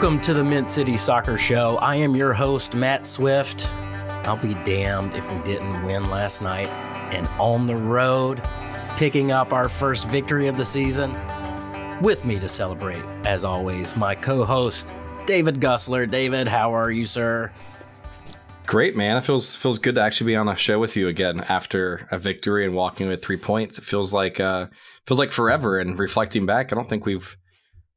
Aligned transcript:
Welcome 0.00 0.22
to 0.22 0.32
the 0.32 0.42
Mint 0.42 0.70
City 0.70 0.96
Soccer 0.96 1.36
Show. 1.36 1.76
I 1.76 1.94
am 1.96 2.16
your 2.16 2.32
host, 2.32 2.74
Matt 2.74 3.04
Swift. 3.04 3.70
I'll 4.24 4.34
be 4.34 4.54
damned 4.64 5.14
if 5.14 5.30
we 5.30 5.38
didn't 5.40 5.84
win 5.84 6.08
last 6.08 6.40
night 6.40 6.68
and 7.12 7.26
on 7.38 7.66
the 7.66 7.76
road, 7.76 8.42
picking 8.96 9.30
up 9.30 9.52
our 9.52 9.68
first 9.68 10.08
victory 10.08 10.48
of 10.48 10.56
the 10.56 10.64
season. 10.64 11.14
With 12.00 12.24
me 12.24 12.40
to 12.40 12.48
celebrate, 12.48 13.04
as 13.26 13.44
always, 13.44 13.94
my 13.94 14.14
co 14.14 14.42
host, 14.42 14.90
David 15.26 15.60
Gussler. 15.60 16.10
David, 16.10 16.48
how 16.48 16.74
are 16.74 16.90
you, 16.90 17.04
sir? 17.04 17.52
Great, 18.64 18.96
man. 18.96 19.18
It 19.18 19.24
feels 19.26 19.54
feels 19.54 19.78
good 19.78 19.96
to 19.96 20.00
actually 20.00 20.28
be 20.28 20.36
on 20.36 20.48
a 20.48 20.56
show 20.56 20.78
with 20.78 20.96
you 20.96 21.08
again 21.08 21.40
after 21.50 22.08
a 22.10 22.16
victory 22.16 22.64
and 22.64 22.74
walking 22.74 23.06
with 23.06 23.22
three 23.22 23.36
points. 23.36 23.76
It 23.76 23.84
feels 23.84 24.14
like 24.14 24.40
uh, 24.40 24.68
feels 25.06 25.18
like 25.18 25.30
forever. 25.30 25.78
And 25.78 25.98
reflecting 25.98 26.46
back, 26.46 26.72
I 26.72 26.76
don't 26.76 26.88
think 26.88 27.04
we've 27.04 27.36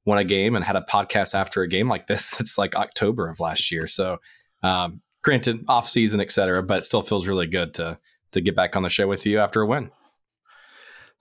won 0.05 0.17
a 0.17 0.23
game 0.23 0.55
and 0.55 0.65
had 0.65 0.75
a 0.75 0.85
podcast 0.89 1.33
after 1.33 1.61
a 1.61 1.67
game 1.67 1.87
like 1.87 2.07
this. 2.07 2.37
It's 2.39 2.57
like 2.57 2.75
October 2.75 3.29
of 3.29 3.39
last 3.39 3.71
year. 3.71 3.87
So, 3.87 4.17
um, 4.61 5.01
granted, 5.21 5.63
off 5.67 5.87
season, 5.87 6.19
et 6.19 6.31
cetera, 6.31 6.61
but 6.63 6.79
it 6.79 6.83
still 6.83 7.03
feels 7.03 7.27
really 7.27 7.47
good 7.47 7.73
to 7.75 7.99
to 8.31 8.41
get 8.41 8.55
back 8.55 8.75
on 8.75 8.83
the 8.83 8.89
show 8.89 9.07
with 9.07 9.25
you 9.25 9.39
after 9.39 9.61
a 9.61 9.67
win. 9.67 9.91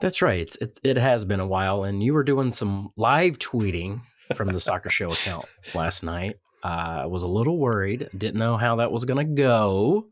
That's 0.01 0.21
right. 0.23 0.41
It's, 0.41 0.57
it, 0.57 0.81
it 0.83 0.97
has 0.97 1.25
been 1.25 1.41
a 1.41 1.47
while, 1.47 1.85
and 1.85 2.03
you 2.03 2.13
were 2.13 2.25
doing 2.25 2.53
some 2.53 2.91
live 2.97 3.39
tweeting 3.39 4.01
from 4.35 4.49
the 4.49 4.59
Soccer 4.59 4.89
Show 4.89 5.11
account 5.11 5.45
last 5.75 6.03
night. 6.03 6.37
Uh, 6.65 7.03
I 7.03 7.07
was 7.07 7.23
a 7.23 7.29
little 7.29 7.59
worried, 7.59 8.09
didn't 8.17 8.39
know 8.39 8.57
how 8.57 8.77
that 8.77 8.91
was 8.91 9.05
going 9.05 9.25
to 9.25 9.33
go, 9.35 10.09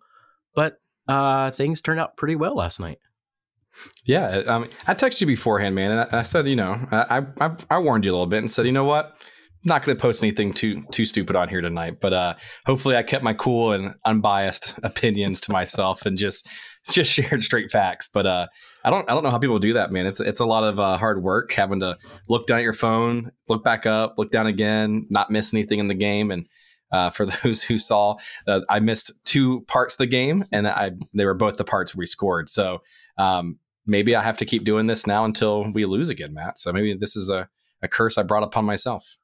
but 0.55 0.81
uh, 1.09 1.51
things 1.51 1.81
turned 1.81 2.01
out 2.01 2.17
pretty 2.17 2.37
well 2.37 2.55
last 2.55 2.81
night. 2.81 2.99
Yeah, 4.05 4.43
I 4.49 4.59
mean, 4.59 4.71
I 4.87 4.95
texted 4.95 5.21
you 5.21 5.27
beforehand, 5.27 5.75
man, 5.75 5.91
and 5.91 6.15
I, 6.15 6.23
said, 6.23 6.49
you 6.49 6.57
know, 6.57 6.87
I, 6.91 7.25
I, 7.41 7.51
I 7.71 7.79
warned 7.79 8.05
you 8.05 8.13
a 8.13 8.15
little 8.15 8.27
bit 8.27 8.39
and 8.39 8.51
said, 8.51 8.67
you 8.67 8.73
know 8.73 8.85
what, 8.85 9.17
I'm 9.63 9.69
not 9.69 9.85
going 9.85 9.97
to 9.97 10.01
post 10.01 10.23
anything 10.23 10.55
too 10.55 10.83
too 10.91 11.05
stupid 11.05 11.37
on 11.37 11.51
here 11.51 11.61
tonight, 11.61 11.97
but 12.01 12.15
uh, 12.15 12.35
hopefully, 12.65 12.97
I 12.97 13.03
kept 13.03 13.23
my 13.23 13.35
cool 13.35 13.73
and 13.73 13.95
unbiased 14.07 14.79
opinions 14.83 15.41
to 15.43 15.53
myself 15.53 16.07
and 16.07 16.17
just 16.17 16.49
just 16.89 17.13
shared 17.13 17.43
straight 17.43 17.71
facts. 17.71 18.09
But 18.13 18.27
uh, 18.27 18.47
I 18.85 18.91
don't 18.91 19.09
I 19.11 19.13
don't 19.13 19.23
know 19.23 19.31
how 19.31 19.39
people 19.39 19.59
do 19.59 19.75
that, 19.75 19.93
man. 19.93 20.07
It's 20.07 20.19
it's 20.19 20.41
a 20.41 20.47
lot 20.47 20.65
of 20.65 20.79
uh, 20.79 20.97
hard 20.97 21.23
work 21.23 21.53
having 21.53 21.81
to 21.81 21.99
look 22.29 22.47
down 22.47 22.59
at 22.59 22.65
your 22.65 22.73
phone, 22.73 23.33
look 23.49 23.63
back 23.63 23.85
up, 23.85 24.15
look 24.17 24.31
down 24.31 24.47
again, 24.47 25.07
not 25.11 25.31
miss 25.31 25.53
anything 25.53 25.79
in 25.79 25.89
the 25.89 25.95
game. 25.95 26.31
And 26.31 26.47
uh, 26.91 27.11
for 27.11 27.27
those 27.45 27.63
who 27.63 27.77
saw, 27.77 28.17
uh, 28.49 28.61
I 28.71 28.81
missed 28.81 29.13
two 29.25 29.61
parts 29.69 29.95
of 29.95 29.99
the 29.99 30.07
game, 30.07 30.47
and 30.53 30.67
I 30.67 30.93
they 31.13 31.27
were 31.27 31.35
both 31.35 31.59
the 31.59 31.65
parts 31.65 31.95
we 31.95 32.07
scored. 32.07 32.49
So 32.49 32.81
um, 33.19 33.59
maybe 33.87 34.15
I 34.17 34.23
have 34.23 34.37
to 34.39 34.45
keep 34.45 34.65
doing 34.65 34.87
this 34.87 35.07
now 35.07 35.25
until 35.25 35.71
we 35.73 35.85
lose 35.85 36.09
again, 36.09 36.35
Matt. 36.35 36.59
So 36.59 36.73
maybe 36.73 36.97
this 36.99 37.17
is 37.17 37.31
a, 37.31 37.49
a 37.83 37.89
curse 37.89 38.19
I 38.19 38.23
brought 38.23 38.43
upon 38.43 38.65
myself. 38.65 39.17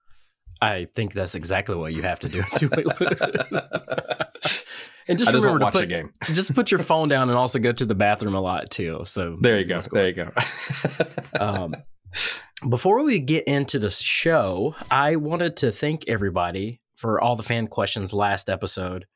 I 0.61 0.87
think 0.95 1.13
that's 1.13 1.35
exactly 1.35 1.77
what 1.77 1.93
you 1.93 2.03
have 2.03 2.21
to 2.21 2.29
do 2.29 2.43
to 2.57 2.69
And 5.09 5.19
just 5.19 5.33
remember 5.33 5.59
to 5.59 5.65
watch 5.65 5.75
put, 5.75 5.89
game. 5.89 6.11
just 6.25 6.55
put 6.55 6.71
your 6.71 6.81
phone 6.81 7.09
down 7.09 7.29
and 7.29 7.39
also 7.39 7.59
go 7.59 7.73
to 7.73 7.87
the 7.87 7.95
bathroom 7.95 8.35
a 8.35 8.41
lot 8.41 8.71
too. 8.71 9.03
So 9.05 9.37
there 9.41 9.59
you 9.59 9.65
go. 9.65 9.79
There 9.79 10.09
you 10.09 10.15
go. 10.15 10.33
um, 11.41 11.77
before 12.69 13.03
we 13.05 13.21
get 13.21 13.45
into 13.45 13.79
the 13.79 13.91
show, 13.91 14.75
I 14.91 15.17
wanted 15.17 15.57
to 15.59 15.71
thank 15.71 16.09
everybody 16.09 16.81
for 16.97 17.21
all 17.21 17.37
the 17.37 17.43
fan 17.43 17.69
questions 17.69 18.13
last 18.13 18.49
episode. 18.51 19.07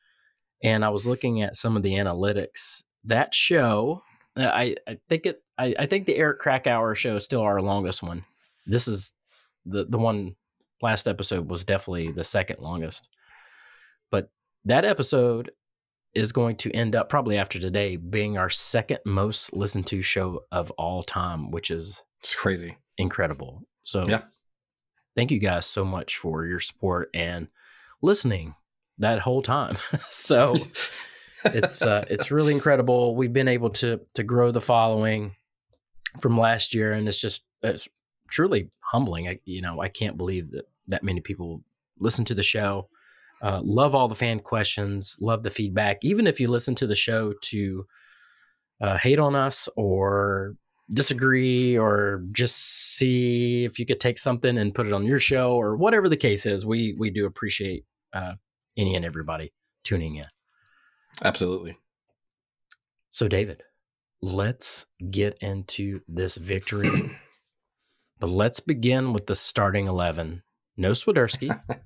And 0.63 0.85
I 0.85 0.91
was 0.91 1.09
looking 1.09 1.43
at 1.43 1.57
some 1.57 1.77
of 1.77 1.83
the 1.83 1.95
analytics. 1.95 2.85
That 3.05 3.35
show, 3.35 4.03
Uh, 4.37 4.51
I, 4.53 4.77
I 4.87 4.99
think 5.09 5.27
it 5.27 5.43
I, 5.59 5.75
I 5.79 5.87
think 5.87 6.07
the 6.07 6.17
Eric 6.17 6.39
Krakauer 6.39 6.95
show 6.95 7.17
is 7.17 7.25
still 7.25 7.43
our 7.43 7.61
longest 7.61 8.03
one. 8.03 8.25
This 8.67 8.89
is 8.89 9.13
the 9.67 9.85
the 9.85 9.99
one 9.99 10.37
last 10.83 11.07
episode 11.09 11.51
was 11.51 11.65
definitely 11.65 12.13
the 12.13 12.25
second 12.25 12.61
longest. 12.61 13.09
But 14.11 14.31
that 14.65 14.85
episode 14.85 15.51
is 16.15 16.33
going 16.33 16.57
to 16.57 16.73
end 16.73 16.97
up 16.97 17.09
probably 17.09 17.39
after 17.39 17.59
today 17.59 17.97
being 17.97 18.37
our 18.39 18.51
second 18.51 18.99
most 19.05 19.55
listened 19.55 19.87
to 19.89 20.03
show 20.03 20.41
of 20.51 20.71
all 20.73 21.03
time, 21.03 21.51
which 21.51 21.71
is 21.71 22.03
it's 22.21 22.35
crazy, 22.35 22.79
incredible. 22.99 23.63
So 23.83 24.05
yeah, 24.07 24.23
thank 25.15 25.31
you 25.31 25.39
guys 25.39 25.67
so 25.67 25.85
much 25.85 26.17
for 26.17 26.47
your 26.47 26.61
support 26.61 27.11
and 27.15 27.49
listening 28.03 28.55
that 28.99 29.21
whole 29.21 29.43
time. 29.43 29.77
so 30.11 30.55
it's 31.45 31.83
uh, 31.83 32.05
it's 32.09 32.31
really 32.31 32.53
incredible. 32.53 33.15
We've 33.15 33.33
been 33.33 33.49
able 33.49 33.71
to 33.71 34.01
to 34.15 34.23
grow 34.23 34.51
the 34.51 34.61
following 34.61 35.37
from 36.21 36.39
last 36.39 36.75
year, 36.75 36.93
and 36.93 37.09
it's 37.09 37.21
just 37.21 37.45
it's 37.63 37.89
truly 38.29 38.71
humbling. 38.81 39.29
I, 39.29 39.39
you 39.45 39.63
know, 39.63 39.81
I 39.81 39.89
can't 39.89 40.17
believe 40.17 40.51
that 40.53 40.67
that 40.89 41.03
many 41.03 41.21
people 41.21 41.63
listen 41.99 42.25
to 42.27 42.35
the 42.35 42.43
show 42.43 42.89
uh, 43.43 43.61
love 43.63 43.95
all 43.95 44.09
the 44.09 44.15
fan 44.15 44.41
questions, 44.41 45.19
love 45.21 45.43
the 45.43 45.51
feedback. 45.51 45.99
Even 46.03 46.27
if 46.27 46.41
you 46.41 46.49
listen 46.49 46.75
to 46.77 46.87
the 46.87 46.95
show 46.95 47.33
to 47.41 47.87
uh, 48.81 48.99
hate 48.99 49.19
on 49.19 49.35
us 49.35 49.69
or 49.77 50.57
disagree 50.93 51.79
or 51.79 52.25
just 52.33 52.57
see 52.97 53.65
if 53.65 53.79
you 53.79 53.87
could 53.87 54.01
take 54.01 54.19
something 54.19 54.59
and 54.59 54.75
put 54.75 54.87
it 54.87 54.93
on 54.93 55.07
your 55.07 55.19
show 55.19 55.53
or 55.53 55.77
whatever 55.77 56.09
the 56.09 56.17
case 56.17 56.45
is, 56.45 56.67
we 56.67 56.95
we 56.99 57.11
do 57.11 57.27
appreciate 57.27 57.85
uh, 58.13 58.33
any 58.77 58.95
and 58.95 59.05
everybody 59.05 59.53
tuning 59.85 60.17
in. 60.17 60.27
Absolutely. 61.25 61.79
So, 63.09 63.29
David, 63.29 63.63
let's 64.23 64.87
get 65.11 65.39
into 65.41 66.01
this 66.09 66.37
victory. 66.37 66.91
but 68.21 68.31
let's 68.31 68.61
begin 68.61 69.13
with 69.13 69.27
the 69.27 69.35
starting 69.35 69.87
11. 69.87 70.43
No 70.77 70.93
Swiderski. 70.93 71.59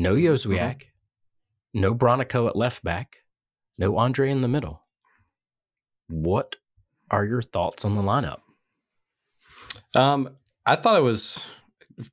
No 0.00 0.14
Jozwiak, 0.14 0.76
mm-hmm. 0.76 1.80
no 1.80 1.94
Bronico 1.94 2.48
at 2.48 2.56
left 2.56 2.82
back, 2.82 3.18
no 3.76 3.98
Andre 3.98 4.30
in 4.30 4.40
the 4.40 4.48
middle. 4.48 4.82
What 6.08 6.56
are 7.10 7.24
your 7.26 7.42
thoughts 7.42 7.84
on 7.84 7.94
the 7.94 8.00
lineup? 8.00 8.40
Um, 9.94 10.36
I 10.64 10.76
thought 10.76 10.98
it 10.98 11.02
was 11.02 11.44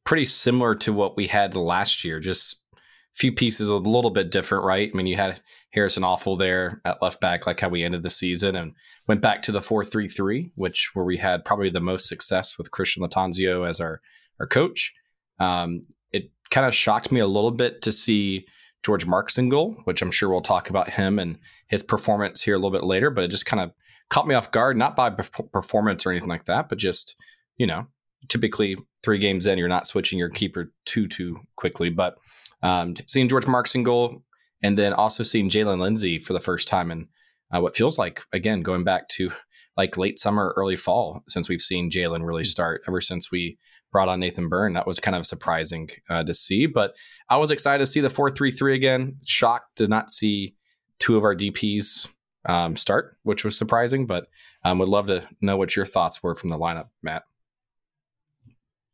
pretty 0.04 0.26
similar 0.26 0.76
to 0.76 0.92
what 0.92 1.16
we 1.16 1.28
had 1.28 1.56
last 1.56 2.04
year. 2.04 2.20
Just 2.20 2.62
a 2.76 2.80
few 3.16 3.32
pieces 3.32 3.70
a 3.70 3.76
little 3.76 4.12
bit 4.12 4.32
different, 4.32 4.66
right? 4.66 4.90
I 4.92 4.98
mean, 4.98 5.08
you 5.08 5.16
had 5.16 5.42
Harrison 5.72 6.04
Afful 6.04 6.40
there 6.40 6.82
at 6.86 7.02
left 7.02 7.20
back, 7.20 7.46
like 7.46 7.60
how 7.60 7.70
we 7.70 7.84
ended 7.84 8.04
the 8.04 8.10
season, 8.10 8.56
and 8.56 8.74
went 9.08 9.22
back 9.22 9.42
to 9.44 9.52
the 9.52 9.62
four 9.62 9.84
three 9.84 10.08
three, 10.08 10.52
which 10.56 10.92
where 10.94 11.06
we 11.06 11.18
had 11.18 11.46
probably 11.46 11.70
the 11.70 11.80
most 11.80 12.08
success 12.08 12.58
with 12.58 12.72
Christian 12.72 13.04
Lattanzio 13.04 13.68
as 13.68 13.80
our 13.82 14.02
our 14.40 14.48
coach. 14.48 14.94
Um, 15.40 15.82
it 16.12 16.32
kind 16.50 16.66
of 16.66 16.74
shocked 16.74 17.12
me 17.12 17.20
a 17.20 17.28
little 17.28 17.52
bit 17.52 17.82
to 17.82 17.92
see 17.92 18.48
George 18.84 19.06
Marks 19.06 19.38
in 19.38 19.50
goal, 19.50 19.78
which 19.84 20.02
I'm 20.02 20.12
sure 20.12 20.30
we'll 20.30 20.42
talk 20.42 20.70
about 20.70 20.90
him 20.90 21.20
and 21.20 21.38
his 21.68 21.84
performance 21.84 22.42
here 22.42 22.56
a 22.56 22.58
little 22.58 22.72
bit 22.72 22.84
later. 22.84 23.10
But 23.10 23.26
it 23.26 23.32
just 23.32 23.46
kind 23.46 23.62
of 23.62 23.72
caught 24.10 24.28
me 24.28 24.36
off 24.36 24.52
guard, 24.52 24.78
not 24.78 24.96
by 24.96 25.10
performance 25.10 26.06
or 26.06 26.12
anything 26.12 26.30
like 26.30 26.46
that, 26.46 26.70
but 26.70 26.78
just 26.78 27.16
you 27.58 27.68
know, 27.68 27.88
typically 28.30 28.78
three 29.04 29.18
games 29.18 29.46
in, 29.46 29.58
you're 29.58 29.68
not 29.68 29.88
switching 29.88 30.20
your 30.20 30.30
keeper 30.30 30.72
too 30.86 31.08
too 31.08 31.40
quickly. 31.56 31.90
But 31.90 32.18
um, 32.64 32.96
seeing 33.06 33.30
George 33.30 33.48
Marks 33.48 33.76
in 33.76 33.84
goal, 33.84 34.24
and 34.64 34.78
then 34.78 34.94
also 34.94 35.24
seeing 35.24 35.50
Jaylin 35.50 35.80
Lindsey 35.80 36.20
for 36.20 36.34
the 36.34 36.40
first 36.40 36.68
time 36.68 36.92
in 36.92 37.08
uh, 37.56 37.62
what 37.62 37.76
feels 37.76 37.98
like 37.98 38.22
again 38.34 38.62
going 38.62 38.84
back 38.84 39.08
to 39.10 39.32
like 39.78 39.96
late 39.96 40.20
summer, 40.20 40.54
early 40.58 40.76
fall 40.76 41.24
since 41.28 41.48
we've 41.48 41.62
seen 41.62 41.92
Jaylin 41.92 42.26
really 42.26 42.44
start 42.44 42.82
ever 42.88 43.00
since 43.00 43.32
we 43.32 43.58
brought 43.92 44.10
on 44.10 44.20
Nathan 44.20 44.50
Byrne. 44.50 44.74
That 44.74 44.88
was 44.88 45.00
kind 45.00 45.16
of 45.16 45.26
surprising 45.26 45.90
uh, 46.10 46.24
to 46.24 46.34
see, 46.34 46.66
but 46.66 46.94
I 47.30 47.38
was 47.38 47.52
excited 47.52 47.80
to 47.80 47.86
see 47.86 48.02
the 48.02 48.10
4 48.10 48.32
3 48.32 48.52
3 48.52 48.76
again. 48.76 49.18
Shocked 49.24 49.78
to 49.78 49.88
not 49.88 50.10
see 50.10 50.56
two 51.00 51.16
of 51.16 51.24
our 51.24 51.36
DPs 51.36 52.08
um, 52.46 52.76
start, 52.76 53.18
which 53.24 53.46
was 53.46 53.58
surprising, 53.58 54.08
but 54.08 54.28
um, 54.66 54.80
would 54.80 54.90
love 54.90 55.08
to 55.08 55.24
know 55.42 55.58
what 55.58 55.76
your 55.76 55.86
thoughts 55.86 56.24
were 56.24 56.36
from 56.36 56.50
the 56.50 56.58
lineup, 56.58 56.88
Matt. 57.04 57.24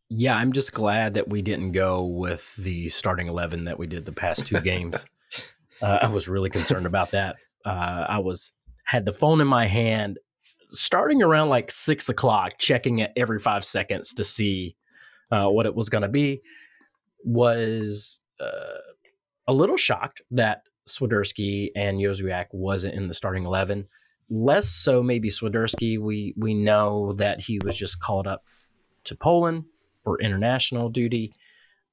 Yeah, 0.10 0.36
I'm 0.36 0.52
just 0.52 0.74
glad 0.74 1.16
that 1.16 1.30
we 1.30 1.42
didn't 1.42 1.72
go 1.72 2.04
with 2.04 2.56
the 2.58 2.90
starting 2.90 3.28
11 3.28 3.64
that 3.64 3.80
we 3.80 3.88
did 3.88 4.06
the 4.06 4.12
past 4.12 4.46
two 4.46 4.60
games. 4.62 5.06
Uh, 5.84 6.00
I 6.04 6.08
was 6.08 6.30
really 6.30 6.50
concerned 6.50 6.86
about 6.86 7.12
that. 7.12 7.36
Uh, 7.66 8.06
I 8.08 8.20
was 8.20 8.54
had 8.86 9.06
the 9.06 9.12
phone 9.12 9.42
in 9.42 9.48
my 9.48 9.68
hand 9.68 10.18
starting 10.68 11.22
around 11.22 11.50
like 11.50 11.70
six 11.70 12.08
o'clock, 12.08 12.54
checking 12.58 13.00
it 13.00 13.12
every 13.18 13.40
five 13.40 13.66
seconds 13.66 14.14
to 14.14 14.24
see 14.24 14.78
uh, 15.30 15.48
what 15.48 15.66
it 15.66 15.76
was 15.76 15.90
going 15.90 16.04
to 16.04 16.08
be, 16.08 16.42
was 17.24 18.22
uh, 18.40 18.80
a 19.46 19.54
little 19.54 19.76
shocked 19.76 20.22
that 20.32 20.64
Swiderski 20.88 21.70
and 21.76 22.00
Jozwiak 22.00 22.48
wasn't 22.52 22.96
in 22.96 23.10
the 23.10 23.14
starting 23.14 23.46
eleven. 23.46 23.88
Less 24.30 24.70
so, 24.70 25.04
maybe 25.04 25.30
Swiderski. 25.30 26.00
We 26.00 26.34
we 26.38 26.54
know 26.54 27.14
that 27.18 27.42
he 27.42 27.60
was 27.64 27.78
just 27.78 28.00
called 28.00 28.26
up 28.26 28.46
to 29.04 29.16
Poland 29.16 29.66
for 30.06 30.22
international 30.22 30.90
duty, 30.90 31.34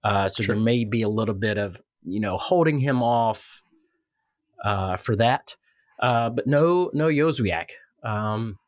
uh, 0.04 0.28
so 0.28 0.44
there 0.44 0.54
may 0.54 0.84
be 0.84 1.02
a 1.02 1.08
little 1.08 1.34
bit 1.34 1.58
of 1.58 1.76
you 2.04 2.20
know 2.20 2.36
holding 2.36 2.78
him 2.78 3.02
off 3.02 3.62
uh, 4.64 4.96
for 4.96 5.16
that. 5.16 5.56
Uh, 6.00 6.30
but 6.30 6.46
no, 6.46 6.90
no 6.94 7.06
Jozwiak. 7.06 7.70
Um, 8.02 8.58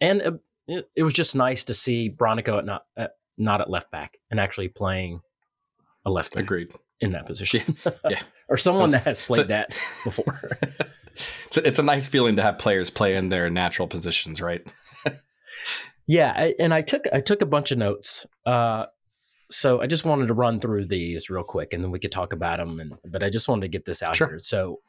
and 0.00 0.22
uh, 0.22 0.32
it, 0.66 0.88
it, 0.96 1.02
was 1.02 1.12
just 1.12 1.36
nice 1.36 1.64
to 1.64 1.74
see 1.74 2.10
Bronico 2.10 2.58
at 2.58 2.64
not 2.64 2.84
at 2.96 3.12
not 3.36 3.60
at 3.60 3.68
left 3.68 3.90
back 3.90 4.18
and 4.30 4.40
actually 4.40 4.68
playing 4.68 5.20
a 6.06 6.10
left 6.10 6.34
back. 6.34 6.44
Agreed. 6.44 6.72
in 7.00 7.12
that 7.12 7.26
position. 7.26 7.76
Yeah. 8.08 8.20
or 8.48 8.56
someone 8.56 8.90
that 8.92 9.04
has 9.04 9.22
played 9.22 9.48
that 9.48 9.70
before. 10.04 10.58
it's, 11.12 11.56
a, 11.56 11.68
it's 11.68 11.78
a 11.78 11.82
nice 11.82 12.08
feeling 12.08 12.36
to 12.36 12.42
have 12.42 12.58
players 12.58 12.90
play 12.90 13.14
in 13.14 13.28
their 13.28 13.50
natural 13.50 13.88
positions, 13.88 14.40
right? 14.40 14.66
yeah, 16.06 16.32
I, 16.34 16.54
and 16.58 16.72
I 16.72 16.82
took 16.82 17.04
I 17.12 17.20
took 17.20 17.42
a 17.42 17.46
bunch 17.46 17.72
of 17.72 17.78
notes. 17.78 18.26
Uh, 18.46 18.86
so 19.50 19.80
I 19.80 19.86
just 19.86 20.04
wanted 20.04 20.28
to 20.28 20.34
run 20.34 20.60
through 20.60 20.86
these 20.86 21.30
real 21.30 21.44
quick, 21.44 21.72
and 21.72 21.82
then 21.84 21.90
we 21.90 21.98
could 21.98 22.12
talk 22.12 22.32
about 22.32 22.58
them. 22.58 22.80
And 22.80 22.94
but 23.06 23.22
I 23.22 23.30
just 23.30 23.48
wanted 23.48 23.62
to 23.62 23.68
get 23.68 23.84
this 23.84 24.02
out 24.02 24.16
Sure. 24.16 24.28
here. 24.28 24.38
So 24.38 24.80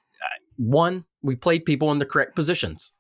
one, 0.58 1.06
we 1.22 1.36
played 1.36 1.66
people 1.66 1.92
in 1.92 1.98
the 1.98 2.06
correct 2.06 2.36
positions 2.36 2.94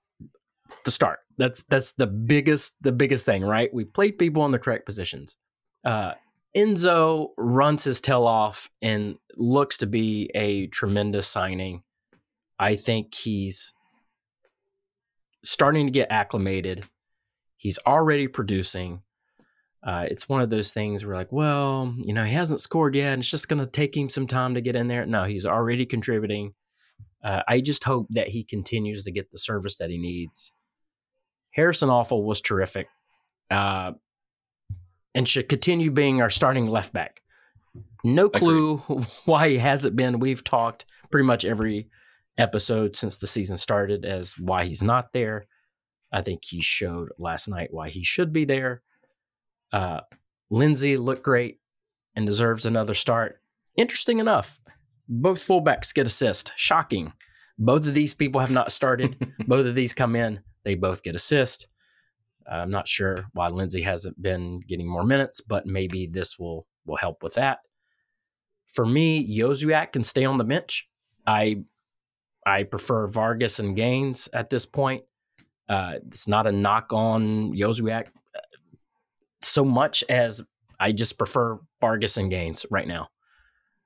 to 0.84 0.92
start. 0.92 1.19
That's 1.38 1.63
that's 1.63 1.94
the 1.94 2.07
biggest 2.07 2.75
the 2.81 2.92
biggest 2.92 3.25
thing, 3.25 3.44
right? 3.44 3.74
We 3.74 3.86
played 3.86 4.18
people 4.18 4.46
in 4.46 4.52
the 4.52 4.60
correct 4.60 4.86
positions. 4.86 5.38
Uh, 5.84 6.13
Enzo 6.56 7.30
runs 7.38 7.84
his 7.84 8.00
tail 8.00 8.25
off 8.25 8.69
and 8.81 9.18
looks 9.36 9.78
to 9.80 9.88
be 9.88 10.31
a 10.34 10.68
tremendous 10.68 11.28
signing. 11.28 11.84
I 12.57 12.75
think 12.75 13.13
he's 13.13 13.74
starting 15.44 15.88
to 15.88 15.92
get 15.92 16.08
acclimated. 16.10 16.86
He's 17.58 17.80
already 17.86 18.28
producing. 18.28 19.01
Uh, 19.86 20.06
it's 20.10 20.28
one 20.28 20.42
of 20.42 20.50
those 20.50 20.74
things 20.74 21.06
where, 21.06 21.16
like, 21.16 21.31
well, 21.31 21.94
you 21.98 22.13
know, 22.13 22.24
he 22.24 22.34
hasn't 22.34 22.62
scored 22.62 22.96
yet, 22.96 23.13
and 23.13 23.22
it's 23.22 23.30
just 23.30 23.50
going 23.50 23.60
to 23.60 23.69
take 23.69 23.96
him 23.96 24.10
some 24.10 24.25
time 24.25 24.56
to 24.56 24.62
get 24.62 24.75
in 24.75 24.88
there. 24.88 25.06
No, 25.06 25.25
he's 25.25 25.46
already 25.46 25.86
contributing. 25.86 26.54
Uh, 27.25 27.42
I 27.48 27.60
just 27.60 27.83
hope 27.83 28.06
that 28.12 28.30
he 28.30 28.44
continues 28.44 29.04
to 29.04 29.12
get 29.12 29.31
the 29.31 29.39
service 29.39 29.77
that 29.77 29.89
he 29.89 29.98
needs. 29.98 30.54
Harrison 31.56 31.89
Afful 31.89 32.24
was 32.24 32.39
terrific 32.39 32.88
uh, 33.50 33.94
and 35.16 35.27
should 35.27 35.50
continue 35.50 35.89
being 35.89 36.22
our 36.22 36.30
starting 36.30 36.68
left 36.68 36.94
back. 36.94 37.24
No 38.04 38.30
clue 38.30 38.77
why 39.25 39.50
he 39.50 39.57
hasn't 39.57 39.95
been. 39.95 40.19
We've 40.19 40.44
talked 40.44 40.86
pretty 41.10 41.25
much 41.25 41.44
every 41.44 41.89
episode 42.38 42.95
since 42.95 43.18
the 43.18 43.25
season 43.25 43.57
started 43.57 44.06
as 44.06 44.38
why 44.38 44.66
he's 44.66 44.83
not 44.83 45.12
there. 45.12 45.48
I 46.12 46.22
think 46.22 46.44
he 46.45 46.62
showed 46.62 47.10
last 47.18 47.48
night 47.48 47.69
why 47.72 47.89
he 47.89 48.04
should 48.04 48.33
be 48.33 48.45
there. 48.45 48.83
Uh, 49.74 50.01
Lindsey 50.51 50.95
looked 50.95 51.24
great 51.24 51.60
and 52.16 52.25
deserves 52.25 52.68
another 52.68 52.94
start. 52.94 53.42
Interesting 53.75 54.19
enough, 54.19 54.60
both 55.07 55.38
fullbacks 55.38 55.94
get 55.94 56.07
assist. 56.07 56.52
Shocking. 56.56 57.13
Both 57.57 57.88
of 57.88 57.94
these 57.94 58.13
people 58.13 58.42
have 58.42 58.52
not 58.52 58.72
started. 58.72 59.34
both 59.48 59.66
of 59.66 59.75
these 59.75 59.94
come 59.94 60.16
in. 60.16 60.42
They 60.63 60.75
both 60.75 61.04
get 61.04 61.16
assist. 61.16 61.68
I'm 62.50 62.69
not 62.69 62.88
sure 62.88 63.25
why 63.34 63.48
Lindsey 63.48 63.81
hasn't 63.81 64.22
been 64.22 64.60
getting 64.60 64.88
more 64.88 65.04
minutes, 65.04 65.42
but 65.42 65.66
maybe 65.66 66.06
this 66.06 66.38
will 66.38 66.68
will 66.86 66.98
help 66.98 67.24
with 67.24 67.36
that. 67.36 67.60
For 68.68 68.86
me, 68.86 69.25
Jozwiak 69.40 69.94
can 69.94 70.04
stay 70.04 70.25
on 70.25 70.38
the 70.38 70.44
bench. 70.44 70.88
I 71.25 71.63
I 72.46 72.63
prefer 72.63 73.08
Vargas 73.08 73.60
and 73.60 73.75
Gaines 73.75 74.30
at 74.34 74.50
this 74.50 74.66
point. 74.66 75.04
Uh, 75.68 75.94
it's 76.06 76.28
not 76.28 76.46
a 76.46 76.51
knock 76.51 76.94
on 76.94 77.54
Jozwiak 77.54 78.08
so 79.46 79.63
much 79.63 80.04
as 80.10 80.44
I 80.80 80.92
just 80.92 81.18
prefer 81.18 81.60
Vargas 81.80 82.18
and 82.18 82.30
Gaines 82.30 82.66
right 82.69 82.88
now. 82.88 83.10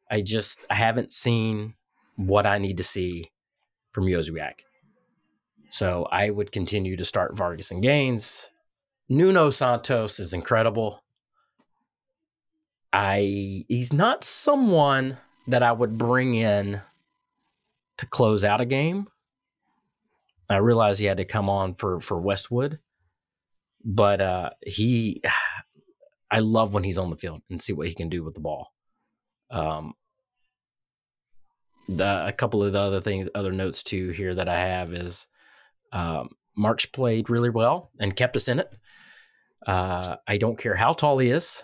I 0.10 0.22
just 0.22 0.60
I 0.70 0.76
haven't 0.76 1.14
seen 1.14 1.76
what 2.16 2.46
I 2.46 2.58
need 2.58 2.78
to 2.78 2.84
see 2.84 3.32
from 3.92 4.06
Jozwiak. 4.06 4.62
So 5.70 6.08
I 6.12 6.30
would 6.30 6.52
continue 6.52 6.98
to 6.98 7.06
start 7.06 7.38
Vargas 7.38 7.72
and 7.72 7.82
Gaines. 7.82 8.50
Nuno 9.08 9.50
Santos 9.50 10.20
is 10.20 10.34
incredible. 10.34 11.04
I 12.92 13.66
he's 13.68 13.94
not 13.94 14.24
someone 14.24 15.18
that 15.48 15.64
I 15.64 15.72
would 15.72 15.98
bring 15.98 16.34
in 16.36 16.82
to 17.98 18.06
close 18.06 18.44
out 18.44 18.62
a 18.62 18.66
game. 18.66 19.08
I 20.50 20.58
realize 20.58 20.98
he 20.98 21.06
had 21.06 21.18
to 21.18 21.26
come 21.26 21.50
on 21.50 21.76
for 21.76 22.00
for 22.00 22.20
Westwood, 22.20 22.80
but 23.84 24.22
uh, 24.22 24.50
he, 24.66 25.22
I 26.32 26.40
love 26.40 26.74
when 26.74 26.84
he's 26.84 26.98
on 26.98 27.10
the 27.10 27.18
field 27.18 27.42
and 27.50 27.62
see 27.62 27.74
what 27.74 27.88
he 27.88 27.94
can 27.94 28.10
do 28.10 28.24
with 28.24 28.36
the 28.36 28.40
ball. 28.40 28.72
Um, 29.52 29.94
the 31.90 32.28
a 32.28 32.32
couple 32.32 32.64
of 32.64 32.72
the 32.72 32.80
other 32.80 33.02
things, 33.02 33.28
other 33.34 33.52
notes 33.52 33.82
too 33.84 34.10
here 34.10 34.36
that 34.36 34.48
I 34.48 34.58
have 34.58 34.94
is 34.94 35.28
um, 35.92 36.30
Marks 36.56 36.86
played 36.86 37.30
really 37.30 37.50
well 37.50 37.92
and 38.00 38.16
kept 38.16 38.36
us 38.36 38.48
in 38.48 38.60
it. 38.60 38.72
Uh, 39.66 40.18
I 40.28 40.38
don't 40.38 40.58
care 40.58 40.76
how 40.76 40.94
tall 40.94 41.18
he 41.18 41.32
is. 41.32 41.64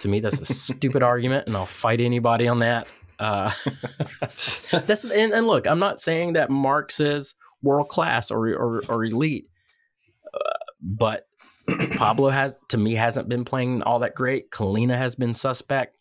To 0.00 0.08
me, 0.08 0.20
that's 0.20 0.40
a 0.40 0.44
stupid 0.44 1.02
argument, 1.02 1.46
and 1.46 1.56
I'll 1.56 1.66
fight 1.66 2.00
anybody 2.00 2.48
on 2.48 2.60
that. 2.60 2.92
Uh, 3.18 3.52
that's 4.70 5.04
and, 5.04 5.32
and, 5.32 5.46
look, 5.46 5.66
I'm 5.66 5.78
not 5.78 6.00
saying 6.00 6.34
that 6.34 6.48
Marks 6.48 7.00
is 7.00 7.34
world 7.62 7.88
class 7.88 8.30
or 8.30 8.48
or, 8.48 8.82
or 8.88 9.04
elite, 9.04 9.46
uh, 10.32 10.38
but 10.80 11.26
Pablo 11.96 12.30
has 12.30 12.56
to 12.68 12.78
me 12.78 12.94
hasn't 12.94 13.28
been 13.28 13.44
playing 13.44 13.82
all 13.82 13.98
that 13.98 14.14
great. 14.14 14.50
Kahlina 14.50 14.96
has 14.96 15.16
been 15.16 15.34
suspect. 15.34 15.96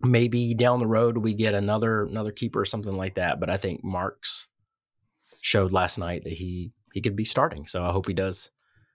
Maybe 0.00 0.54
down 0.54 0.80
the 0.80 0.86
road 0.86 1.18
we 1.18 1.34
get 1.34 1.54
another 1.54 2.04
another 2.04 2.32
keeper 2.32 2.60
or 2.60 2.64
something 2.64 2.96
like 2.96 3.14
that. 3.14 3.40
But 3.40 3.50
I 3.50 3.56
think 3.56 3.82
Marks 3.82 4.46
showed 5.40 5.72
last 5.72 5.98
night 5.98 6.24
that 6.24 6.34
he 6.34 6.72
he 6.92 7.00
could 7.00 7.16
be 7.16 7.24
starting. 7.24 7.66
So 7.66 7.84
I 7.84 7.92
hope 7.92 8.06
he 8.06 8.14
does 8.14 8.50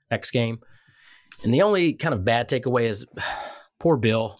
next 0.09 0.31
game. 0.31 0.59
And 1.43 1.53
the 1.53 1.61
only 1.61 1.93
kind 1.93 2.13
of 2.13 2.25
bad 2.25 2.49
takeaway 2.49 2.83
is 2.83 3.05
poor 3.79 3.97
Bill. 3.97 4.35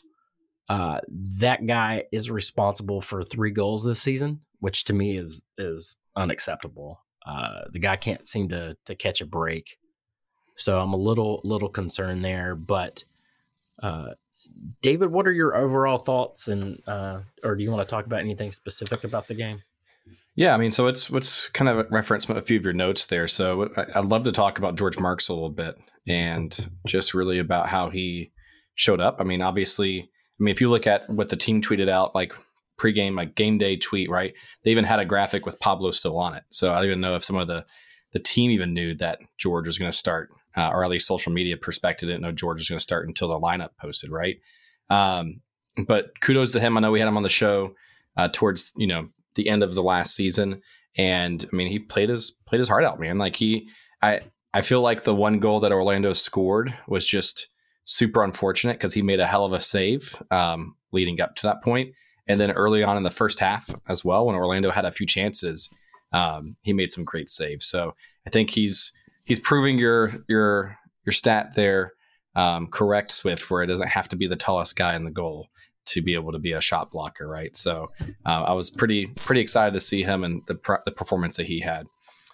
Uh, 0.69 1.00
that 1.40 1.66
guy 1.66 2.04
is 2.12 2.31
responsible 2.31 3.02
for 3.02 3.24
three 3.24 3.52
goals 3.52 3.84
this 3.84 4.02
season, 4.02 4.42
which 4.60 4.84
to 4.86 4.94
me 4.94 5.18
is 5.18 5.44
is 5.58 5.98
unacceptable. 6.16 7.02
Uh, 7.25 7.62
the 7.72 7.80
guy 7.80 7.96
can't 7.96 8.28
seem 8.28 8.50
to 8.50 8.78
to 8.86 8.96
catch 8.96 9.22
a 9.22 9.25
break, 9.25 9.78
so 10.56 10.80
I'm 10.80 10.94
a 10.94 10.98
little 10.98 11.42
little 11.44 11.69
concerned 11.69 12.24
there. 12.24 12.56
But 12.56 13.04
uh, 13.81 14.12
David, 14.81 15.12
what 15.12 15.28
are 15.28 15.31
your 15.31 15.56
overall 15.56 15.98
thoughts, 15.98 16.48
and 16.48 16.81
uh, 16.88 17.22
or 17.44 17.56
do 17.56 17.63
you 17.63 17.72
want 17.72 17.88
to 17.88 17.90
talk 17.90 18.06
about 18.06 18.19
anything 18.19 18.52
specific 18.52 19.04
about 19.04 19.28
the 19.28 19.34
game? 19.34 19.62
Yeah, 20.36 20.54
I 20.54 20.58
mean, 20.58 20.72
so 20.72 20.88
it's 20.88 21.10
what's 21.10 21.50
kind 21.50 21.69
of 21.69 21.88
reference 21.92 22.30
a 22.30 22.42
few 22.42 22.58
of 22.58 22.63
your 22.63 22.74
notes 22.74 23.06
there. 23.08 23.27
So 23.27 23.70
I'd 23.96 24.06
love 24.06 24.24
to 24.24 24.32
talk 24.32 24.58
about 24.58 24.77
George 24.77 24.98
Marks 24.98 25.30
a 25.30 25.34
little 25.34 25.50
bit 25.50 25.75
and 26.08 26.70
just 26.86 27.13
really 27.13 27.39
about 27.39 27.68
how 27.68 27.89
he 27.89 28.32
showed 28.75 29.01
up. 29.01 29.18
I 29.20 29.24
mean, 29.24 29.41
obviously, 29.41 30.00
I 30.00 30.44
mean, 30.44 30.51
if 30.51 30.62
you 30.62 30.70
look 30.70 30.88
at 30.88 31.10
what 31.10 31.30
the 31.30 31.36
team 31.36 31.62
tweeted 31.62 31.89
out, 31.89 32.15
like 32.15 32.34
pregame, 32.80 33.15
like 33.15 33.36
game 33.36 33.58
day 33.58 33.75
tweet, 33.75 34.10
right? 34.10 34.34
They 34.63 34.72
even 34.72 34.86
had 34.86 35.00
a 35.00 35.06
graphic 35.06 35.46
with 35.46 35.60
Pablo 35.60 35.91
still 35.91 36.18
on 36.18 36.34
it. 36.34 36.44
So 36.50 36.72
I 36.72 36.77
don't 36.77 36.86
even 36.86 37.01
know 37.01 37.15
if 37.15 37.24
some 37.24 37.38
of 37.38 37.48
the 37.48 37.65
the 38.13 38.20
team 38.20 38.51
even 38.51 38.74
knew 38.74 38.94
that 38.96 39.20
George 39.38 39.68
was 39.68 39.77
going 39.77 39.91
to 39.91 39.98
start, 39.98 40.30
uh, 40.55 40.70
or 40.70 40.84
at 40.84 40.89
least 40.89 41.08
social 41.08 41.31
media 41.31 41.58
perspective 41.58 42.08
didn't 42.08 42.22
know 42.22 42.31
George 42.31 42.60
was 42.60 42.70
going 42.70 42.77
to 42.77 42.84
start 42.84 43.08
until 43.08 43.27
the 43.27 43.39
lineup 43.39 43.70
posted, 43.79 44.12
right? 44.12 44.38
Um, 44.89 45.41
but 45.86 46.20
kudos 46.22 46.51
to 46.53 46.60
him. 46.60 46.77
I 46.77 46.81
know 46.81 46.91
we 46.91 47.00
had 47.00 47.08
him 47.08 47.17
on 47.17 47.24
the 47.24 47.29
show 47.29 47.75
uh, 48.17 48.29
towards 48.31 48.74
you 48.77 48.88
know 48.88 49.08
the 49.36 49.48
end 49.48 49.63
of 49.63 49.75
the 49.75 49.84
last 49.84 50.15
season, 50.15 50.62
and 50.98 51.46
I 51.51 51.55
mean 51.55 51.67
he 51.67 51.79
played 51.79 52.10
his 52.10 52.31
played 52.46 52.60
his 52.60 52.70
heart 52.70 52.84
out, 52.84 53.00
man. 53.00 53.17
Like 53.17 53.36
he, 53.36 53.70
I 54.01 54.22
I 54.53 54.62
feel 54.62 54.81
like 54.81 55.03
the 55.03 55.15
one 55.15 55.39
goal 55.39 55.62
that 55.62 55.72
Orlando 55.72 56.13
scored 56.13 56.74
was 56.88 57.08
just 57.08 57.48
super 57.84 58.24
unfortunate 58.24 58.74
because 58.74 58.93
he 58.93 59.01
made 59.01 59.20
a 59.20 59.27
hell 59.27 59.46
of 59.46 59.53
a 59.53 59.60
save 59.60 60.22
um, 60.31 60.75
leading 60.91 61.20
up 61.22 61.36
to 61.36 61.48
that 61.48 61.63
point. 61.63 61.93
And 62.27 62.39
then 62.39 62.51
early 62.51 62.84
on 62.84 62.98
in 62.98 63.03
the 63.03 63.10
first 63.10 63.39
half 63.39 63.74
as 63.88 64.05
well, 64.05 64.25
when 64.25 64.36
Orlando 64.36 64.72
had 64.72 64.86
a 64.86 64.91
few 64.91 65.08
chances, 65.08 65.70
um, 66.13 66.55
he 66.62 66.74
made 66.74 66.91
some 66.91 67.03
great 67.03 67.29
saves. 67.29 67.65
So 67.65 67.96
I 68.27 68.29
think 68.29 68.51
he's 68.51 68.91
he's 69.31 69.39
proving 69.39 69.79
your 69.79 70.11
your 70.27 70.77
your 71.05 71.13
stat 71.13 71.53
there 71.55 71.93
um, 72.35 72.67
correct, 72.67 73.11
Swift, 73.11 73.50
where 73.50 73.63
it 73.63 73.67
doesn't 73.67 73.88
have 73.88 74.09
to 74.09 74.15
be 74.15 74.27
the 74.27 74.35
tallest 74.35 74.75
guy 74.75 74.95
in 74.95 75.05
the 75.05 75.11
goal 75.11 75.47
to 75.88 76.01
be 76.01 76.13
able 76.13 76.31
to 76.31 76.39
be 76.39 76.51
a 76.51 76.61
shot 76.61 76.91
blocker, 76.91 77.27
right? 77.27 77.55
So 77.55 77.88
uh, 78.25 78.43
I 78.43 78.53
was 78.53 78.69
pretty 78.69 79.07
pretty 79.07 79.41
excited 79.41 79.73
to 79.73 79.79
see 79.79 80.03
him 80.03 80.23
and 80.23 80.41
the 80.47 80.59
the 80.85 80.91
performance 80.91 81.38
that 81.38 81.47
he 81.47 81.61
had. 81.61 81.88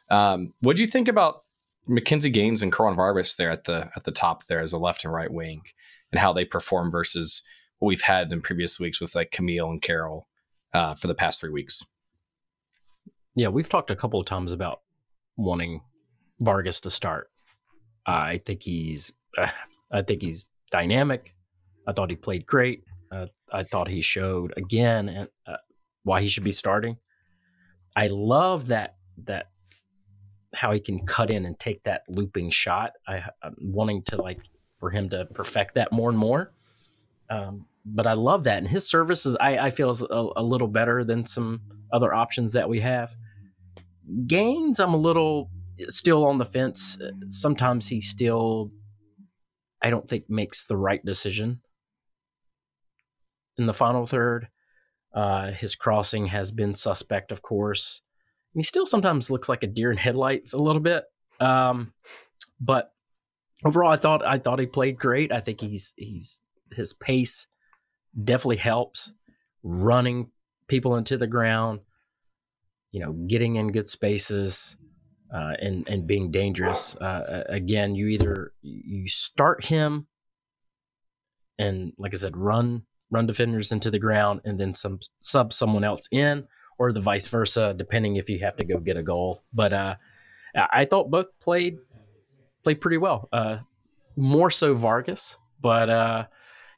Um, 0.09 0.53
what 0.61 0.75
do 0.75 0.81
you 0.81 0.87
think 0.87 1.07
about 1.07 1.43
McKinze 1.87 2.31
Gaines 2.31 2.61
and 2.61 2.71
Carlton 2.71 2.97
Vargas 2.97 3.35
there 3.35 3.51
at 3.51 3.65
the 3.65 3.89
at 3.95 4.03
the 4.03 4.11
top 4.11 4.45
there 4.45 4.61
as 4.61 4.73
a 4.73 4.79
left 4.79 5.03
and 5.03 5.13
right 5.13 5.31
wing, 5.31 5.61
and 6.11 6.19
how 6.19 6.33
they 6.33 6.45
perform 6.45 6.91
versus 6.91 7.43
what 7.79 7.89
we've 7.89 8.01
had 8.01 8.31
in 8.31 8.41
previous 8.41 8.79
weeks 8.79 8.99
with 8.99 9.15
like 9.15 9.31
Kamil 9.31 9.69
and 9.69 9.81
Karol 9.81 10.27
uh, 10.73 10.95
for 10.95 11.07
the 11.07 11.15
past 11.15 11.41
three 11.41 11.51
weeks. 11.51 11.83
Yeah, 13.35 13.49
we've 13.49 13.69
talked 13.69 13.91
a 13.91 13.95
couple 13.95 14.19
of 14.19 14.25
times 14.25 14.51
about 14.51 14.81
wanting 15.37 15.81
Vargas 16.41 16.82
to 16.82 16.89
start. 16.89 17.29
I 18.06 18.38
think 18.38 18.63
he's, 18.63 19.13
I 19.91 20.01
think 20.01 20.22
he's 20.22 20.50
dynamic. 20.72 21.34
I 21.88 21.94
thought 21.94 22.10
he 22.10 22.15
played 22.15 22.46
great. 22.46 22.84
Uh, 23.12 23.27
I 23.51 23.63
thought 23.63 23.88
he 23.88 24.01
showed 24.01 24.53
again 24.58 25.27
uh, 25.48 25.58
why 26.03 26.22
he 26.22 26.27
should 26.27 26.44
be 26.44 26.51
starting. 26.51 26.98
I 27.96 28.08
love 28.08 28.67
that 28.67 28.96
that 29.25 29.48
how 30.53 30.72
he 30.72 30.79
can 30.79 31.06
cut 31.06 31.29
in 31.29 31.46
and 31.46 31.58
take 31.60 31.84
that 31.84 32.03
looping 32.08 32.51
shot. 32.51 32.94
I, 33.08 33.24
am 33.44 33.56
wanting 33.60 34.03
to 34.03 34.22
like 34.22 34.39
for 34.77 34.89
him 34.89 35.10
to 35.10 35.25
perfect 35.25 35.75
that 35.75 35.91
more 35.91 36.10
and 36.10 36.17
more. 36.17 36.51
Um, 37.29 37.65
but 37.86 38.08
I 38.08 38.13
love 38.13 38.44
that. 38.46 38.58
And 38.60 38.67
his 38.67 38.88
services, 38.88 39.36
I, 39.39 39.58
I 39.58 39.70
feel 39.70 39.89
is 39.89 40.01
a, 40.01 40.27
a 40.36 40.44
little 40.44 40.67
better 40.67 41.03
than 41.03 41.25
some 41.25 41.62
other 41.91 42.13
options 42.13 42.53
that 42.53 42.70
we 42.70 42.79
have. 42.82 43.15
Gaines, 44.25 44.79
I'm 44.79 44.94
a 44.94 44.98
little 44.98 45.50
still 45.88 46.25
on 46.25 46.38
the 46.38 46.46
fence. 46.46 46.98
Sometimes 47.29 47.88
he 47.88 48.01
still, 48.01 48.72
I 49.81 49.89
don't 49.89 50.07
think, 50.07 50.29
makes 50.29 50.65
the 50.65 50.77
right 50.77 51.03
decision 51.03 51.62
in 53.57 53.65
the 53.65 53.74
final 53.74 54.05
third. 54.05 54.48
Uh, 55.13 55.51
his 55.51 55.75
crossing 55.75 56.27
has 56.27 56.51
been 56.51 56.74
suspect, 56.74 57.31
of 57.31 57.41
course. 57.41 58.01
And 58.53 58.60
he 58.60 58.63
still 58.63 58.86
sometimes 58.86 59.31
looks 59.31 59.50
like 59.50 59.63
a 59.63 59.67
deer 59.67 59.91
in 59.91 59.98
headlights 59.98 60.53
a 60.53 60.62
little 60.62 60.81
bit. 60.81 61.05
Um, 61.39 61.93
but 62.60 62.91
overall, 63.65 63.91
I 63.91 63.98
thought 63.98 64.25
I 64.25 64.38
thought 64.38 64.60
he 64.60 64.65
played 64.65 64.98
great. 64.98 65.31
I 65.31 65.41
think 65.41 65.62
he's 65.62 65.93
he's 65.98 66.39
his 66.72 66.93
pace 66.93 67.48
definitely 68.22 68.57
helps 68.57 69.13
running 69.63 70.29
people 70.67 70.96
into 70.96 71.17
the 71.17 71.27
ground. 71.27 71.81
You 72.91 73.01
know, 73.01 73.12
getting 73.12 73.55
in 73.55 73.72
good 73.72 73.89
spaces. 73.89 74.77
Uh, 75.34 75.53
and 75.62 75.88
and 75.89 76.07
being 76.07 76.31
dangerous. 76.31 76.96
Uh, 76.96 77.43
again, 77.50 77.96
you 77.96 78.07
either 78.07 78.53
you 78.62 79.10
start 79.10 79.65
him, 79.65 80.07
and 81.60 81.91
like 81.98 82.13
I 82.13 82.17
said, 82.17 82.38
run 82.38 82.84
run 83.12 83.25
defenders 83.25 83.72
into 83.72 83.91
the 83.91 84.00
ground, 84.00 84.41
and 84.46 84.60
then 84.60 84.74
some 84.74 85.00
sub 85.22 85.51
someone 85.51 85.84
else 85.84 86.07
in, 86.12 86.46
or 86.79 86.91
the 86.91 87.01
vice 87.01 87.27
versa, 87.27 87.74
depending 87.77 88.15
if 88.15 88.29
you 88.29 88.39
have 88.39 88.57
to 88.57 88.65
go 88.65 88.79
get 88.79 88.98
a 88.98 89.03
goal. 89.03 89.43
But 89.53 89.74
uh, 89.74 89.96
I 90.55 90.86
thought 90.86 91.12
both 91.12 91.27
played 91.39 91.77
played 92.63 92.81
pretty 92.81 92.98
well. 92.98 93.29
Uh, 93.31 93.60
more 94.15 94.50
so 94.50 94.74
Vargas, 94.74 95.38
but 95.62 95.89
uh, 95.89 96.25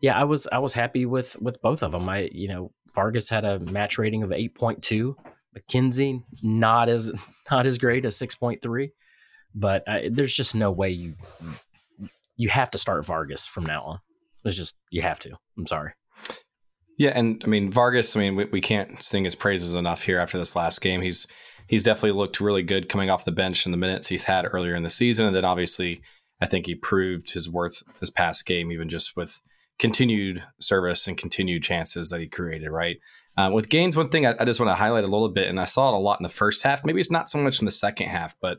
yeah, 0.01 0.19
I 0.19 0.23
was 0.23 0.47
I 0.51 0.59
was 0.59 0.73
happy 0.73 1.05
with 1.05 1.39
with 1.41 1.61
both 1.61 1.83
of 1.83 1.91
them. 1.91 2.07
I 2.09 2.29
you 2.31 2.47
know 2.47 2.71
Vargas 2.95 3.29
had 3.29 3.45
a 3.45 3.59
match 3.59 3.97
rating 3.97 4.23
of 4.23 4.31
eight 4.31 4.55
point 4.55 4.81
two. 4.81 5.15
McKinze 5.57 6.23
not 6.43 6.89
as 6.89 7.11
not 7.51 7.65
as 7.65 7.77
great 7.77 8.05
as 8.05 8.17
six 8.17 8.35
point 8.35 8.61
three, 8.61 8.91
but 9.55 9.83
uh, 9.87 10.01
there's 10.11 10.33
just 10.33 10.55
no 10.55 10.71
way 10.71 10.89
you 10.89 11.15
you 12.37 12.49
have 12.49 12.71
to 12.71 12.77
start 12.77 13.05
Vargas 13.05 13.45
from 13.45 13.65
now 13.65 13.81
on. 13.81 13.99
It's 14.45 14.57
just 14.57 14.75
you 14.89 15.01
have 15.01 15.19
to. 15.19 15.31
I'm 15.57 15.67
sorry. 15.67 15.93
Yeah, 16.97 17.11
and 17.15 17.41
I 17.43 17.47
mean 17.47 17.71
Vargas. 17.71 18.15
I 18.15 18.19
mean 18.19 18.35
we, 18.35 18.45
we 18.45 18.61
can't 18.61 19.01
sing 19.01 19.23
his 19.23 19.35
praises 19.35 19.75
enough 19.75 20.03
here 20.03 20.19
after 20.19 20.37
this 20.37 20.55
last 20.55 20.81
game. 20.81 21.01
He's 21.01 21.27
he's 21.67 21.83
definitely 21.83 22.17
looked 22.17 22.41
really 22.41 22.63
good 22.63 22.89
coming 22.89 23.09
off 23.09 23.25
the 23.25 23.31
bench 23.31 23.65
in 23.65 23.71
the 23.71 23.77
minutes 23.77 24.07
he's 24.07 24.25
had 24.25 24.47
earlier 24.51 24.75
in 24.75 24.83
the 24.83 24.89
season, 24.89 25.25
and 25.25 25.35
then 25.35 25.45
obviously 25.45 26.01
I 26.41 26.45
think 26.45 26.65
he 26.65 26.75
proved 26.75 27.33
his 27.33 27.49
worth 27.49 27.83
this 27.99 28.09
past 28.09 28.45
game, 28.45 28.71
even 28.71 28.89
just 28.89 29.15
with 29.17 29.41
continued 29.77 30.43
service 30.59 31.07
and 31.07 31.17
continued 31.17 31.63
chances 31.63 32.09
that 32.09 32.19
he 32.19 32.27
created. 32.27 32.69
Right. 32.69 32.97
Uh, 33.39 33.49
with 33.49 33.69
Gaines, 33.69 33.95
one 33.95 34.09
thing 34.09 34.25
I, 34.25 34.35
I 34.37 34.43
just 34.43 34.59
want 34.59 34.69
to 34.69 34.75
highlight 34.75 35.05
a 35.05 35.07
little 35.07 35.29
bit, 35.29 35.47
and 35.47 35.61
I 35.61 35.65
saw 35.65 35.89
it 35.89 35.95
a 35.95 35.97
lot 35.97 36.19
in 36.19 36.23
the 36.23 36.29
first 36.29 36.61
half. 36.61 36.83
Maybe 36.83 36.99
it's 36.99 37.11
not 37.11 37.29
so 37.29 37.39
much 37.39 37.59
in 37.59 37.65
the 37.65 37.71
second 37.71 38.09
half, 38.09 38.35
but 38.41 38.57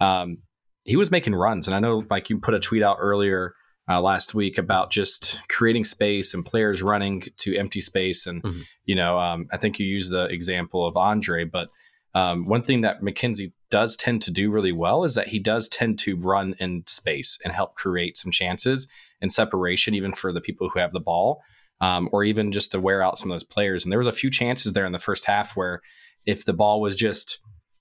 um, 0.00 0.38
he 0.84 0.96
was 0.96 1.10
making 1.10 1.34
runs, 1.34 1.66
and 1.66 1.74
I 1.74 1.78
know 1.78 2.02
like 2.10 2.28
you 2.28 2.38
put 2.38 2.52
a 2.52 2.60
tweet 2.60 2.82
out 2.82 2.98
earlier. 3.00 3.54
Uh, 3.90 4.02
last 4.02 4.34
week 4.34 4.58
about 4.58 4.90
just 4.90 5.40
creating 5.48 5.82
space 5.82 6.34
and 6.34 6.44
players 6.44 6.82
running 6.82 7.22
to 7.38 7.56
empty 7.56 7.80
space. 7.80 8.26
And, 8.26 8.42
mm-hmm. 8.42 8.60
you 8.84 8.94
know, 8.94 9.18
um, 9.18 9.46
I 9.50 9.56
think 9.56 9.78
you 9.78 9.86
used 9.86 10.12
the 10.12 10.26
example 10.26 10.86
of 10.86 10.94
Andre, 10.98 11.44
but 11.44 11.70
um, 12.14 12.44
one 12.44 12.60
thing 12.60 12.82
that 12.82 13.00
McKinze 13.00 13.50
does 13.70 13.96
tend 13.96 14.20
to 14.22 14.30
do 14.30 14.50
really 14.50 14.72
well 14.72 15.04
is 15.04 15.14
that 15.14 15.28
he 15.28 15.38
does 15.38 15.70
tend 15.70 15.98
to 16.00 16.16
run 16.16 16.54
in 16.58 16.84
space 16.86 17.38
and 17.42 17.54
help 17.54 17.76
create 17.76 18.18
some 18.18 18.30
chances 18.30 18.88
and 19.22 19.32
separation, 19.32 19.94
even 19.94 20.12
for 20.12 20.34
the 20.34 20.42
people 20.42 20.68
who 20.68 20.80
have 20.80 20.92
the 20.92 21.00
ball, 21.00 21.40
um, 21.80 22.08
or 22.12 22.24
even 22.24 22.52
just 22.52 22.72
to 22.72 22.80
wear 22.80 23.02
out 23.02 23.18
some 23.18 23.30
of 23.30 23.34
those 23.34 23.44
players. 23.44 23.84
And 23.84 23.92
there 23.92 23.98
was 23.98 24.06
a 24.06 24.12
few 24.12 24.30
chances 24.30 24.72
there 24.72 24.86
in 24.86 24.92
the 24.92 24.98
first 24.98 25.24
half 25.26 25.56
where 25.56 25.80
if 26.26 26.44
the 26.44 26.52
ball 26.52 26.80
was 26.80 26.96
just 26.96 27.38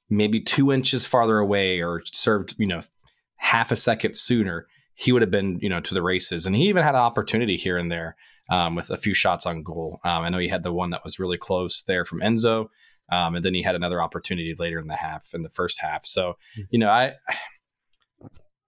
maybe 0.09 0.39
two 0.39 0.71
inches 0.71 1.05
farther 1.05 1.37
away 1.39 1.81
or 1.81 2.01
served, 2.05 2.55
you 2.57 2.67
know, 2.67 2.81
half 3.37 3.71
a 3.71 3.75
second 3.75 4.15
sooner, 4.15 4.67
he 4.95 5.11
would 5.11 5.21
have 5.21 5.31
been, 5.31 5.59
you 5.61 5.69
know, 5.69 5.79
to 5.79 5.93
the 5.93 6.01
races. 6.01 6.45
And 6.45 6.55
he 6.55 6.69
even 6.69 6.83
had 6.83 6.95
an 6.95 7.01
opportunity 7.01 7.57
here 7.57 7.77
and 7.77 7.91
there 7.91 8.15
um, 8.49 8.75
with 8.75 8.89
a 8.89 8.97
few 8.97 9.13
shots 9.13 9.45
on 9.45 9.63
goal. 9.63 9.99
Um, 10.03 10.23
I 10.23 10.29
know 10.29 10.37
he 10.37 10.47
had 10.47 10.63
the 10.63 10.73
one 10.73 10.91
that 10.91 11.03
was 11.03 11.19
really 11.19 11.37
close 11.37 11.83
there 11.83 12.05
from 12.05 12.21
Enzo. 12.21 12.67
Um, 13.11 13.35
and 13.35 13.45
then 13.45 13.53
he 13.53 13.61
had 13.61 13.75
another 13.75 14.01
opportunity 14.01 14.53
later 14.57 14.79
in 14.79 14.87
the 14.87 14.95
half, 14.95 15.29
in 15.33 15.43
the 15.43 15.49
first 15.49 15.79
half. 15.79 16.05
So, 16.05 16.35
hmm. 16.55 16.63
you 16.69 16.79
know, 16.79 16.89
I, 16.89 17.13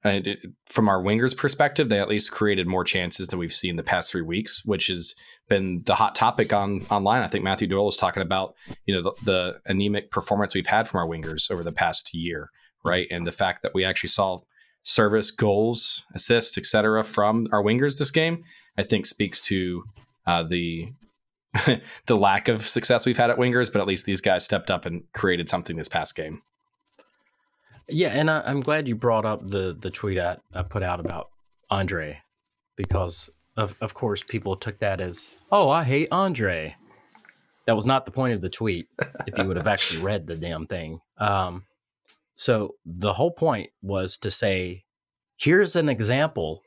From 0.02 0.88
our 0.88 1.02
wingers' 1.02 1.36
perspective, 1.36 1.90
they 1.90 2.00
at 2.00 2.08
least 2.08 2.32
created 2.32 2.68
more 2.68 2.86
chances 2.86 3.28
than 3.28 3.40
we've 3.40 3.54
seen 3.54 3.76
the 3.76 3.84
past 3.84 4.12
three 4.12 4.22
weeks, 4.22 4.64
which 4.66 4.88
has 4.88 5.14
been 5.50 5.84
the 5.86 5.96
hot 5.96 6.16
topic 6.16 6.54
on 6.54 6.86
online. 6.90 7.22
I 7.22 7.28
think 7.28 7.44
Matthew 7.44 7.68
Doyle 7.68 7.86
was 7.86 7.98
talking 7.98 8.24
about, 8.24 8.56
you 8.86 8.96
know, 8.96 9.02
the, 9.02 9.12
the 9.26 9.60
anemic 9.66 10.10
performance 10.10 10.56
we've 10.56 10.68
had 10.68 10.88
from 10.88 11.02
our 11.02 11.08
wingers 11.08 11.52
over 11.52 11.64
the 11.64 11.74
past 11.74 12.14
year, 12.14 12.50
right? 12.86 13.08
And 13.12 13.28
the 13.28 13.34
fact 13.34 13.62
that 13.64 13.74
we 13.74 13.84
actually 13.84 14.10
saw 14.10 14.40
service, 14.84 15.32
goals, 15.32 16.06
assists, 16.16 16.58
etc., 16.58 17.04
from 17.04 17.48
our 17.52 17.62
wingers 17.62 18.00
this 18.00 18.12
game, 18.12 18.46
I 18.78 18.84
think 18.84 19.06
speaks 19.06 19.42
to 19.42 19.84
uh, 20.26 20.44
the 20.44 20.90
the 22.06 22.16
lack 22.16 22.48
of 22.48 22.66
success 22.66 23.06
we've 23.06 23.18
had 23.18 23.32
at 23.32 23.38
wingers, 23.38 23.72
but 23.74 23.82
at 23.82 23.88
least 23.88 24.06
these 24.06 24.22
guys 24.22 24.46
stepped 24.46 24.70
up 24.70 24.86
and 24.86 25.04
created 25.14 25.50
something 25.50 25.76
this 25.76 25.90
past 25.90 26.16
game. 26.16 26.42
Yeah, 27.90 28.10
and 28.10 28.30
I, 28.30 28.50
am 28.50 28.62
glad 28.62 28.88
you 28.88 28.96
brought 28.96 29.26
up 29.26 29.48
the 29.48 29.76
the 29.78 29.90
tweet 29.90 30.20
I, 30.20 30.38
I 30.54 30.64
put 30.64 30.84
out 30.84 31.00
about 31.00 31.30
Andre, 31.70 32.22
because 32.76 33.30
of 33.58 33.76
of 33.82 33.94
course 33.94 34.24
people 34.24 34.56
took 34.56 34.80
that 34.80 35.02
as 35.02 35.30
oh 35.52 35.70
I 35.70 35.84
hate 35.84 36.10
Andre. 36.12 36.76
That 37.66 37.76
was 37.76 37.86
not 37.86 38.06
the 38.06 38.12
point 38.12 38.34
of 38.34 38.42
the 38.42 38.50
tweet. 38.50 38.88
if 39.28 39.38
you 39.38 39.46
would 39.46 39.58
have 39.58 39.68
actually 39.68 40.02
read 40.04 40.26
the 40.26 40.36
damn 40.36 40.66
thing. 40.66 41.02
Um, 41.20 41.66
so 42.34 42.76
the 42.84 43.14
whole 43.14 43.32
point 43.32 43.70
was 43.84 44.18
to 44.20 44.32
say, 44.32 44.86
here's 45.38 45.76
an 45.76 45.88
example 45.88 46.64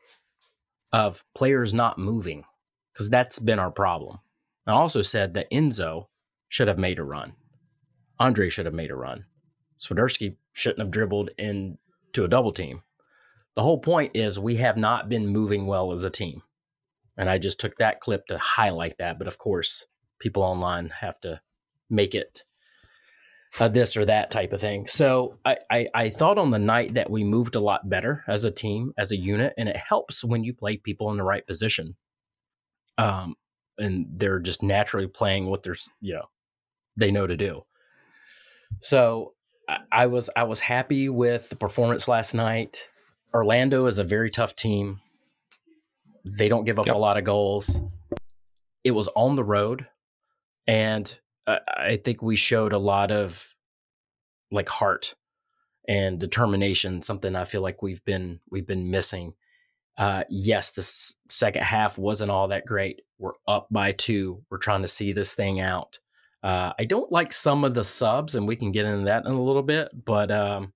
of 0.92 1.24
players 1.34 1.74
not 1.74 1.98
moving, 1.98 2.44
because 2.92 3.10
that's 3.10 3.40
been 3.40 3.58
our 3.58 3.70
problem. 3.70 4.18
I 4.66 4.72
also 4.72 5.02
said 5.02 5.34
that 5.34 5.50
Enzo 5.50 6.06
should 6.48 6.68
have 6.68 6.78
made 6.78 6.98
a 6.98 7.04
run. 7.04 7.32
Andre 8.20 8.48
should 8.48 8.66
have 8.66 8.74
made 8.74 8.90
a 8.90 8.94
run. 8.94 9.24
Swiderski 9.78 10.36
shouldn't 10.52 10.80
have 10.80 10.90
dribbled 10.90 11.30
into 11.38 12.24
a 12.24 12.28
double 12.28 12.52
team. 12.52 12.82
The 13.54 13.62
whole 13.62 13.78
point 13.78 14.12
is 14.14 14.38
we 14.38 14.56
have 14.56 14.76
not 14.76 15.08
been 15.08 15.26
moving 15.26 15.66
well 15.66 15.92
as 15.92 16.04
a 16.04 16.10
team. 16.10 16.42
And 17.16 17.28
I 17.28 17.38
just 17.38 17.60
took 17.60 17.76
that 17.76 18.00
clip 18.00 18.26
to 18.26 18.38
highlight 18.38 18.96
that. 18.98 19.18
But 19.18 19.28
of 19.28 19.38
course, 19.38 19.86
people 20.18 20.42
online 20.42 20.90
have 21.00 21.20
to 21.20 21.40
make 21.90 22.14
it 22.14 22.42
a 23.60 23.68
this 23.68 23.96
or 23.96 24.06
that 24.06 24.30
type 24.30 24.52
of 24.52 24.60
thing. 24.60 24.86
So 24.86 25.38
I, 25.44 25.58
I, 25.70 25.86
I, 25.94 26.10
thought 26.10 26.38
on 26.38 26.50
the 26.50 26.58
night 26.58 26.94
that 26.94 27.10
we 27.10 27.22
moved 27.22 27.54
a 27.54 27.60
lot 27.60 27.86
better 27.88 28.24
as 28.26 28.46
a 28.46 28.50
team, 28.50 28.94
as 28.96 29.12
a 29.12 29.16
unit, 29.16 29.52
and 29.58 29.68
it 29.68 29.76
helps 29.76 30.24
when 30.24 30.42
you 30.42 30.54
play 30.54 30.78
people 30.78 31.10
in 31.10 31.18
the 31.18 31.22
right 31.22 31.46
position. 31.46 31.96
Um, 32.96 33.34
and 33.76 34.06
they're 34.10 34.38
just 34.38 34.62
naturally 34.62 35.06
playing 35.06 35.46
what 35.46 35.62
they're 35.62 35.76
you 36.00 36.14
know 36.14 36.26
they 36.96 37.10
know 37.10 37.26
to 37.26 37.36
do. 37.36 37.62
So 38.80 39.34
I, 39.68 39.78
I 39.90 40.06
was 40.06 40.30
I 40.36 40.44
was 40.44 40.60
happy 40.60 41.08
with 41.08 41.48
the 41.48 41.56
performance 41.56 42.08
last 42.08 42.34
night. 42.34 42.88
Orlando 43.34 43.86
is 43.86 43.98
a 43.98 44.04
very 44.04 44.30
tough 44.30 44.54
team. 44.54 45.00
They 46.24 46.48
don't 46.48 46.64
give 46.64 46.78
up 46.78 46.86
yep. 46.86 46.94
a 46.94 46.98
lot 46.98 47.16
of 47.16 47.24
goals. 47.24 47.80
It 48.84 48.92
was 48.92 49.08
on 49.08 49.36
the 49.36 49.44
road, 49.44 49.86
and 50.68 51.18
I, 51.46 51.58
I 51.76 51.96
think 51.96 52.22
we 52.22 52.36
showed 52.36 52.72
a 52.72 52.78
lot 52.78 53.10
of 53.10 53.54
like 54.50 54.68
heart 54.68 55.14
and 55.88 56.18
determination. 56.18 57.02
Something 57.02 57.34
I 57.34 57.44
feel 57.44 57.62
like 57.62 57.82
we've 57.82 58.04
been 58.04 58.40
we've 58.50 58.66
been 58.66 58.90
missing 58.90 59.34
uh, 59.98 60.24
yes, 60.30 60.72
the 60.72 60.82
second 61.28 61.62
half 61.62 61.98
wasn't 61.98 62.30
all 62.30 62.48
that 62.48 62.66
great. 62.66 63.02
We're 63.18 63.32
up 63.46 63.68
by 63.70 63.92
two. 63.92 64.42
We're 64.50 64.58
trying 64.58 64.82
to 64.82 64.88
see 64.88 65.12
this 65.12 65.34
thing 65.34 65.60
out. 65.60 65.98
Uh, 66.42 66.72
I 66.78 66.84
don't 66.84 67.10
like 67.12 67.32
some 67.32 67.64
of 67.64 67.74
the 67.74 67.84
subs, 67.84 68.34
and 68.34 68.48
we 68.48 68.56
can 68.56 68.72
get 68.72 68.84
into 68.84 69.04
that 69.04 69.24
in 69.24 69.32
a 69.32 69.42
little 69.42 69.62
bit. 69.62 69.90
But 70.04 70.30
um, 70.30 70.72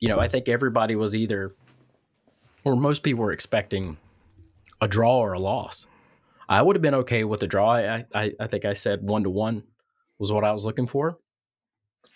you 0.00 0.08
know, 0.08 0.18
I 0.18 0.28
think 0.28 0.48
everybody 0.48 0.96
was 0.96 1.14
either, 1.14 1.54
or 2.64 2.74
most 2.74 3.02
people 3.02 3.22
were 3.22 3.32
expecting 3.32 3.96
a 4.80 4.88
draw 4.88 5.18
or 5.18 5.34
a 5.34 5.38
loss. 5.38 5.86
I 6.48 6.62
would 6.62 6.74
have 6.74 6.82
been 6.82 6.96
okay 6.96 7.22
with 7.22 7.42
a 7.44 7.46
draw. 7.46 7.74
I, 7.74 8.04
I, 8.12 8.32
I 8.40 8.46
think 8.48 8.64
I 8.64 8.72
said 8.72 9.02
one 9.02 9.22
to 9.22 9.30
one 9.30 9.62
was 10.18 10.32
what 10.32 10.44
I 10.44 10.52
was 10.52 10.64
looking 10.64 10.86
for. 10.86 11.18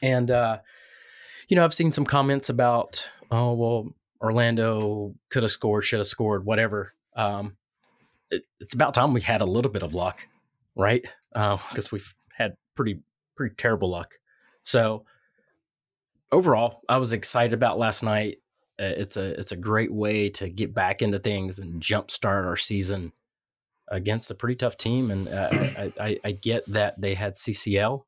And 0.02 0.30
uh, 0.30 0.58
you 1.48 1.56
know, 1.56 1.64
I've 1.64 1.74
seen 1.74 1.92
some 1.92 2.04
comments 2.04 2.48
about, 2.48 3.08
oh 3.30 3.52
well, 3.52 3.94
Orlando 4.20 5.14
could 5.30 5.44
have 5.44 5.52
scored, 5.52 5.84
should 5.84 6.00
have 6.00 6.08
scored, 6.08 6.44
whatever. 6.44 6.94
Um, 7.14 7.56
it, 8.30 8.42
it's 8.58 8.74
about 8.74 8.94
time 8.94 9.12
we 9.12 9.20
had 9.20 9.40
a 9.40 9.46
little 9.46 9.70
bit 9.70 9.82
of 9.82 9.94
luck, 9.94 10.26
right? 10.74 11.06
Because 11.32 11.86
uh, 11.86 11.90
we've 11.92 12.14
pretty 12.74 13.00
pretty 13.36 13.54
terrible 13.56 13.90
luck. 13.90 14.14
So 14.62 15.04
overall, 16.32 16.82
I 16.88 16.98
was 16.98 17.12
excited 17.12 17.54
about 17.54 17.78
last 17.78 18.02
night. 18.02 18.38
Uh, 18.80 18.90
it's 18.96 19.16
a 19.16 19.38
it's 19.38 19.52
a 19.52 19.56
great 19.56 19.92
way 19.92 20.28
to 20.30 20.48
get 20.48 20.74
back 20.74 21.02
into 21.02 21.18
things 21.18 21.58
and 21.58 21.80
jumpstart 21.80 22.44
our 22.44 22.56
season 22.56 23.12
against 23.88 24.30
a 24.30 24.34
pretty 24.34 24.56
tough 24.56 24.76
team, 24.76 25.10
and 25.10 25.28
uh, 25.28 25.48
I, 25.52 25.92
I, 26.00 26.18
I 26.24 26.32
get 26.32 26.66
that 26.66 27.00
they 27.00 27.14
had 27.14 27.34
CCL 27.34 28.02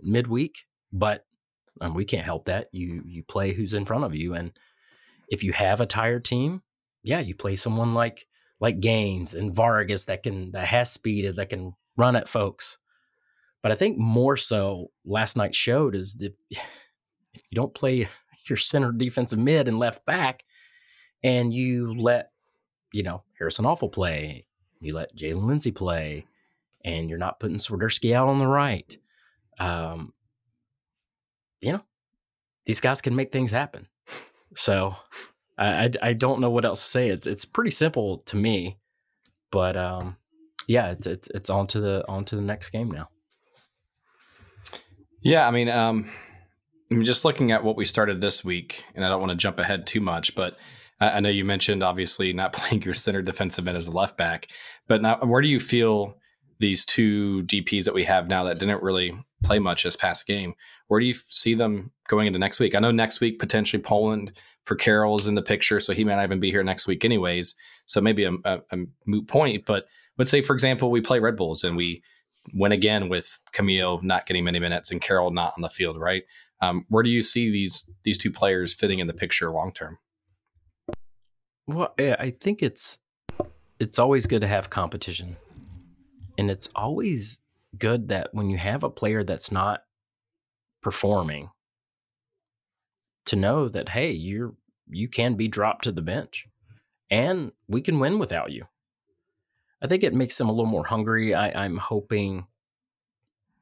midweek, 0.00 0.66
but 0.92 1.24
um, 1.80 1.94
we 1.94 2.04
can't 2.04 2.24
help 2.24 2.44
that. 2.44 2.68
You 2.72 3.02
you 3.06 3.22
play 3.22 3.52
who's 3.54 3.74
in 3.74 3.86
front 3.86 4.04
of 4.04 4.14
you, 4.14 4.34
and 4.34 4.52
if 5.28 5.42
you 5.42 5.52
have 5.52 5.80
a 5.80 5.86
tired 5.86 6.24
team, 6.24 6.62
yeah, 7.02 7.20
you 7.20 7.34
play 7.34 7.54
someone 7.54 7.94
like 7.94 8.26
like 8.60 8.80
Gaines 8.80 9.34
and 9.34 9.54
Vargas 9.54 10.04
that 10.06 10.22
can 10.22 10.52
that 10.52 10.66
has 10.66 10.92
speed 10.92 11.34
that 11.34 11.48
can 11.48 11.74
run 11.96 12.16
at 12.16 12.28
folks. 12.28 12.78
But 13.64 13.72
I 13.72 13.76
think 13.76 13.96
more 13.96 14.36
so 14.36 14.90
last 15.06 15.38
night 15.38 15.54
showed 15.54 15.96
is 15.96 16.16
that 16.16 16.36
if 16.50 17.42
you 17.50 17.54
don't 17.54 17.72
play 17.72 18.06
your 18.46 18.58
center 18.58 18.92
defensive 18.92 19.38
mid 19.38 19.68
and 19.68 19.78
left 19.78 20.04
back, 20.04 20.44
and 21.22 21.50
you 21.52 21.98
let 21.98 22.30
you 22.92 23.02
know 23.02 23.22
Harrison 23.38 23.64
Afful 23.64 23.90
play, 23.90 24.42
you 24.82 24.94
let 24.94 25.16
Jaylin 25.16 25.46
Lindsey 25.46 25.72
play, 25.72 26.26
and 26.84 27.08
you're 27.08 27.18
not 27.18 27.40
putting 27.40 27.56
Swiderski 27.56 28.12
out 28.12 28.28
on 28.28 28.38
the 28.38 28.46
right. 28.46 28.98
Um, 29.58 30.12
you 31.62 31.72
know, 31.72 31.84
these 32.66 32.82
guys 32.82 33.00
can 33.00 33.16
make 33.16 33.32
things 33.32 33.50
happen. 33.50 33.88
So 34.54 34.94
I, 35.56 35.84
I, 35.84 35.90
I, 36.02 36.12
don't 36.12 36.40
know 36.40 36.50
what 36.50 36.66
else 36.66 36.82
to 36.82 36.90
say. 36.90 37.08
It's 37.08 37.26
it's 37.26 37.46
pretty 37.46 37.70
simple 37.70 38.18
to 38.26 38.36
me, 38.36 38.76
but 39.50 39.74
um, 39.78 40.18
yeah, 40.68 40.90
it's 40.90 41.06
it's 41.06 41.30
it's 41.30 41.48
on 41.48 41.66
to 41.68 41.80
the 41.80 42.04
on 42.08 42.26
to 42.26 42.36
the 42.36 42.42
next 42.42 42.68
game 42.68 42.90
now. 42.90 43.08
Yeah, 45.24 45.48
I 45.48 45.50
mean, 45.50 45.68
um, 45.70 46.08
I 46.90 46.94
mean, 46.94 47.04
just 47.04 47.24
looking 47.24 47.50
at 47.50 47.64
what 47.64 47.76
we 47.76 47.86
started 47.86 48.20
this 48.20 48.44
week, 48.44 48.84
and 48.94 49.04
I 49.04 49.08
don't 49.08 49.20
want 49.20 49.30
to 49.30 49.36
jump 49.36 49.58
ahead 49.58 49.86
too 49.86 50.00
much, 50.00 50.34
but 50.34 50.56
I, 51.00 51.10
I 51.10 51.20
know 51.20 51.30
you 51.30 51.44
mentioned 51.44 51.82
obviously 51.82 52.32
not 52.32 52.52
playing 52.52 52.82
your 52.82 52.94
center 52.94 53.22
defensive 53.22 53.66
end 53.66 53.76
as 53.76 53.88
a 53.88 53.92
left 53.92 54.16
back, 54.16 54.48
but 54.86 55.02
now 55.02 55.18
where 55.24 55.42
do 55.42 55.48
you 55.48 55.58
feel 55.58 56.14
these 56.60 56.84
two 56.84 57.42
DPS 57.44 57.84
that 57.84 57.94
we 57.94 58.04
have 58.04 58.28
now 58.28 58.44
that 58.44 58.58
didn't 58.58 58.82
really 58.82 59.14
play 59.42 59.58
much 59.58 59.82
this 59.82 59.96
past 59.96 60.26
game. 60.26 60.54
Where 60.88 61.00
do 61.00 61.06
you 61.06 61.14
see 61.14 61.54
them 61.54 61.90
going 62.08 62.26
into 62.26 62.38
next 62.38 62.60
week? 62.60 62.74
I 62.74 62.78
know 62.78 62.90
next 62.90 63.20
week 63.20 63.38
potentially 63.38 63.82
Poland 63.82 64.32
for 64.62 64.74
Karol 64.74 65.16
is 65.16 65.26
in 65.26 65.34
the 65.34 65.42
picture, 65.42 65.80
so 65.80 65.92
he 65.92 66.04
may 66.04 66.14
not 66.14 66.24
even 66.24 66.40
be 66.40 66.50
here 66.50 66.62
next 66.62 66.86
week 66.86 67.04
anyways. 67.04 67.54
So 67.86 68.00
maybe 68.00 68.24
a, 68.24 68.32
a, 68.44 68.60
a 68.70 68.76
moot 69.06 69.26
point. 69.28 69.66
But 69.66 69.86
let's 70.16 70.30
say, 70.30 70.42
for 70.42 70.54
example, 70.54 70.90
we 70.90 71.00
play 71.00 71.18
Red 71.18 71.36
Bulls 71.36 71.64
and 71.64 71.76
we 71.76 72.02
win 72.52 72.72
again 72.72 73.08
with 73.08 73.38
Kamil 73.52 74.00
not 74.02 74.26
getting 74.26 74.44
many 74.44 74.58
minutes 74.58 74.90
and 74.90 75.00
Karol 75.00 75.30
not 75.30 75.54
on 75.56 75.62
the 75.62 75.68
field, 75.68 75.98
right? 75.98 76.24
Um, 76.60 76.86
where 76.88 77.02
do 77.02 77.10
you 77.10 77.22
see 77.22 77.50
these 77.50 77.90
these 78.04 78.18
two 78.18 78.30
players 78.30 78.74
fitting 78.74 78.98
in 78.98 79.06
the 79.06 79.14
picture 79.14 79.50
long 79.50 79.72
term? 79.72 79.98
Well, 81.66 81.94
I 81.98 82.34
think 82.40 82.62
it's 82.62 82.98
it's 83.80 83.98
always 83.98 84.26
good 84.26 84.42
to 84.42 84.46
have 84.46 84.70
competition, 84.70 85.36
and 86.38 86.50
it's 86.50 86.68
always 86.74 87.40
good 87.78 88.08
that 88.08 88.32
when 88.32 88.50
you 88.50 88.58
have 88.58 88.84
a 88.84 88.90
player 88.90 89.24
that's 89.24 89.50
not 89.50 89.84
performing, 90.82 91.50
to 93.26 93.36
know 93.36 93.68
that 93.68 93.90
hey, 93.90 94.12
you're 94.12 94.54
you 94.88 95.08
can 95.08 95.34
be 95.34 95.48
dropped 95.48 95.84
to 95.84 95.92
the 95.92 96.02
bench, 96.02 96.46
and 97.10 97.52
we 97.68 97.80
can 97.80 97.98
win 97.98 98.18
without 98.18 98.52
you. 98.52 98.66
I 99.84 99.86
think 99.86 100.02
it 100.02 100.14
makes 100.14 100.38
them 100.38 100.48
a 100.48 100.52
little 100.52 100.70
more 100.70 100.84
hungry. 100.84 101.34
I, 101.34 101.64
am 101.64 101.76
hoping, 101.76 102.46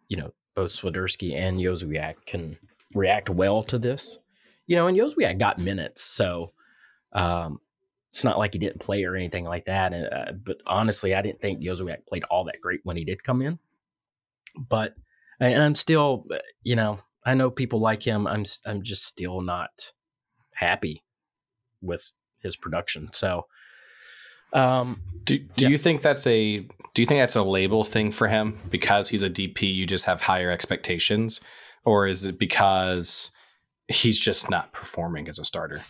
you 0.09 0.17
know, 0.17 0.33
both 0.55 0.71
Swiderski 0.71 1.35
and 1.35 1.59
Jozwiak 1.59 2.15
can 2.27 2.57
react 2.95 3.29
well 3.29 3.63
to 3.65 3.79
this. 3.79 4.19
You 4.67 4.77
know, 4.77 4.87
and 4.87 4.97
Jozwiak 4.97 5.39
got 5.39 5.59
minutes, 5.59 6.03
so 6.03 6.53
um, 7.13 7.61
it's 8.11 8.23
not 8.23 8.39
like 8.39 8.53
he 8.53 8.59
didn't 8.59 8.81
play 8.81 9.05
or 9.05 9.17
anything 9.17 9.45
like 9.45 9.65
that. 9.65 9.93
And, 9.93 10.07
uh, 10.07 10.33
but 10.33 10.59
honestly, 10.67 11.15
I 11.15 11.23
didn't 11.23 11.41
think 11.41 11.61
Jozwiak 11.61 12.07
played 12.07 12.25
all 12.25 12.45
that 12.45 12.61
great 12.63 12.81
when 12.85 12.97
he 12.97 13.05
did 13.05 13.25
come 13.25 13.43
in 13.43 13.59
but 14.57 14.95
and 15.41 15.63
I'm 15.63 15.75
still, 15.75 16.25
uh, 16.31 16.39
you 16.63 16.77
know, 16.77 17.01
I 17.25 17.35
know 17.35 17.51
people 17.51 17.81
like 17.81 18.03
him. 18.03 18.27
I'm 18.27 18.45
I'm 18.67 18.83
just 18.83 19.05
still 19.05 19.41
not 19.41 19.93
happy 20.55 21.03
with 21.81 22.13
his 22.41 22.57
production. 22.57 23.09
So, 23.13 23.47
um, 24.53 25.01
do 25.25 25.39
do 25.39 25.65
yeah. 25.65 25.69
you 25.69 25.79
think 25.79 26.03
that's 26.03 26.27
a 26.27 26.59
do 26.59 27.03
you 27.03 27.07
think 27.07 27.21
that's 27.21 27.37
a 27.37 27.43
label 27.43 27.85
thing 27.85 28.11
for 28.11 28.29
him 28.29 28.59
because 28.71 29.09
he's 29.09 29.23
a 29.23 29.31
DP? 29.31 29.75
You 29.75 29.87
just 29.87 30.05
have 30.07 30.23
higher 30.23 30.51
expectations, 30.51 31.41
or 31.85 32.07
is 32.07 32.25
it 32.25 32.39
because 32.39 33.31
he's 33.89 34.19
just 34.19 34.51
not 34.51 34.73
performing 34.73 35.29
as 35.29 35.39
a 35.39 35.45
starter? 35.45 35.85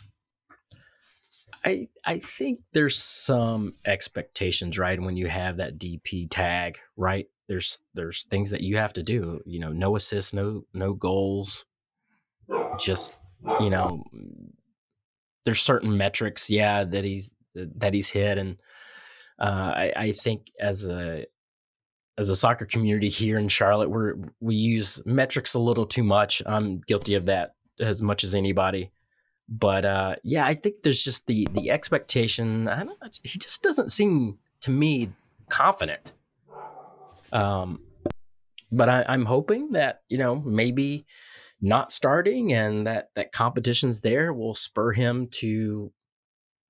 I 1.64 1.88
I 2.05 2.18
think 2.18 2.61
there's 2.72 2.98
some 2.98 3.75
expectations, 3.85 4.79
right? 4.79 5.01
When 5.01 5.16
you 5.16 5.29
have 5.29 5.59
that 5.59 5.79
DP 5.79 6.29
tag, 6.31 6.79
right? 6.96 7.29
there's 7.53 7.81
there's 7.92 8.25
things 8.25 8.51
that 8.51 8.62
you 8.62 8.79
have 8.79 8.94
to 8.94 9.03
do. 9.03 9.40
You 9.44 9.61
know, 9.61 9.72
no 9.72 9.94
assists, 9.96 10.33
no 10.33 10.64
no 10.72 10.94
goals. 10.94 11.66
Just 12.79 13.14
you 13.61 13.68
know, 13.68 14.03
there's 15.44 15.61
certain 15.61 15.96
metrics, 15.96 16.48
yeah, 16.48 16.85
that 16.85 17.05
he's 17.05 17.35
that 17.55 17.95
he's 17.95 18.11
hit, 18.11 18.38
and 18.38 18.57
uh, 19.38 19.73
I, 19.75 19.93
I 19.97 20.12
think 20.12 20.51
as 20.61 20.87
a 20.87 21.27
as 22.19 22.29
a 22.29 22.37
soccer 22.37 22.67
community 22.67 23.09
here 23.09 23.38
in 23.38 23.49
Charlotte, 23.49 23.91
we 23.91 24.12
we 24.41 24.55
use 24.55 25.03
metrics 25.07 25.55
a 25.55 25.61
little 25.61 25.87
too 25.87 26.05
much. 26.05 26.43
I'm 26.47 26.81
guilty 26.81 27.15
of 27.15 27.27
that 27.27 27.55
as 27.81 28.03
much 28.03 28.25
as 28.25 28.35
anybody. 28.35 28.93
But 29.49 29.85
uh, 29.85 30.17
yeah, 30.23 30.47
I 30.47 30.55
think 30.55 30.77
there's 30.83 31.03
just 31.03 31.27
the 31.27 31.47
the 31.53 31.71
expectation. 31.71 32.69
I 32.69 32.85
don't 32.85 33.21
he 33.23 33.38
just 33.38 33.62
doesn't 33.62 33.91
seem 33.91 34.38
to 34.62 34.71
me 34.71 35.11
confident. 35.49 36.12
Um, 37.33 37.81
but 38.71 38.88
I, 38.88 39.05
I'm 39.09 39.25
hoping 39.25 39.73
that 39.73 40.03
you 40.09 40.19
know 40.19 40.37
maybe 40.37 41.07
not 41.61 41.91
starting 41.91 42.53
and 42.53 42.87
that 42.87 43.11
that 43.15 43.33
competition's 43.33 44.01
there 44.01 44.33
will 44.33 44.55
spur 44.55 44.93
him 44.93 45.29
to 45.31 45.93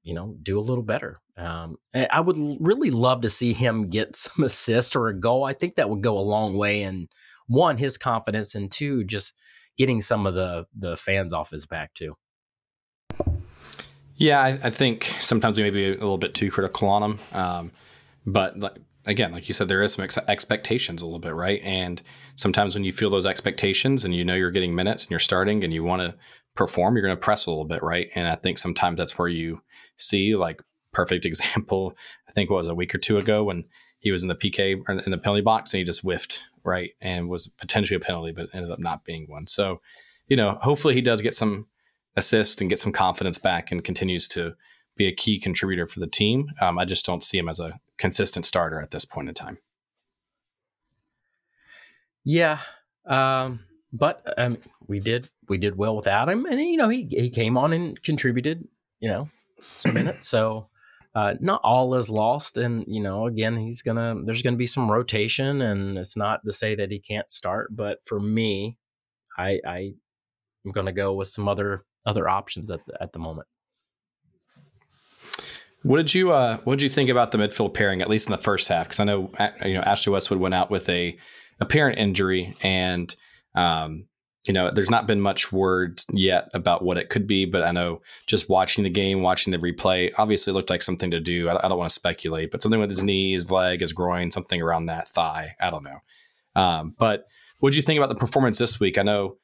you 0.02 0.14
know 0.14 0.36
do 0.42 0.58
a 0.58 0.60
little 0.60 0.84
better. 0.84 1.20
Um, 1.36 1.76
I 1.94 2.20
would 2.20 2.36
really 2.60 2.90
love 2.90 3.22
to 3.22 3.28
see 3.28 3.52
him 3.52 3.88
get 3.88 4.14
some 4.16 4.44
assist 4.44 4.96
or 4.96 5.08
a 5.08 5.18
goal. 5.18 5.44
I 5.44 5.52
think 5.52 5.76
that 5.76 5.90
would 5.90 6.02
go 6.02 6.18
a 6.18 6.20
long 6.20 6.56
way 6.56 6.82
in 6.82 7.08
one 7.46 7.76
his 7.76 7.98
confidence 7.98 8.54
and 8.54 8.70
two 8.70 9.04
just 9.04 9.34
getting 9.76 10.00
some 10.00 10.26
of 10.26 10.34
the 10.34 10.66
the 10.76 10.96
fans 10.96 11.32
off 11.32 11.50
his 11.50 11.66
back 11.66 11.94
too. 11.94 12.16
Yeah, 14.16 14.40
I, 14.40 14.48
I 14.62 14.70
think 14.70 15.14
sometimes 15.20 15.56
we 15.56 15.64
may 15.64 15.70
be 15.70 15.88
a 15.88 15.92
little 15.92 16.18
bit 16.18 16.34
too 16.34 16.50
critical 16.50 16.88
on 16.88 17.02
him, 17.02 17.18
um, 17.32 17.72
but 18.26 18.58
like 18.58 18.78
again, 19.04 19.32
like 19.32 19.48
you 19.48 19.54
said, 19.54 19.68
there 19.68 19.82
is 19.82 19.94
some 19.94 20.04
ex- 20.04 20.18
expectations 20.28 21.02
a 21.02 21.04
little 21.04 21.18
bit, 21.18 21.34
right? 21.34 21.60
And 21.64 22.00
sometimes 22.36 22.74
when 22.74 22.84
you 22.84 22.92
feel 22.92 23.10
those 23.10 23.26
expectations 23.26 24.04
and 24.04 24.14
you 24.14 24.24
know 24.24 24.34
you're 24.34 24.50
getting 24.50 24.74
minutes 24.74 25.04
and 25.04 25.10
you're 25.10 25.20
starting 25.20 25.64
and 25.64 25.72
you 25.72 25.82
want 25.84 26.02
to 26.02 26.14
perform, 26.54 26.94
you're 26.94 27.04
going 27.04 27.16
to 27.16 27.20
press 27.20 27.46
a 27.46 27.50
little 27.50 27.64
bit, 27.64 27.82
right? 27.82 28.08
And 28.14 28.28
I 28.28 28.36
think 28.36 28.58
sometimes 28.58 28.98
that's 28.98 29.18
where 29.18 29.28
you 29.28 29.62
see 30.02 30.34
like 30.36 30.62
perfect 30.92 31.24
example. 31.26 31.96
I 32.28 32.32
think 32.32 32.50
was 32.50 32.68
a 32.68 32.74
week 32.74 32.94
or 32.94 32.98
two 32.98 33.18
ago 33.18 33.44
when 33.44 33.64
he 33.98 34.10
was 34.10 34.22
in 34.22 34.28
the 34.28 34.34
PK 34.34 34.82
in 35.06 35.10
the 35.10 35.18
penalty 35.18 35.42
box 35.42 35.72
and 35.72 35.78
he 35.78 35.84
just 35.84 36.02
whiffed, 36.02 36.42
right? 36.64 36.90
And 37.00 37.28
was 37.28 37.48
potentially 37.48 37.96
a 37.96 38.00
penalty, 38.00 38.32
but 38.32 38.48
ended 38.52 38.70
up 38.70 38.80
not 38.80 39.04
being 39.04 39.26
one. 39.28 39.46
So, 39.46 39.80
you 40.26 40.36
know, 40.36 40.58
hopefully 40.62 40.94
he 40.94 41.00
does 41.00 41.22
get 41.22 41.34
some 41.34 41.66
assist 42.16 42.60
and 42.60 42.68
get 42.68 42.80
some 42.80 42.92
confidence 42.92 43.38
back 43.38 43.70
and 43.70 43.84
continues 43.84 44.26
to 44.28 44.54
be 44.96 45.06
a 45.06 45.12
key 45.12 45.38
contributor 45.38 45.86
for 45.86 46.00
the 46.00 46.06
team. 46.06 46.48
Um, 46.60 46.78
I 46.78 46.84
just 46.84 47.06
don't 47.06 47.22
see 47.22 47.38
him 47.38 47.48
as 47.48 47.60
a 47.60 47.80
consistent 47.96 48.44
starter 48.44 48.80
at 48.80 48.90
this 48.90 49.04
point 49.04 49.28
in 49.28 49.34
time. 49.34 49.58
Yeah, 52.24 52.58
um, 53.06 53.60
but 53.92 54.22
um, 54.38 54.58
we 54.86 55.00
did 55.00 55.28
we 55.48 55.58
did 55.58 55.76
well 55.76 55.96
without 55.96 56.28
him, 56.28 56.46
and 56.46 56.60
you 56.60 56.76
know 56.76 56.88
he 56.88 57.08
he 57.10 57.30
came 57.30 57.56
on 57.56 57.72
and 57.72 58.00
contributed, 58.02 58.66
you 59.00 59.08
know, 59.08 59.28
minutes. 59.92 60.28
So 60.28 60.68
uh, 61.14 61.34
not 61.40 61.60
all 61.62 61.94
is 61.94 62.10
lost, 62.10 62.56
and 62.56 62.84
you 62.86 63.02
know, 63.02 63.26
again, 63.26 63.56
he's 63.56 63.82
gonna 63.82 64.14
there's 64.24 64.42
gonna 64.42 64.56
be 64.56 64.66
some 64.66 64.90
rotation, 64.90 65.60
and 65.60 65.98
it's 65.98 66.16
not 66.16 66.40
to 66.44 66.52
say 66.52 66.74
that 66.74 66.90
he 66.90 66.98
can't 66.98 67.30
start, 67.30 67.74
but 67.76 67.98
for 68.04 68.18
me, 68.18 68.78
I 69.36 69.60
I 69.66 69.92
am 70.64 70.72
gonna 70.72 70.92
go 70.92 71.12
with 71.12 71.28
some 71.28 71.48
other 71.48 71.84
other 72.06 72.28
options 72.28 72.70
at 72.70 72.80
the, 72.86 73.02
at 73.02 73.12
the 73.12 73.18
moment. 73.18 73.46
What 75.82 75.98
did 75.98 76.14
you 76.14 76.32
uh, 76.32 76.58
What 76.64 76.78
did 76.78 76.82
you 76.82 76.88
think 76.88 77.10
about 77.10 77.30
the 77.30 77.38
midfield 77.38 77.74
pairing, 77.74 78.00
at 78.00 78.08
least 78.08 78.28
in 78.28 78.32
the 78.32 78.38
first 78.38 78.68
half? 78.68 78.86
Because 78.86 79.00
I 79.00 79.04
know 79.04 79.30
you 79.64 79.74
know 79.74 79.80
Ashley 79.80 80.12
Westwood 80.12 80.40
went 80.40 80.54
out 80.54 80.70
with 80.70 80.88
a 80.88 81.18
apparent 81.60 81.98
injury, 81.98 82.54
and 82.62 83.14
um, 83.54 84.06
you 84.46 84.52
know 84.52 84.70
there's 84.70 84.90
not 84.90 85.06
been 85.06 85.20
much 85.20 85.52
word 85.52 86.00
yet 86.12 86.48
about 86.54 86.82
what 86.82 86.98
it 86.98 87.08
could 87.10 87.26
be. 87.26 87.44
But 87.44 87.62
I 87.62 87.70
know 87.70 88.02
just 88.26 88.48
watching 88.48 88.84
the 88.84 88.90
game, 88.90 89.22
watching 89.22 89.50
the 89.50 89.58
replay, 89.58 90.12
obviously 90.18 90.52
looked 90.52 90.70
like 90.70 90.82
something 90.82 91.10
to 91.10 91.20
do. 91.20 91.48
I, 91.48 91.64
I 91.64 91.68
don't 91.68 91.78
want 91.78 91.90
to 91.90 91.94
speculate, 91.94 92.50
but 92.50 92.62
something 92.62 92.80
with 92.80 92.90
his 92.90 93.02
knee, 93.02 93.32
his 93.32 93.50
leg, 93.50 93.80
his 93.80 93.92
groin, 93.92 94.30
something 94.30 94.60
around 94.60 94.86
that 94.86 95.08
thigh. 95.08 95.54
I 95.60 95.70
don't 95.70 95.84
know. 95.84 95.98
Um, 96.54 96.94
but 96.98 97.26
what 97.60 97.72
do 97.72 97.76
you 97.76 97.82
think 97.82 97.98
about 97.98 98.08
the 98.08 98.14
performance 98.14 98.58
this 98.58 98.80
week? 98.80 98.98
I 98.98 99.02
know 99.02 99.36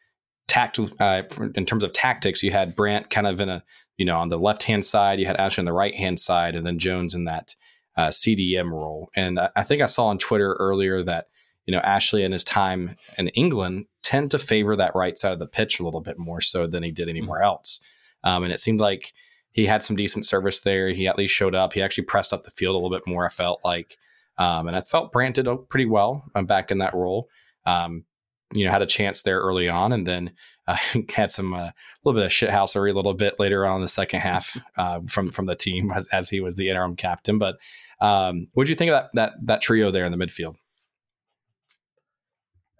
tact 0.49 0.81
uh, 1.01 1.23
in 1.55 1.67
terms 1.67 1.85
of 1.85 1.93
tactics, 1.93 2.43
you 2.43 2.51
had 2.51 2.75
Brandt 2.75 3.11
kind 3.11 3.27
of 3.27 3.41
in 3.41 3.49
a 3.49 3.63
you 3.99 4.05
know, 4.05 4.19
on 4.19 4.29
the 4.29 4.39
left 4.39 4.63
hand 4.63 4.85
side, 4.85 5.21
you 5.21 5.27
had 5.27 5.37
Ashley 5.37 5.63
on 5.63 5.67
the 5.67 5.73
right 5.73 5.95
hand 5.95 6.21
side, 6.21 6.55
and 6.55 6.65
then 6.65 6.79
Jones 6.79 7.15
in 7.15 7.25
that 7.25 7.55
uh, 7.97 8.09
CDM 8.09 8.71
role. 8.71 9.11
And 9.15 9.41
I 9.55 9.65
think 9.65 9.83
I 9.83 9.87
saw 9.87 10.07
on 10.07 10.19
Twitter 10.19 10.55
earlier 10.55 11.03
that 11.03 11.27
you 11.69 11.73
know 11.73 11.81
Ashley 11.81 12.25
and 12.25 12.33
his 12.33 12.45
time 12.45 12.97
in 13.19 13.29
England 13.29 13.85
tend 14.03 14.31
to 14.31 14.39
favor 14.39 14.75
that 14.75 14.95
right 14.95 15.19
side 15.19 15.35
of 15.35 15.39
the 15.39 15.47
pitch 15.47 15.79
a 15.79 15.85
little 15.85 16.01
bit 16.01 16.19
more 16.19 16.41
so 16.41 16.67
than 16.67 16.83
he 16.83 16.91
did 16.91 17.11
anywhere 17.11 17.43
else. 17.43 17.79
Um, 18.25 18.43
and 18.43 18.55
it 18.55 18.61
seemed 18.63 18.81
like 18.81 19.13
he 19.53 19.67
had 19.67 19.83
some 19.83 19.95
decent 19.95 20.25
service 20.25 20.63
there. 20.63 20.89
He 20.89 21.07
at 21.07 21.19
least 21.19 21.35
showed 21.35 21.55
up. 21.55 21.75
He 21.75 21.83
actually 21.83 22.05
pressed 22.05 22.33
up 22.33 22.45
the 22.45 22.51
field 22.53 22.75
a 22.75 22.79
little 22.79 22.97
bit 22.97 23.07
more. 23.07 23.27
I 23.27 23.29
felt 23.29 23.61
like, 23.63 23.99
um, 24.39 24.67
and 24.67 24.79
I 24.79 24.81
felt 24.81 25.13
Brandt 25.13 25.35
did 25.35 25.47
pretty 25.69 25.85
well 25.85 26.25
I'm 26.35 26.47
back 26.47 26.71
in 26.71 26.79
that 26.79 26.95
role. 26.95 27.29
Um, 27.67 28.07
you 28.55 28.65
know, 28.65 28.71
had 28.71 28.81
a 28.81 28.87
chance 28.87 29.21
there 29.21 29.41
early 29.41 29.69
on, 29.69 29.93
and 29.93 30.07
then 30.07 30.33
uh, 30.67 30.79
had 31.11 31.31
some 31.31 31.53
a 31.53 31.57
uh, 31.59 31.71
little 32.03 32.19
bit 32.19 32.25
of 32.25 32.33
shithousery 32.33 32.91
a 32.91 32.95
little 32.95 33.13
bit 33.13 33.39
later 33.39 33.67
on 33.67 33.77
in 33.77 33.83
the 33.83 33.89
second 33.89 34.21
half 34.21 34.57
uh, 34.79 35.01
from 35.07 35.33
from 35.33 35.45
the 35.45 35.55
team 35.55 35.93
as, 35.93 36.07
as, 36.07 36.31
he 36.31 36.41
was 36.41 36.57
the 36.57 36.71
interim 36.71 36.97
captain. 36.97 37.39
But 37.39 37.59
um, 38.01 38.47
what 38.55 38.65
do 38.65 38.71
you 38.71 38.77
think 38.77 38.91
of 38.91 38.95
that 38.95 39.11
that 39.13 39.33
that 39.47 39.61
trio 39.61 39.91
there 39.91 40.07
in 40.07 40.13
the 40.13 40.27
midfield? 40.27 40.55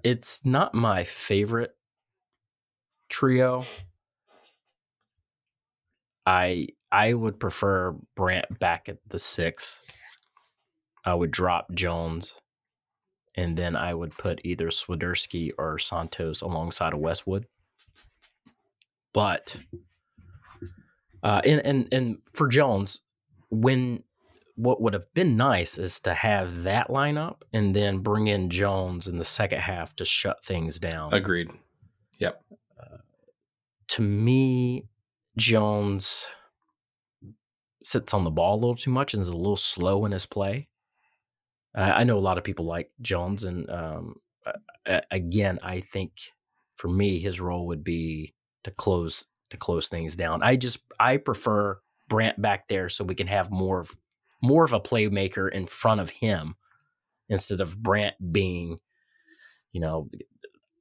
It's 0.05 0.45
not 0.45 0.75
my 0.75 1.05
favorite 1.05 1.77
trio. 3.09 3.65
I 6.27 6.69
I 6.91 7.15
would 7.15 7.41
prefer 7.41 7.95
Brandt 8.15 8.59
back 8.59 8.89
at 8.89 8.99
the 9.09 9.19
six. 9.19 9.83
I 11.05 11.15
would 11.15 11.31
drop 11.31 11.73
Jones 11.73 12.35
and 13.39 13.57
then 13.57 13.77
I 13.77 13.95
would 13.95 14.19
put 14.19 14.41
either 14.43 14.67
Swiderski 14.69 15.53
or 15.57 15.79
Santos 15.79 16.41
alongside 16.41 16.93
of 16.93 16.99
Westwood. 16.99 17.47
But 19.13 19.61
uh, 21.23 21.41
and 21.45 21.61
and 21.65 21.89
and 21.93 22.19
for 22.35 22.49
Jones, 22.49 23.01
when 23.49 24.03
what 24.59 24.83
would 24.83 24.93
have 24.93 25.15
been 25.15 25.37
nice 25.37 25.79
is 25.79 26.01
to 26.01 26.13
have 26.13 26.65
that 26.65 26.89
lineup 26.89 27.43
and 27.53 27.77
then 27.77 28.01
bring 28.01 28.27
in 28.27 28.51
Jones 28.51 29.07
in 29.07 29.17
the 29.17 29.25
second 29.25 29.61
half 29.61 29.95
to 29.97 30.05
shut 30.05 30.45
things 30.45 30.81
down. 30.81 31.15
Agreed. 31.15 31.49
Yep. 32.19 32.43
Uh, 32.77 32.97
to 33.87 34.03
me, 34.03 34.89
Jones 35.37 36.27
sits 37.81 38.13
on 38.13 38.25
the 38.25 38.31
ball 38.31 38.57
a 38.57 38.61
little 38.61 38.75
too 38.75 38.91
much 38.91 39.15
and 39.15 39.23
is 39.23 39.29
a 39.29 39.37
little 39.37 39.55
slow 39.55 40.05
in 40.05 40.11
his 40.11 40.27
play. 40.27 40.67
I 41.73 42.03
know 42.03 42.19
a 42.19 42.19
lot 42.19 42.39
of 42.39 42.43
people 42.43 42.65
like 42.65 42.91
Jones, 43.01 43.45
and 43.45 43.71
um, 43.71 44.17
again, 45.13 45.61
I 45.63 45.79
think 45.79 46.11
for 46.75 46.89
me, 46.89 47.21
his 47.21 47.41
role 47.41 47.69
would 47.69 47.85
be 47.85 48.35
to 48.65 48.73
close 48.73 49.27
to 49.51 49.57
close 49.57 49.89
things 49.89 50.17
down. 50.17 50.43
I 50.43 50.57
just 50.57 50.81
I 50.99 51.19
prefer 51.19 51.79
Brandt 52.09 52.43
back 52.43 52.67
there 52.67 52.89
so 52.89 53.05
we 53.05 53.15
can 53.15 53.29
have 53.29 53.53
more 53.53 53.79
of 53.79 53.97
more 54.43 54.65
of 54.65 54.73
a 54.73 54.81
playmaker 54.81 55.51
in 55.51 55.67
front 55.67 56.01
of 56.01 56.11
him 56.11 56.55
instead 57.29 57.61
of 57.61 57.81
Brandt 57.83 58.15
being, 58.33 58.79
you 59.73 59.81
know, 59.81 60.09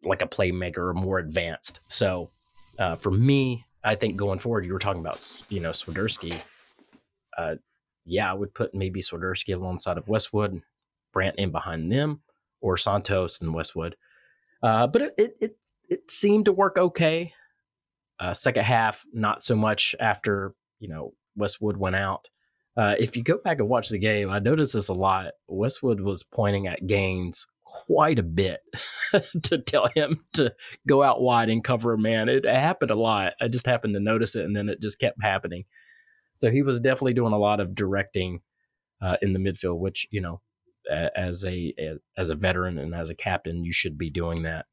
like 0.04 0.22
a 0.22 0.28
playmaker 0.28 0.90
or 0.90 0.94
more 0.94 1.20
advanced. 1.20 1.80
So 1.88 2.32
uh, 2.80 2.96
for 2.96 3.12
me, 3.12 3.66
I 3.84 3.96
think 3.96 4.18
going 4.18 4.40
forward, 4.40 4.66
you 4.66 4.74
were 4.74 4.80
talking 4.80 5.02
about 5.02 5.44
you 5.50 5.60
know 5.60 5.72
Swiderski. 5.72 6.40
Uh, 7.38 7.56
yeah, 8.06 8.30
I 8.30 8.34
would 8.34 8.54
put 8.54 8.74
maybe 8.74 9.02
Swiderski 9.02 9.54
alongside 9.56 9.98
of 9.98 10.08
Westwood, 10.08 10.62
Brandt 11.14 11.38
in 11.38 11.52
behind 11.52 11.92
them 11.92 12.22
or 12.62 12.78
Santos 12.78 13.40
and 13.42 13.54
Westwood. 13.54 13.96
Uh, 14.64 14.88
but 14.88 15.02
it, 15.02 15.14
it, 15.18 15.38
it 15.42 15.58
it 15.90 16.12
seemed 16.12 16.46
to 16.46 16.52
work 16.52 16.78
okay. 16.78 17.34
Uh, 18.20 18.34
second 18.34 18.64
half, 18.64 19.06
not 19.14 19.44
so 19.44 19.56
much 19.56 19.96
after 20.00 20.54
you 20.80 20.88
know 20.88 21.14
Westwood 21.36 21.78
went 21.78 21.96
out. 21.96 22.28
Uh, 22.78 22.94
if 23.00 23.18
you 23.18 23.24
go 23.24 23.40
back 23.44 23.60
and 23.60 23.68
watch 23.68 23.90
the 23.90 23.98
game, 23.98 24.30
I 24.30 24.38
noticed 24.38 24.74
this 24.74 24.88
a 24.88 24.94
lot. 24.94 25.34
Westwood 25.48 26.00
was 26.00 26.24
pointing 26.24 26.68
at 26.68 26.86
Gaines 26.86 27.48
quite 27.64 28.20
a 28.20 28.24
bit 28.24 28.62
to 29.44 29.58
tell 29.58 29.90
him 29.96 30.24
to 30.34 30.54
go 30.88 31.02
out 31.02 31.22
wide 31.22 31.50
and 31.50 31.64
cover 31.64 31.94
a 31.94 31.98
man. 31.98 32.30
It, 32.30 32.46
it 32.46 32.56
happened 32.56 32.92
a 32.92 32.96
lot. 32.96 33.34
I 33.42 33.48
just 33.48 33.66
happened 33.66 33.96
to 33.96 34.00
notice 34.00 34.36
it, 34.36 34.46
and 34.46 34.56
then 34.56 34.70
it 34.70 34.80
just 34.80 35.00
kept 35.00 35.22
happening. 35.22 35.66
So 36.38 36.52
he 36.52 36.62
was 36.62 36.80
definitely 36.80 37.16
doing 37.16 37.34
a 37.34 37.40
lot 37.40 37.60
of 37.60 37.74
directing 37.74 38.42
uh, 39.02 39.18
in 39.24 39.34
the 39.34 39.40
midfield, 39.40 39.80
which 39.80 40.08
you 40.12 40.22
know 40.22 40.42
as 40.90 41.44
a, 41.46 41.74
as 42.16 42.30
a 42.30 42.36
veteran 42.36 42.78
and 42.78 42.96
as 42.96 43.10
a 43.10 43.16
captain, 43.16 43.64
you 43.64 43.74
should 43.74 43.98
be 43.98 44.10
doing 44.10 44.44
that. 44.44 44.66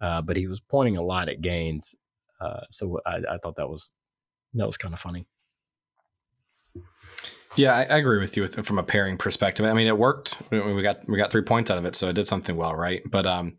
Uh, 0.00 0.22
but 0.22 0.36
he 0.36 0.46
was 0.46 0.60
pointing 0.60 0.96
a 0.96 1.02
lot 1.02 1.28
at 1.28 1.40
Gaines, 1.40 1.96
uh, 2.40 2.60
so 2.70 3.00
I, 3.06 3.16
I, 3.30 3.38
thought 3.38 3.56
that 3.56 3.68
was 3.68 3.92
that 4.52 4.66
was 4.66 4.76
kind 4.76 4.92
of 4.92 5.00
funny. 5.00 5.26
Yeah, 7.56 7.74
I, 7.74 7.82
I, 7.82 7.96
agree 7.98 8.18
with 8.18 8.36
you 8.36 8.42
with, 8.42 8.66
from 8.66 8.78
a 8.78 8.82
pairing 8.82 9.16
perspective. 9.16 9.66
I 9.66 9.72
mean, 9.72 9.86
it 9.86 9.98
worked. 9.98 10.40
We 10.50 10.82
got 10.82 11.08
we 11.08 11.16
got 11.16 11.30
three 11.30 11.42
points 11.42 11.70
out 11.70 11.78
of 11.78 11.84
it, 11.84 11.96
so 11.96 12.08
it 12.08 12.14
did 12.14 12.28
something 12.28 12.56
well, 12.56 12.74
right? 12.74 13.02
But 13.10 13.26
um, 13.26 13.56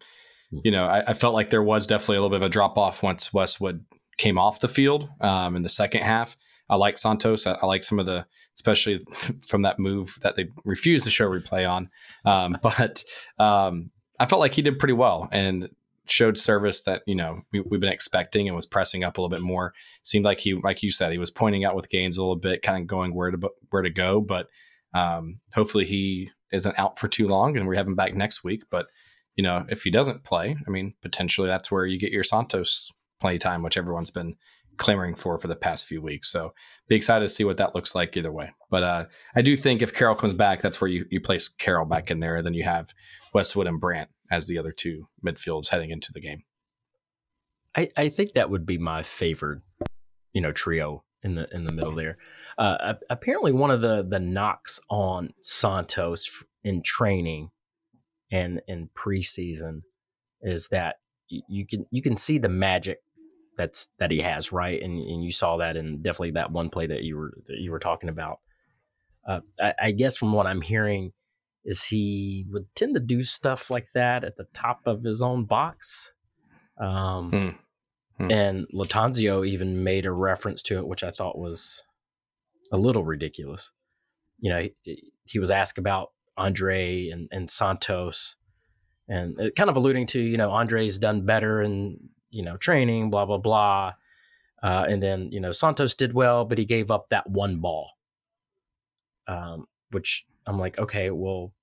hmm. 0.51 0.59
you 0.63 0.71
know, 0.71 0.85
I, 0.85 1.09
I 1.09 1.13
felt 1.13 1.33
like 1.33 1.49
there 1.49 1.63
was 1.63 1.87
definitely 1.87 2.17
a 2.17 2.21
little 2.21 2.29
bit 2.29 2.43
of 2.43 2.47
a 2.47 2.49
drop 2.49 2.77
off 2.77 3.03
once 3.03 3.33
Westwood 3.33 3.83
came 4.17 4.37
off 4.37 4.59
the 4.59 4.67
field 4.67 5.09
um, 5.21 5.55
in 5.55 5.63
the 5.63 5.69
second 5.69 6.01
half. 6.01 6.37
I 6.69 6.75
like 6.75 6.97
Santos. 6.97 7.47
I, 7.47 7.53
I, 7.53 7.65
like 7.65 7.83
some 7.83 7.99
of 7.99 8.05
the, 8.05 8.25
especially 8.57 8.99
from 9.47 9.61
that 9.61 9.79
move 9.79 10.17
that 10.21 10.35
they 10.35 10.49
refused 10.65 11.05
to 11.05 11.11
show 11.11 11.29
replay 11.29 11.69
on. 11.69 11.89
Um, 12.25 12.57
but 12.63 13.03
um, 13.39 13.91
I 14.19 14.25
felt 14.25 14.41
like 14.41 14.53
he 14.53 14.61
did 14.61 14.79
pretty 14.79 14.93
well 14.93 15.29
and 15.31 15.69
showed 16.09 16.37
service 16.37 16.83
that 16.83 17.01
you 17.05 17.15
know 17.15 17.41
we, 17.51 17.59
have 17.59 17.79
been 17.81 17.91
expecting 17.91 18.47
and 18.47 18.55
was 18.55 18.65
pressing 18.65 19.03
up 19.03 19.17
a 19.17 19.21
little 19.21 19.35
bit 19.35 19.43
more. 19.43 19.73
Seemed 20.03 20.25
like 20.25 20.39
he, 20.39 20.53
like 20.53 20.83
you 20.83 20.91
said, 20.91 21.11
he 21.11 21.17
was 21.17 21.31
pointing 21.31 21.65
out 21.65 21.75
with 21.75 21.89
Gaines 21.89 22.17
a 22.17 22.21
little 22.21 22.35
bit, 22.35 22.61
kind 22.61 22.81
of 22.81 22.87
going 22.87 23.13
where 23.13 23.31
to 23.31 23.49
where 23.69 23.83
to 23.83 23.89
go. 23.89 24.21
But 24.21 24.47
um, 24.93 25.39
hopefully 25.53 25.85
he 25.85 26.31
isn't 26.51 26.79
out 26.79 26.97
for 26.97 27.07
too 27.07 27.27
long, 27.27 27.57
and 27.57 27.67
we 27.67 27.77
have 27.77 27.87
him 27.87 27.95
back 27.95 28.13
next 28.13 28.43
week. 28.43 28.63
But 28.69 28.87
you 29.35 29.43
know, 29.43 29.65
if 29.69 29.83
he 29.83 29.91
doesn't 29.91 30.23
play, 30.23 30.57
I 30.65 30.69
mean, 30.69 30.93
potentially 31.01 31.47
that's 31.47 31.71
where 31.71 31.85
you 31.85 31.99
get 31.99 32.11
your 32.11 32.23
Santos 32.23 32.91
play 33.19 33.37
time, 33.37 33.63
which 33.63 33.77
everyone's 33.77 34.11
been 34.11 34.35
clamoring 34.77 35.15
for 35.15 35.37
for 35.37 35.47
the 35.47 35.55
past 35.55 35.87
few 35.87 36.01
weeks. 36.01 36.31
So 36.31 36.53
be 36.87 36.95
excited 36.95 37.27
to 37.27 37.33
see 37.33 37.43
what 37.43 37.57
that 37.57 37.75
looks 37.75 37.95
like 37.95 38.15
either 38.15 38.31
way. 38.31 38.51
But 38.69 38.83
uh, 38.83 39.05
I 39.35 39.41
do 39.41 39.55
think 39.55 39.81
if 39.81 39.93
Karol 39.93 40.15
comes 40.15 40.33
back, 40.33 40.61
that's 40.61 40.79
where 40.79 40.89
you, 40.89 41.05
you 41.09 41.19
place 41.19 41.47
Karol 41.47 41.85
back 41.85 42.09
in 42.11 42.19
there. 42.19 42.41
Then 42.41 42.53
you 42.53 42.63
have 42.63 42.93
Westwood 43.33 43.67
and 43.67 43.79
Brandt 43.79 44.09
as 44.31 44.47
the 44.47 44.57
other 44.57 44.71
two 44.71 45.07
midfields 45.25 45.69
heading 45.69 45.89
into 45.89 46.11
the 46.11 46.21
game. 46.21 46.43
I, 47.75 47.89
I 47.95 48.09
think 48.09 48.33
that 48.33 48.49
would 48.49 48.65
be 48.65 48.77
my 48.77 49.03
favored, 49.03 49.61
you 50.33 50.41
know, 50.41 50.51
trio 50.51 51.03
in 51.23 51.35
the 51.35 51.47
in 51.53 51.63
the 51.63 51.73
middle 51.73 51.93
there. 51.93 52.17
Uh, 52.57 52.95
apparently, 53.09 53.51
one 53.51 53.71
of 53.71 53.81
the 53.81 54.05
the 54.07 54.19
knocks 54.19 54.79
on 54.89 55.33
Santos 55.41 56.43
in 56.63 56.81
training 56.81 57.51
and 58.31 58.61
in 58.67 58.89
preseason 58.95 59.81
is 60.41 60.67
that 60.69 60.95
you 61.27 61.65
can 61.67 61.85
you 61.91 62.01
can 62.01 62.17
see 62.17 62.37
the 62.37 62.49
magic 62.49 62.99
that's 63.57 63.89
that 63.99 64.11
he 64.11 64.21
has, 64.21 64.51
right? 64.51 64.81
And 64.81 64.97
and 64.97 65.23
you 65.23 65.31
saw 65.31 65.57
that 65.57 65.75
in 65.75 66.01
definitely 66.01 66.31
that 66.31 66.51
one 66.51 66.69
play 66.69 66.87
that 66.87 67.03
you 67.03 67.17
were 67.17 67.33
that 67.47 67.57
you 67.57 67.71
were 67.71 67.79
talking 67.79 68.09
about. 68.09 68.39
Uh, 69.27 69.41
I, 69.59 69.73
I, 69.81 69.91
guess 69.91 70.15
from 70.15 70.31
what 70.31 70.47
I'm 70.47 70.61
hearing, 70.61 71.11
is 71.67 71.85
he 71.85 72.47
would 72.49 72.65
tend 72.73 72.95
to 72.95 72.99
do 72.99 73.23
stuff 73.23 73.69
like 73.69 73.91
that 73.93 74.23
at 74.23 74.37
the 74.37 74.47
top 74.53 74.87
of 74.87 75.03
his 75.03 75.21
own 75.21 75.45
box. 75.45 76.13
Um, 76.79 77.29
hmm. 77.29 77.49
Hmm. 78.23 78.31
And 78.31 78.67
Lattanzio 78.73 79.45
even 79.45 79.83
made 79.83 80.07
a 80.07 80.11
reference 80.11 80.63
to 80.63 80.77
it, 80.79 80.87
which 80.87 81.03
I 81.03 81.11
thought 81.11 81.37
was 81.37 81.83
a 82.71 82.77
little 82.77 83.03
ridiculous. 83.03 83.71
You 84.39 84.51
know, 84.51 84.67
he, 84.81 85.11
he 85.25 85.37
was 85.37 85.51
asked 85.51 85.77
about 85.77 86.13
Andre 86.35 87.09
and, 87.09 87.27
and 87.31 87.49
Santos, 87.49 88.35
and 89.07 89.37
kind 89.55 89.69
of 89.69 89.77
alluding 89.77 90.07
to, 90.07 90.21
you 90.21 90.37
know, 90.37 90.49
Andre's 90.49 90.97
done 90.97 91.25
better 91.25 91.61
and 91.61 91.99
you 92.29 92.43
know, 92.43 92.57
training, 92.57 93.09
blah, 93.09 93.25
blah, 93.25 93.37
blah. 93.37 93.93
Uh, 94.61 94.85
and 94.87 95.01
then, 95.01 95.29
you 95.31 95.39
know, 95.39 95.51
Santos 95.51 95.95
did 95.95 96.13
well, 96.13 96.45
but 96.45 96.57
he 96.57 96.65
gave 96.65 96.91
up 96.91 97.09
that 97.09 97.29
one 97.29 97.57
ball. 97.59 97.91
Um, 99.27 99.65
which 99.91 100.25
I'm 100.45 100.59
like, 100.59 100.77
okay, 100.77 101.09
well, 101.09 101.53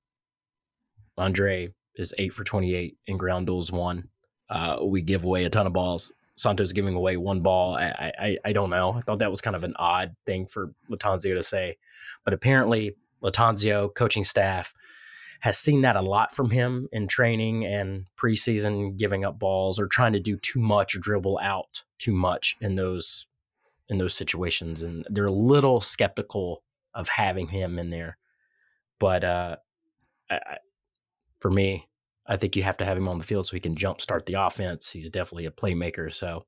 Andre 1.16 1.72
is 1.96 2.14
eight 2.18 2.32
for 2.32 2.44
28 2.44 2.96
in 3.06 3.16
ground 3.16 3.46
duels 3.46 3.70
one. 3.70 4.08
Uh, 4.50 4.78
we 4.84 5.02
give 5.02 5.24
away 5.24 5.44
a 5.44 5.50
ton 5.50 5.66
of 5.66 5.72
balls. 5.72 6.12
Santos 6.36 6.72
giving 6.72 6.94
away 6.94 7.16
one 7.16 7.40
ball. 7.40 7.76
I, 7.76 8.12
I, 8.18 8.36
I 8.44 8.52
don't 8.52 8.70
know. 8.70 8.94
I 8.94 9.00
thought 9.00 9.20
that 9.20 9.30
was 9.30 9.40
kind 9.40 9.54
of 9.54 9.62
an 9.62 9.74
odd 9.76 10.16
thing 10.26 10.46
for 10.46 10.72
Lattanzio 10.90 11.34
to 11.34 11.42
say. 11.42 11.76
But 12.24 12.34
apparently, 12.34 12.96
Lattanzio 13.22 13.94
coaching 13.94 14.24
staff, 14.24 14.74
has 15.44 15.58
seen 15.58 15.82
that 15.82 15.94
a 15.94 16.00
lot 16.00 16.34
from 16.34 16.48
him 16.48 16.88
in 16.90 17.06
training 17.06 17.66
and 17.66 18.06
preseason, 18.16 18.96
giving 18.96 19.26
up 19.26 19.38
balls 19.38 19.78
or 19.78 19.86
trying 19.86 20.14
to 20.14 20.18
do 20.18 20.38
too 20.38 20.58
much 20.58 20.96
or 20.96 21.00
dribble 21.00 21.38
out 21.42 21.84
too 21.98 22.14
much 22.14 22.56
in 22.62 22.76
those 22.76 23.26
in 23.90 23.98
those 23.98 24.14
situations, 24.14 24.80
and 24.80 25.06
they're 25.10 25.26
a 25.26 25.30
little 25.30 25.82
skeptical 25.82 26.62
of 26.94 27.10
having 27.10 27.48
him 27.48 27.78
in 27.78 27.90
there. 27.90 28.16
But 28.98 29.22
uh, 29.22 29.56
I, 30.30 30.56
for 31.44 31.50
me, 31.50 31.86
I 32.26 32.38
think 32.38 32.56
you 32.56 32.62
have 32.62 32.78
to 32.78 32.86
have 32.86 32.96
him 32.96 33.06
on 33.06 33.18
the 33.18 33.24
field 33.24 33.46
so 33.46 33.54
he 33.54 33.60
can 33.60 33.74
jumpstart 33.74 34.24
the 34.24 34.42
offense. 34.42 34.90
He's 34.90 35.10
definitely 35.10 35.44
a 35.44 35.50
playmaker. 35.50 36.10
So 36.10 36.46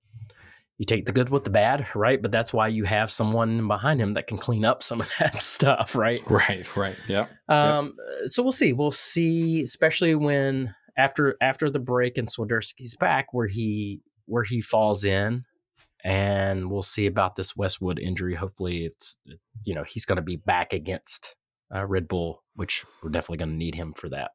you 0.78 0.87
take 0.87 1.04
the 1.04 1.12
good 1.12 1.28
with 1.28 1.44
the 1.44 1.50
bad, 1.50 1.87
right? 1.94 2.22
But 2.22 2.32
that's 2.32 2.54
why 2.54 2.68
you 2.68 2.85
have 2.85 3.11
someone 3.11 3.68
behind 3.68 4.00
him 4.00 4.14
that 4.14 4.26
can 4.26 4.38
clean 4.38 4.64
up 4.64 4.82
some 4.82 5.02
of 5.02 5.14
that 5.18 5.42
stuff, 5.42 5.96
right? 5.96 6.18
Right, 6.30 6.74
right. 6.74 6.98
Yeah. 7.09 7.26
Um, 7.46 7.94
yep. 7.98 8.28
so 8.28 8.42
we'll 8.42 8.52
see. 8.52 8.72
We'll 8.72 8.90
see, 8.90 9.61
especially 9.61 10.14
when 10.14 10.74
after 10.96 11.37
after 11.42 11.68
the 11.68 11.78
break 11.78 12.16
and 12.16 12.26
Swiderski's 12.26 12.96
back, 12.96 13.35
where 13.35 13.48
he 13.48 14.00
where 14.24 14.44
he 14.44 14.62
falls 14.62 15.04
in, 15.04 15.44
and 16.02 16.70
we'll 16.70 16.80
see 16.80 17.04
about 17.04 17.37
this 17.37 17.54
Westwood 17.54 17.98
injury. 17.98 18.35
Hopefully, 18.35 18.87
it's 18.87 19.18
you 19.62 19.74
know 19.74 19.85
he's 19.85 20.06
going 20.06 20.16
to 20.16 20.22
be 20.22 20.37
back 20.37 20.72
against 20.72 21.37
uh, 21.70 21.85
Red 21.85 22.09
Bull, 22.09 22.42
which 22.54 22.87
we're 23.02 23.11
definitely 23.11 23.44
going 23.44 23.50
to 23.50 23.56
need 23.56 23.74
him 23.74 23.92
for 23.92 24.09
that. 24.09 24.30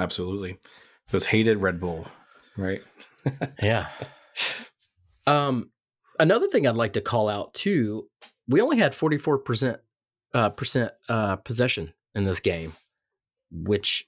Absolutely, 0.00 0.58
those 1.10 1.26
hated 1.26 1.58
Red 1.58 1.78
Bull, 1.78 2.06
right? 2.56 2.82
yeah. 3.62 3.88
Um, 5.26 5.70
another 6.18 6.48
thing 6.48 6.66
I'd 6.66 6.76
like 6.76 6.94
to 6.94 7.00
call 7.00 7.28
out 7.28 7.54
too, 7.54 8.08
we 8.48 8.60
only 8.60 8.78
had 8.78 8.92
44% 8.92 9.78
uh, 10.32 10.50
percent 10.50 10.92
uh, 11.08 11.36
possession 11.36 11.92
in 12.14 12.24
this 12.24 12.40
game, 12.40 12.72
which 13.50 14.06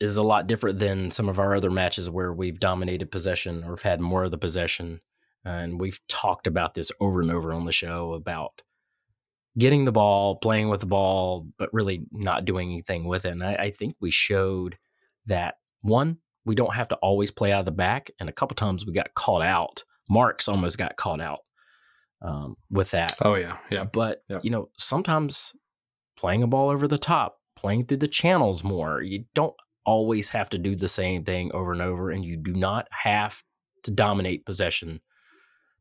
is 0.00 0.16
a 0.16 0.22
lot 0.22 0.46
different 0.46 0.78
than 0.78 1.10
some 1.10 1.28
of 1.28 1.38
our 1.38 1.54
other 1.54 1.70
matches 1.70 2.08
where 2.08 2.32
we've 2.32 2.60
dominated 2.60 3.10
possession 3.10 3.64
or 3.64 3.70
have 3.70 3.82
had 3.82 4.00
more 4.00 4.24
of 4.24 4.30
the 4.30 4.38
possession. 4.38 5.00
And 5.44 5.80
we've 5.80 6.00
talked 6.08 6.46
about 6.46 6.74
this 6.74 6.92
over 7.00 7.20
and 7.20 7.30
over 7.30 7.52
on 7.52 7.64
the 7.64 7.72
show 7.72 8.12
about 8.12 8.62
getting 9.58 9.84
the 9.84 9.92
ball, 9.92 10.36
playing 10.36 10.68
with 10.68 10.80
the 10.80 10.86
ball, 10.86 11.46
but 11.58 11.72
really 11.72 12.06
not 12.12 12.44
doing 12.44 12.70
anything 12.70 13.06
with 13.06 13.24
it. 13.24 13.32
And 13.32 13.42
I, 13.42 13.54
I 13.54 13.70
think 13.70 13.96
we 14.00 14.10
showed 14.10 14.78
that 15.26 15.56
one, 15.82 16.18
we 16.44 16.54
don't 16.54 16.74
have 16.74 16.88
to 16.88 16.96
always 16.96 17.30
play 17.30 17.52
out 17.52 17.60
of 17.60 17.64
the 17.66 17.72
back. 17.72 18.10
And 18.20 18.28
a 18.28 18.32
couple 18.32 18.54
times 18.54 18.86
we 18.86 18.92
got 18.92 19.14
caught 19.14 19.42
out. 19.42 19.84
Marks 20.08 20.48
almost 20.48 20.78
got 20.78 20.96
caught 20.96 21.20
out 21.20 21.40
um, 22.22 22.56
with 22.70 22.92
that. 22.92 23.16
Oh 23.22 23.34
yeah, 23.34 23.58
yeah. 23.70 23.84
But 23.84 24.22
you 24.42 24.50
know, 24.50 24.70
sometimes 24.76 25.52
playing 26.16 26.42
a 26.42 26.46
ball 26.46 26.70
over 26.70 26.88
the 26.88 26.98
top, 26.98 27.38
playing 27.56 27.86
through 27.86 27.98
the 27.98 28.08
channels 28.08 28.64
more. 28.64 29.02
You 29.02 29.24
don't 29.34 29.54
always 29.84 30.30
have 30.30 30.48
to 30.50 30.58
do 30.58 30.76
the 30.76 30.88
same 30.88 31.24
thing 31.24 31.50
over 31.54 31.72
and 31.72 31.82
over, 31.82 32.10
and 32.10 32.24
you 32.24 32.36
do 32.36 32.54
not 32.54 32.88
have 32.90 33.42
to 33.84 33.90
dominate 33.90 34.46
possession 34.46 35.00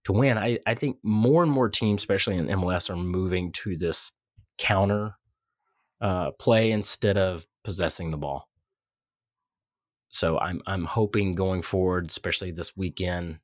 to 0.07 0.13
win. 0.13 0.37
I, 0.37 0.57
I 0.65 0.73
think 0.73 0.97
more 1.03 1.43
and 1.43 1.51
more 1.51 1.69
teams, 1.69 2.01
especially 2.01 2.37
in 2.37 2.47
MLS, 2.47 2.89
are 2.89 2.95
moving 2.95 3.51
to 3.63 3.75
this 3.75 4.11
counter 4.57 5.15
uh, 5.99 6.31
play 6.31 6.71
instead 6.71 7.17
of 7.17 7.45
possessing 7.65 8.09
the 8.09 8.17
ball. 8.17 8.47
So 10.09 10.39
I'm 10.39 10.61
I'm 10.65 10.85
hoping 10.85 11.35
going 11.35 11.61
forward, 11.61 12.09
especially 12.09 12.51
this 12.51 12.75
weekend, 12.77 13.39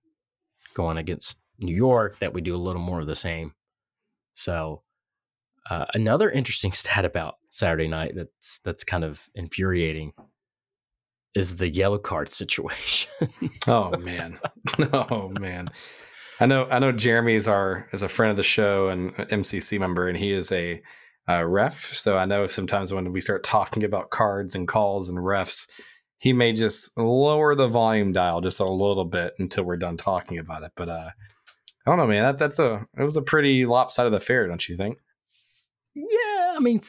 going 0.74 0.98
against 0.98 1.38
New 1.60 1.76
York, 1.76 2.20
that 2.20 2.34
we 2.34 2.40
do 2.40 2.56
a 2.56 2.58
little 2.58 2.82
more 2.82 3.02
of 3.02 3.08
the 3.08 3.16
same. 3.16 3.54
So 4.34 4.84
uh, 5.70 5.86
another 5.94 6.32
interesting 6.32 6.72
stat 6.82 7.04
about 7.04 7.36
Saturday 7.50 7.90
night 7.90 8.14
that's 8.16 8.60
that's 8.64 8.86
kind 8.86 9.04
of 9.04 9.28
infuriating 9.36 10.14
is 11.36 11.58
the 11.58 11.68
yellow 11.68 11.98
card 11.98 12.30
situation. 12.32 13.12
oh 13.68 13.98
man, 13.98 14.40
oh 14.94 15.28
man. 15.38 15.70
I 16.44 16.46
know 16.46 16.68
I 16.70 16.80
know 16.80 16.92
Jeremy 16.92 17.36
is 17.36 17.48
our 17.48 17.88
is 17.94 18.04
a 18.04 18.10
friend 18.10 18.30
of 18.32 18.36
the 18.36 18.44
show 18.44 18.90
and 18.90 19.16
MCC 19.16 19.80
member, 19.80 20.10
and 20.10 20.18
he 20.18 20.34
is 20.34 20.52
a 20.52 20.82
uh, 21.30 21.42
ref. 21.46 21.94
So 21.94 22.18
I 22.18 22.26
know 22.26 22.48
sometimes 22.48 22.94
when 22.94 23.14
we 23.14 23.22
start 23.22 23.46
talking 23.46 23.86
about 23.86 24.10
cards 24.10 24.54
and 24.54 24.68
calls 24.68 25.10
and 25.10 25.20
refs, 25.20 25.70
he 26.18 26.34
may 26.34 26.52
just 26.52 26.98
lower 26.98 27.56
the 27.56 27.70
volume 27.70 28.12
dial 28.12 28.42
just 28.42 28.60
a 28.60 28.66
little 28.66 29.06
bit 29.06 29.36
until 29.40 29.64
we're 29.64 29.78
done 29.78 29.96
talking 29.96 30.38
about 30.38 30.64
it. 30.64 30.74
But 30.76 30.90
uh, 30.90 31.12
I 31.86 31.90
don't 31.90 31.98
know, 31.98 32.08
man. 32.08 32.24
That's 32.24 32.40
that's 32.40 32.60
a 32.60 32.86
it 32.98 33.04
was 33.04 33.16
a 33.16 33.22
pretty 33.22 33.66
lopsided 33.66 34.14
affair, 34.14 34.46
don't 34.46 34.68
you 34.68 34.76
think? 34.76 34.98
Yeah, 35.96 36.56
I 36.58 36.60
mean, 36.60 36.82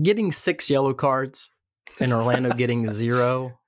getting 0.00 0.32
six 0.32 0.70
yellow 0.70 0.94
cards 0.94 1.52
and 2.00 2.10
Orlando 2.10 2.48
getting 2.56 2.88
zero, 2.88 3.58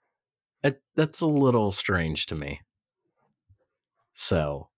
it, 0.62 0.80
that's 0.96 1.20
a 1.20 1.26
little 1.26 1.72
strange 1.72 2.24
to 2.26 2.34
me. 2.34 2.62
So, 4.14 4.68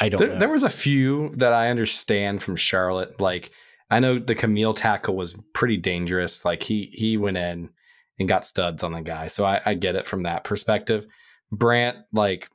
I 0.00 0.08
don't. 0.08 0.20
There, 0.20 0.38
there, 0.38 0.48
was 0.48 0.62
a 0.62 0.70
few 0.70 1.32
that 1.36 1.52
I 1.52 1.70
understand 1.70 2.42
from 2.42 2.56
Charlotte. 2.56 3.20
Like 3.20 3.52
I 3.90 4.00
know 4.00 4.18
the 4.18 4.34
Kamil 4.34 4.74
tackle 4.74 5.16
was 5.16 5.38
pretty 5.52 5.76
dangerous. 5.76 6.44
Like 6.44 6.62
he 6.62 6.90
he 6.92 7.16
went 7.16 7.36
in 7.36 7.70
and 8.18 8.28
got 8.28 8.44
studs 8.44 8.82
on 8.82 8.92
the 8.92 9.00
guy. 9.00 9.26
So 9.26 9.44
I, 9.44 9.60
I 9.64 9.74
get 9.74 9.96
it 9.96 10.06
from 10.06 10.22
that 10.22 10.44
perspective. 10.44 11.06
Brandt, 11.50 11.98
like, 12.12 12.48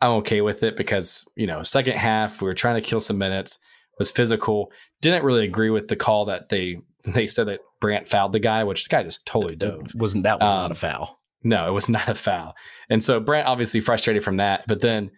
I'm 0.00 0.12
okay 0.12 0.40
with 0.40 0.62
it 0.62 0.76
because, 0.76 1.28
you 1.36 1.46
know, 1.46 1.62
second 1.62 1.96
half, 1.96 2.40
we 2.40 2.46
were 2.46 2.54
trying 2.54 2.80
to 2.80 2.86
kill 2.86 3.00
some 3.00 3.18
minutes, 3.18 3.58
was 3.98 4.10
physical. 4.10 4.72
Didn't 5.00 5.24
really 5.24 5.44
agree 5.44 5.70
with 5.70 5.88
the 5.88 5.96
call 5.96 6.26
that 6.26 6.48
they 6.48 6.80
they 7.04 7.26
said 7.26 7.48
that 7.48 7.60
Brandt 7.80 8.08
fouled 8.08 8.32
the 8.32 8.40
guy, 8.40 8.64
which 8.64 8.84
the 8.84 8.94
guy 8.94 9.02
just 9.02 9.24
totally 9.26 9.56
dove. 9.56 9.94
Wasn't 9.94 10.24
that 10.24 10.40
was 10.40 10.50
um, 10.50 10.56
not 10.56 10.70
a 10.70 10.74
foul? 10.74 11.20
No, 11.42 11.66
it 11.66 11.72
was 11.72 11.88
not 11.90 12.08
a 12.08 12.14
foul. 12.14 12.54
And 12.90 13.02
so 13.02 13.20
Brandt 13.20 13.48
obviously 13.48 13.80
frustrated 13.80 14.22
from 14.22 14.36
that, 14.36 14.64
but 14.66 14.80
then 14.80 15.10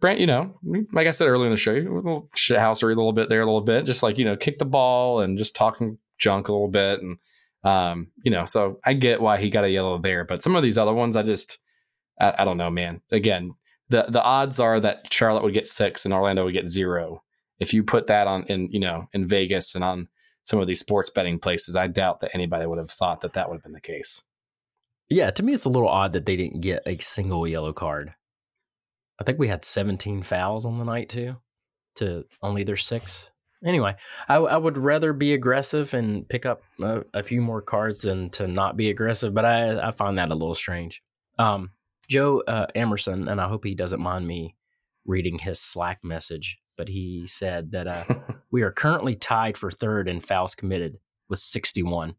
Brandt, 0.00 0.20
you 0.20 0.26
know, 0.26 0.54
like 0.92 1.06
I 1.08 1.10
said 1.10 1.26
earlier 1.26 1.46
in 1.46 1.52
the 1.52 1.56
show, 1.56 1.72
a 1.72 1.78
little 1.78 2.30
shithousery 2.36 2.92
a 2.92 2.96
little 2.96 3.12
bit 3.12 3.28
there, 3.28 3.40
a 3.40 3.44
little 3.44 3.60
bit, 3.60 3.84
just 3.84 4.02
like 4.02 4.16
you 4.18 4.24
know, 4.24 4.36
kick 4.36 4.58
the 4.58 4.64
ball 4.64 5.20
and 5.20 5.38
just 5.38 5.56
talking 5.56 5.98
junk 6.18 6.48
a 6.48 6.52
little 6.52 6.68
bit, 6.68 7.02
and 7.02 7.18
um, 7.64 8.08
you 8.22 8.30
know, 8.30 8.44
so 8.44 8.78
I 8.84 8.94
get 8.94 9.20
why 9.20 9.38
he 9.38 9.50
got 9.50 9.64
a 9.64 9.70
yellow 9.70 9.98
there, 9.98 10.24
but 10.24 10.42
some 10.42 10.54
of 10.54 10.62
these 10.62 10.78
other 10.78 10.94
ones, 10.94 11.16
I 11.16 11.22
just, 11.22 11.58
I, 12.20 12.34
I, 12.38 12.44
don't 12.44 12.56
know, 12.56 12.70
man. 12.70 13.02
Again, 13.10 13.54
the 13.88 14.04
the 14.08 14.22
odds 14.22 14.60
are 14.60 14.78
that 14.80 15.12
Charlotte 15.12 15.42
would 15.42 15.54
get 15.54 15.66
six 15.66 16.04
and 16.04 16.14
Orlando 16.14 16.44
would 16.44 16.54
get 16.54 16.68
zero. 16.68 17.22
If 17.58 17.74
you 17.74 17.82
put 17.82 18.06
that 18.06 18.28
on 18.28 18.44
in, 18.44 18.70
you 18.70 18.78
know, 18.78 19.08
in 19.12 19.26
Vegas 19.26 19.74
and 19.74 19.82
on 19.82 20.08
some 20.44 20.60
of 20.60 20.68
these 20.68 20.80
sports 20.80 21.10
betting 21.10 21.40
places, 21.40 21.74
I 21.74 21.88
doubt 21.88 22.20
that 22.20 22.34
anybody 22.34 22.66
would 22.66 22.78
have 22.78 22.90
thought 22.90 23.20
that 23.22 23.32
that 23.32 23.48
would 23.48 23.56
have 23.56 23.62
been 23.64 23.72
the 23.72 23.80
case. 23.80 24.22
Yeah, 25.08 25.30
to 25.30 25.42
me, 25.42 25.54
it's 25.54 25.64
a 25.64 25.70
little 25.70 25.88
odd 25.88 26.12
that 26.12 26.26
they 26.26 26.36
didn't 26.36 26.60
get 26.60 26.82
a 26.86 26.98
single 26.98 27.46
yellow 27.48 27.72
card. 27.72 28.14
I 29.20 29.24
think 29.24 29.38
we 29.38 29.48
had 29.48 29.64
17 29.64 30.22
fouls 30.22 30.64
on 30.64 30.78
the 30.78 30.84
night 30.84 31.08
too, 31.08 31.36
to 31.96 32.24
only 32.42 32.64
their 32.64 32.76
six 32.76 33.30
anyway, 33.64 33.96
I, 34.28 34.36
I, 34.36 34.56
would 34.56 34.78
rather 34.78 35.12
be 35.12 35.32
aggressive 35.32 35.94
and 35.94 36.28
pick 36.28 36.46
up 36.46 36.62
a, 36.80 37.02
a, 37.14 37.22
few 37.22 37.40
more 37.40 37.60
cards 37.60 38.02
than 38.02 38.30
to 38.30 38.46
not 38.46 38.76
be 38.76 38.90
aggressive. 38.90 39.34
But 39.34 39.44
I, 39.44 39.88
I 39.88 39.90
find 39.90 40.18
that 40.18 40.30
a 40.30 40.34
little 40.34 40.54
strange. 40.54 41.02
Um, 41.38 41.70
Joe 42.08 42.42
uh, 42.46 42.66
Emerson, 42.74 43.28
and 43.28 43.40
I 43.40 43.48
hope 43.48 43.64
he 43.64 43.74
doesn't 43.74 44.00
mind 44.00 44.26
me 44.26 44.56
reading 45.04 45.38
his 45.38 45.60
Slack 45.60 46.02
message, 46.02 46.58
but 46.76 46.88
he 46.88 47.26
said 47.26 47.72
that 47.72 47.86
uh, 47.86 48.04
we 48.50 48.62
are 48.62 48.72
currently 48.72 49.14
tied 49.14 49.56
for 49.56 49.70
third 49.70 50.08
in 50.08 50.20
fouls 50.20 50.54
committed 50.54 50.98
with 51.28 51.38
61 51.38 52.14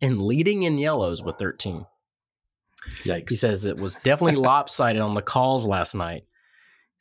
and 0.00 0.22
leading 0.22 0.62
in 0.62 0.78
yellows 0.78 1.22
with 1.22 1.38
13. 1.38 1.86
Yikes. 3.04 3.30
He 3.30 3.36
says 3.36 3.64
it 3.64 3.76
was 3.76 3.96
definitely 3.96 4.36
lopsided 4.40 5.00
on 5.00 5.14
the 5.14 5.22
calls 5.22 5.66
last 5.66 5.94
night. 5.94 6.24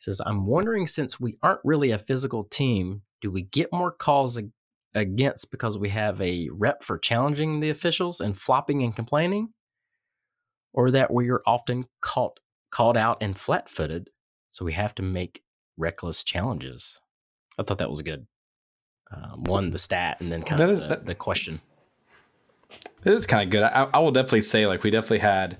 He 0.01 0.05
says, 0.05 0.21
I'm 0.25 0.47
wondering 0.47 0.87
since 0.87 1.19
we 1.19 1.37
aren't 1.43 1.59
really 1.63 1.91
a 1.91 1.99
physical 1.99 2.43
team, 2.43 3.03
do 3.21 3.29
we 3.29 3.43
get 3.43 3.71
more 3.71 3.91
calls 3.91 4.35
ag- 4.35 4.49
against 4.95 5.51
because 5.51 5.77
we 5.77 5.89
have 5.89 6.19
a 6.19 6.49
rep 6.51 6.81
for 6.81 6.97
challenging 6.97 7.59
the 7.59 7.69
officials 7.69 8.19
and 8.19 8.35
flopping 8.35 8.81
and 8.81 8.95
complaining? 8.95 9.49
Or 10.73 10.89
that 10.89 11.13
we 11.13 11.29
are 11.29 11.43
often 11.45 11.85
caught 12.01 12.39
called 12.71 12.97
out 12.97 13.17
and 13.21 13.37
flat 13.37 13.69
footed, 13.69 14.09
so 14.49 14.65
we 14.65 14.73
have 14.73 14.95
to 14.95 15.03
make 15.03 15.43
reckless 15.77 16.23
challenges? 16.23 16.99
I 17.59 17.63
thought 17.63 17.77
that 17.77 17.89
was 17.89 18.01
good. 18.01 18.25
Uh, 19.11 19.35
one, 19.35 19.69
the 19.69 19.77
stat, 19.77 20.17
and 20.19 20.31
then 20.31 20.41
kind 20.41 20.57
that 20.57 20.69
of 20.69 20.75
is, 20.75 20.79
the, 20.79 20.87
that, 20.87 21.05
the 21.05 21.13
question. 21.13 21.61
It 23.03 23.13
is 23.13 23.27
kind 23.27 23.43
of 23.43 23.51
good. 23.51 23.63
I, 23.63 23.87
I 23.93 23.99
will 23.99 24.11
definitely 24.11 24.41
say, 24.41 24.65
like, 24.65 24.81
we 24.81 24.89
definitely 24.89 25.19
had 25.19 25.59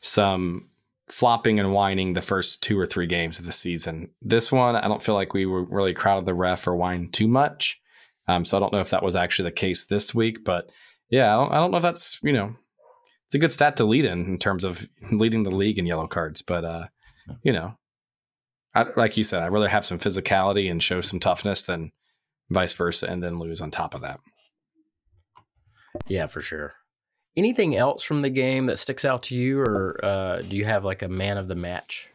some 0.00 0.67
flopping 1.08 1.58
and 1.58 1.72
whining 1.72 2.12
the 2.12 2.22
first 2.22 2.62
two 2.62 2.78
or 2.78 2.86
three 2.86 3.06
games 3.06 3.38
of 3.38 3.46
the 3.46 3.52
season. 3.52 4.10
This 4.20 4.52
one, 4.52 4.76
I 4.76 4.88
don't 4.88 5.02
feel 5.02 5.14
like 5.14 5.32
we 5.32 5.46
were 5.46 5.64
really 5.64 5.94
crowded 5.94 6.26
the 6.26 6.34
ref 6.34 6.66
or 6.66 6.76
whined 6.76 7.12
too 7.12 7.28
much. 7.28 7.80
Um, 8.26 8.44
so 8.44 8.56
I 8.56 8.60
don't 8.60 8.72
know 8.72 8.80
if 8.80 8.90
that 8.90 9.02
was 9.02 9.16
actually 9.16 9.48
the 9.48 9.56
case 9.56 9.86
this 9.86 10.14
week, 10.14 10.44
but 10.44 10.68
yeah, 11.10 11.34
I 11.34 11.42
don't, 11.42 11.52
I 11.52 11.56
don't 11.56 11.70
know 11.70 11.78
if 11.78 11.82
that's 11.82 12.18
you 12.22 12.32
know, 12.32 12.54
it's 13.26 13.34
a 13.34 13.38
good 13.38 13.52
stat 13.52 13.76
to 13.78 13.84
lead 13.84 14.04
in 14.04 14.26
in 14.26 14.38
terms 14.38 14.64
of 14.64 14.88
leading 15.10 15.42
the 15.42 15.54
league 15.54 15.78
in 15.78 15.86
yellow 15.86 16.06
cards. 16.06 16.42
But 16.42 16.64
uh, 16.64 16.86
you 17.42 17.52
know, 17.52 17.78
I, 18.74 18.86
like 18.96 19.16
you 19.16 19.24
said, 19.24 19.42
I'd 19.42 19.52
rather 19.52 19.68
have 19.68 19.86
some 19.86 19.98
physicality 19.98 20.70
and 20.70 20.82
show 20.82 21.00
some 21.00 21.20
toughness 21.20 21.64
than 21.64 21.92
vice 22.50 22.72
versa, 22.72 23.10
and 23.10 23.22
then 23.22 23.38
lose 23.38 23.60
on 23.60 23.70
top 23.70 23.94
of 23.94 24.02
that. 24.02 24.20
Yeah, 26.06 26.26
for 26.26 26.40
sure. 26.40 26.74
Anything 27.38 27.76
else 27.76 28.02
from 28.02 28.22
the 28.22 28.30
game 28.30 28.66
that 28.66 28.80
sticks 28.80 29.04
out 29.04 29.22
to 29.24 29.36
you, 29.36 29.60
or 29.60 30.04
uh, 30.04 30.42
do 30.42 30.56
you 30.56 30.64
have 30.64 30.84
like 30.84 31.02
a 31.02 31.08
man 31.08 31.38
of 31.38 31.46
the 31.46 31.54
match? 31.54 32.10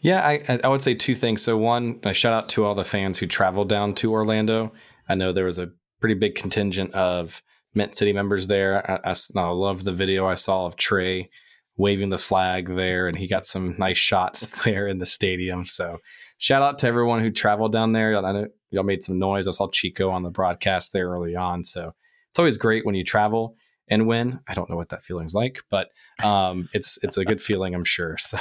Yeah, 0.00 0.26
I, 0.26 0.60
I 0.64 0.68
would 0.68 0.80
say 0.80 0.94
two 0.94 1.14
things. 1.14 1.42
So 1.42 1.58
one, 1.58 2.00
a 2.02 2.14
shout 2.14 2.32
out 2.32 2.48
to 2.50 2.64
all 2.64 2.74
the 2.74 2.82
fans 2.82 3.18
who 3.18 3.26
traveled 3.26 3.68
down 3.68 3.94
to 3.96 4.10
Orlando. 4.10 4.72
I 5.06 5.16
know 5.16 5.32
there 5.32 5.44
was 5.44 5.58
a 5.58 5.70
pretty 6.00 6.14
big 6.14 6.34
contingent 6.34 6.94
of 6.94 7.42
Mint 7.74 7.94
City 7.94 8.14
members 8.14 8.46
there. 8.46 8.90
I, 8.90 9.10
I, 9.10 9.14
I 9.36 9.48
love 9.48 9.84
the 9.84 9.92
video 9.92 10.26
I 10.26 10.34
saw 10.34 10.64
of 10.64 10.76
Trey 10.76 11.28
waving 11.76 12.08
the 12.08 12.16
flag 12.16 12.74
there, 12.74 13.06
and 13.06 13.18
he 13.18 13.26
got 13.26 13.44
some 13.44 13.74
nice 13.76 13.98
shots 13.98 14.46
there 14.64 14.88
in 14.88 14.96
the 14.96 15.04
stadium. 15.06 15.66
So 15.66 15.98
shout 16.38 16.62
out 16.62 16.78
to 16.78 16.86
everyone 16.86 17.20
who 17.20 17.30
traveled 17.30 17.72
down 17.72 17.92
there. 17.92 18.16
I 18.16 18.32
know 18.32 18.46
y'all 18.70 18.82
made 18.82 19.02
some 19.02 19.18
noise. 19.18 19.46
I 19.46 19.50
saw 19.50 19.68
Chico 19.68 20.08
on 20.08 20.22
the 20.22 20.30
broadcast 20.30 20.94
there 20.94 21.08
early 21.08 21.36
on. 21.36 21.64
So 21.64 21.94
it's 22.34 22.40
always 22.40 22.56
great 22.56 22.84
when 22.84 22.96
you 22.96 23.04
travel 23.04 23.54
and 23.86 24.08
win. 24.08 24.40
I 24.48 24.54
don't 24.54 24.68
know 24.68 24.74
what 24.74 24.88
that 24.88 25.04
feeling's 25.04 25.36
like, 25.36 25.60
but 25.70 25.90
um, 26.20 26.68
it's 26.72 26.98
it's 27.04 27.16
a 27.16 27.24
good 27.24 27.40
feeling, 27.40 27.76
I'm 27.76 27.84
sure. 27.84 28.16
So, 28.24 28.40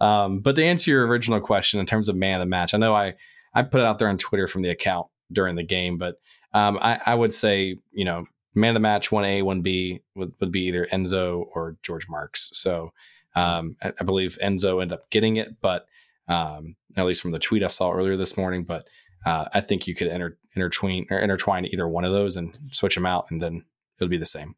um, 0.00 0.40
but 0.40 0.56
to 0.56 0.64
answer 0.64 0.90
your 0.90 1.06
original 1.06 1.40
question 1.40 1.78
in 1.78 1.84
terms 1.84 2.08
of 2.08 2.16
man 2.16 2.36
of 2.36 2.40
the 2.40 2.46
match, 2.46 2.72
I 2.72 2.78
know 2.78 2.94
I 2.94 3.16
I 3.52 3.64
put 3.64 3.82
it 3.82 3.86
out 3.86 3.98
there 3.98 4.08
on 4.08 4.16
Twitter 4.16 4.48
from 4.48 4.62
the 4.62 4.70
account 4.70 5.08
during 5.30 5.56
the 5.56 5.62
game, 5.62 5.98
but 5.98 6.16
um, 6.54 6.78
I, 6.80 6.98
I 7.04 7.14
would 7.14 7.34
say 7.34 7.76
you 7.92 8.06
know 8.06 8.24
man 8.54 8.70
of 8.70 8.74
the 8.76 8.80
match 8.80 9.12
one 9.12 9.26
A 9.26 9.42
one 9.42 9.60
B 9.60 10.00
would, 10.14 10.32
would 10.40 10.50
be 10.50 10.62
either 10.68 10.86
Enzo 10.86 11.44
or 11.54 11.76
George 11.82 12.08
Marks. 12.08 12.48
So 12.54 12.94
um, 13.36 13.76
I, 13.82 13.92
I, 14.00 14.04
believe 14.04 14.38
Enzo 14.42 14.80
ended 14.80 14.94
up 14.94 15.10
getting 15.10 15.36
it, 15.36 15.60
but 15.60 15.84
um, 16.28 16.76
at 16.96 17.04
least 17.04 17.20
from 17.20 17.32
the 17.32 17.38
tweet 17.38 17.62
I 17.62 17.66
saw 17.68 17.92
earlier 17.92 18.16
this 18.16 18.38
morning, 18.38 18.64
but. 18.64 18.88
Uh, 19.24 19.46
I 19.52 19.60
think 19.60 19.86
you 19.86 19.94
could 19.94 20.06
inter- 20.06 20.38
intertwine 20.56 21.06
or 21.10 21.18
intertwine 21.18 21.66
either 21.66 21.86
one 21.86 22.04
of 22.04 22.12
those 22.12 22.36
and 22.36 22.56
switch 22.72 22.94
them 22.94 23.06
out, 23.06 23.26
and 23.30 23.42
then 23.42 23.64
it'll 23.98 24.08
be 24.08 24.16
the 24.16 24.26
same. 24.26 24.56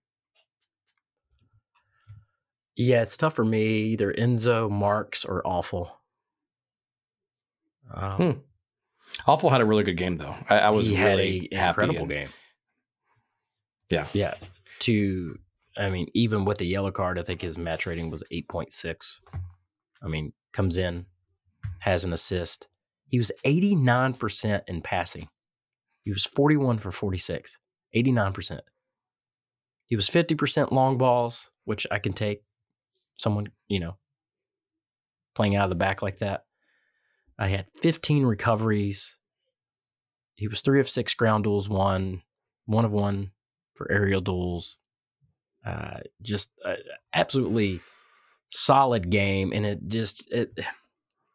Yeah, 2.76 3.02
it's 3.02 3.16
tough 3.16 3.34
for 3.34 3.44
me. 3.44 3.66
Either 3.92 4.12
Enzo, 4.12 4.70
Marks, 4.70 5.24
or 5.24 5.42
Afful. 5.42 5.90
Um, 7.92 8.16
hmm. 8.16 8.30
Afful 9.30 9.50
had 9.50 9.60
a 9.60 9.66
really 9.66 9.84
good 9.84 9.96
game 9.96 10.16
though. 10.16 10.34
I, 10.48 10.58
I 10.60 10.70
was 10.70 10.88
really 10.88 11.48
a 11.52 11.68
incredible 11.68 12.00
and, 12.00 12.08
game. 12.08 12.28
Yeah, 13.90 14.06
yeah. 14.14 14.34
To, 14.80 15.38
I 15.76 15.90
mean, 15.90 16.06
even 16.14 16.44
with 16.44 16.58
the 16.58 16.66
yellow 16.66 16.90
card, 16.90 17.18
I 17.18 17.22
think 17.22 17.42
his 17.42 17.58
match 17.58 17.84
rating 17.84 18.10
was 18.10 18.22
eight 18.30 18.48
point 18.48 18.72
six. 18.72 19.20
I 20.02 20.08
mean, 20.08 20.32
comes 20.52 20.78
in, 20.78 21.06
has 21.80 22.04
an 22.04 22.12
assist. 22.12 22.68
He 23.12 23.18
was 23.18 23.30
eighty 23.44 23.76
nine 23.76 24.14
percent 24.14 24.64
in 24.66 24.80
passing. 24.80 25.28
He 26.02 26.10
was 26.10 26.24
forty 26.24 26.56
one 26.56 26.78
for 26.78 26.90
forty 26.90 27.18
six. 27.18 27.60
Eighty 27.92 28.10
nine 28.10 28.32
percent. 28.32 28.62
He 29.84 29.96
was 29.96 30.08
50% 30.08 30.72
long 30.72 30.96
balls, 30.96 31.50
which 31.66 31.86
I 31.90 31.98
can 31.98 32.14
take 32.14 32.44
someone, 33.16 33.48
you 33.68 33.78
know, 33.78 33.98
playing 35.34 35.54
out 35.54 35.64
of 35.64 35.68
the 35.68 35.76
back 35.76 36.00
like 36.00 36.16
that. 36.20 36.44
I 37.38 37.48
had 37.48 37.66
15 37.76 38.24
recoveries. 38.24 39.18
He 40.36 40.48
was 40.48 40.62
three 40.62 40.80
of 40.80 40.88
six 40.88 41.12
ground 41.12 41.44
duels, 41.44 41.68
one, 41.68 42.22
one 42.64 42.86
of 42.86 42.94
one 42.94 43.32
for 43.74 43.92
aerial 43.92 44.22
duels. 44.22 44.78
Uh, 45.62 45.98
just 46.22 46.52
uh, 46.64 46.76
absolutely 47.14 47.80
solid 48.50 49.10
game. 49.10 49.52
And 49.52 49.66
it 49.66 49.88
just, 49.88 50.26
it, 50.32 50.58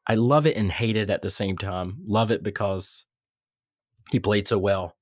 I 0.08 0.16
love 0.16 0.48
it 0.48 0.56
and 0.56 0.72
hate 0.72 0.96
it 0.96 1.10
at 1.10 1.22
the 1.22 1.30
same 1.30 1.58
time. 1.58 1.98
Love 2.06 2.32
it 2.32 2.42
because 2.42 3.06
he 4.12 4.20
played 4.20 4.48
so 4.48 4.58
well. 4.58 4.96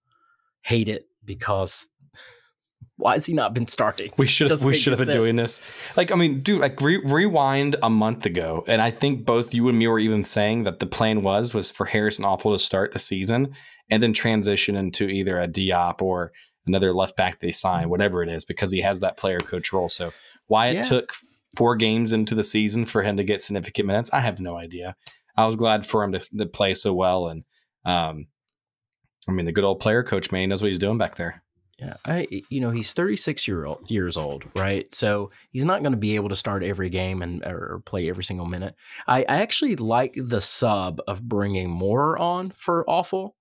Hate 0.64 0.90
it 0.90 1.08
because 1.24 1.90
why 2.98 3.14
has 3.14 3.28
he 3.28 3.34
not 3.34 3.54
been 3.54 3.68
starting? 3.68 4.12
We 4.18 4.26
should 4.26 4.50
have 4.50 4.64
we 4.64 4.74
should 4.74 4.92
have 4.92 5.00
been 5.00 5.06
sense. 5.06 5.16
doing 5.16 5.36
this. 5.36 5.62
Like 5.96 6.12
I 6.12 6.16
mean, 6.16 6.42
dude, 6.42 6.62
like 6.62 6.82
re- 6.82 7.02
rewind 7.06 7.76
a 7.84 7.90
month 7.90 8.26
ago, 8.26 8.64
and 8.68 8.82
I 8.82 8.90
think 8.90 9.26
both 9.26 9.54
you 9.54 9.70
and 9.70 9.78
me 9.78 9.88
were 9.88 10.00
even 10.00 10.26
saying 10.26 10.64
that 10.64 10.80
the 10.80 10.88
plan 10.88 11.22
was 11.22 11.54
was 11.54 11.72
for 11.72 11.86
Harrison 11.86 12.26
Afful 12.26 12.54
to 12.54 12.60
start 12.60 12.92
the 12.92 13.00
season 13.00 13.54
and 13.92 14.02
then 14.02 14.14
transition 14.14 14.76
into 14.76 15.08
either 15.08 15.40
a 15.40 15.48
Diop 15.48 16.02
or 16.02 16.32
another 16.66 16.94
left 16.94 17.16
back 17.16 17.40
they 17.40 17.52
sign, 17.52 17.82
mm-hmm. 17.82 17.90
whatever 17.92 18.24
it 18.24 18.30
is, 18.30 18.44
because 18.44 18.72
he 18.72 18.82
has 18.82 19.02
that 19.02 19.18
player 19.18 19.40
coach 19.40 19.72
role. 19.72 19.90
So 19.90 20.12
why 20.48 20.68
it 20.68 20.76
yeah. 20.76 20.82
took 20.82 21.14
four 21.56 21.76
games 21.76 22.14
into 22.14 22.36
the 22.36 22.44
season 22.44 22.86
for 22.86 23.04
him 23.04 23.18
to 23.18 23.24
get 23.24 23.42
significant 23.42 23.88
minutes, 23.88 24.12
I 24.14 24.22
have 24.22 24.40
no 24.40 24.58
idea. 24.58 24.96
I 25.38 25.46
was 25.46 25.56
glad 25.56 25.86
for 25.86 26.04
him 26.04 26.12
to, 26.14 26.20
to 26.20 26.46
play 26.46 26.74
so 26.74 26.94
well, 26.94 27.28
and 27.28 27.44
um, 27.86 28.28
I 29.28 29.32
mean, 29.32 29.46
the 29.46 29.52
good 29.52 29.64
old 29.64 29.80
player 29.80 30.04
coach 30.04 30.32
man 30.32 30.50
knows 30.50 30.62
what 30.62 30.70
he's 30.70 30.80
doing 30.80 30.98
back 30.98 31.16
there. 31.16 31.44
Yeah, 31.78 31.96
I 32.06 32.28
you 32.50 32.62
know 32.62 32.70
he's 32.70 32.94
36 32.94 33.50
year 33.50 33.66
old, 33.66 33.90
years 33.90 34.16
old, 34.16 34.46
right? 34.56 34.92
So 34.94 35.32
he's 35.52 35.66
not 35.66 35.82
going 35.84 35.92
to 35.92 35.98
be 35.98 36.16
able 36.16 36.30
to 36.30 36.36
start 36.36 36.64
every 36.64 36.90
game 36.90 37.22
and 37.22 37.44
or 37.44 37.82
play 37.86 38.08
every 38.08 38.24
single 38.24 38.46
minute. 38.46 38.76
I, 39.08 39.22
I 39.24 39.42
actually 39.42 39.76
like 39.76 40.14
the 40.16 40.40
sub 40.40 41.02
of 41.06 41.22
bringing 41.22 41.70
Mora 41.70 42.22
on 42.22 42.52
for 42.52 42.86
Afful. 42.88 43.32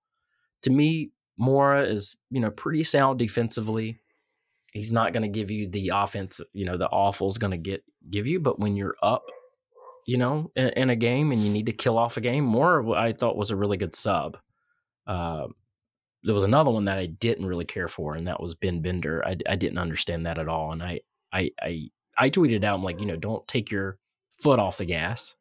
To 0.63 0.69
me, 0.69 1.11
Mora 1.37 1.83
is 1.83 2.17
you 2.29 2.41
know 2.41 2.51
pretty 2.51 2.83
sound 2.83 3.19
defensively. 3.19 4.01
He's 4.75 4.91
not 4.91 5.13
going 5.13 5.23
to 5.23 5.29
give 5.29 5.49
you 5.49 5.69
the 5.69 5.91
offense, 5.93 6.41
you 6.51 6.65
know, 6.65 6.75
the 6.75 6.89
Afful's 6.89 7.37
going 7.37 7.51
to 7.51 7.57
get 7.57 7.85
give 8.09 8.27
you. 8.27 8.41
But 8.41 8.59
when 8.59 8.75
you're 8.75 8.97
up, 9.01 9.23
you 10.05 10.17
know, 10.17 10.51
in, 10.53 10.67
in, 10.71 10.89
a 10.89 10.97
game 10.97 11.31
and 11.31 11.39
you 11.39 11.49
need 11.49 11.67
to 11.67 11.71
kill 11.71 11.97
off 11.97 12.17
a 12.17 12.21
game, 12.21 12.43
Mora 12.43 12.91
I 12.91 13.13
thought 13.13 13.37
was 13.37 13.51
a 13.51 13.55
really 13.55 13.77
good 13.77 13.95
sub. 13.95 14.37
Uh, 15.07 15.47
there 16.23 16.35
was 16.35 16.43
another 16.43 16.71
one 16.71 16.85
that 16.85 16.97
I 16.97 17.05
didn't 17.05 17.45
really 17.45 17.63
care 17.63 17.87
for, 17.87 18.15
and 18.15 18.27
that 18.27 18.41
was 18.41 18.53
Ben 18.53 18.81
Bender. 18.81 19.25
I, 19.25 19.37
I 19.47 19.55
didn't 19.55 19.77
understand 19.77 20.25
that 20.25 20.39
at 20.39 20.49
all, 20.49 20.73
and 20.73 20.83
I 20.83 20.99
I 21.31 21.51
I 21.61 21.89
I 22.17 22.29
tweeted 22.29 22.65
out, 22.65 22.75
I'm 22.75 22.83
like, 22.83 22.99
you 22.99 23.05
know, 23.05 23.15
don't 23.15 23.47
take 23.47 23.71
your 23.71 23.97
foot 24.29 24.59
off 24.59 24.77
the 24.77 24.85
gas. 24.85 25.37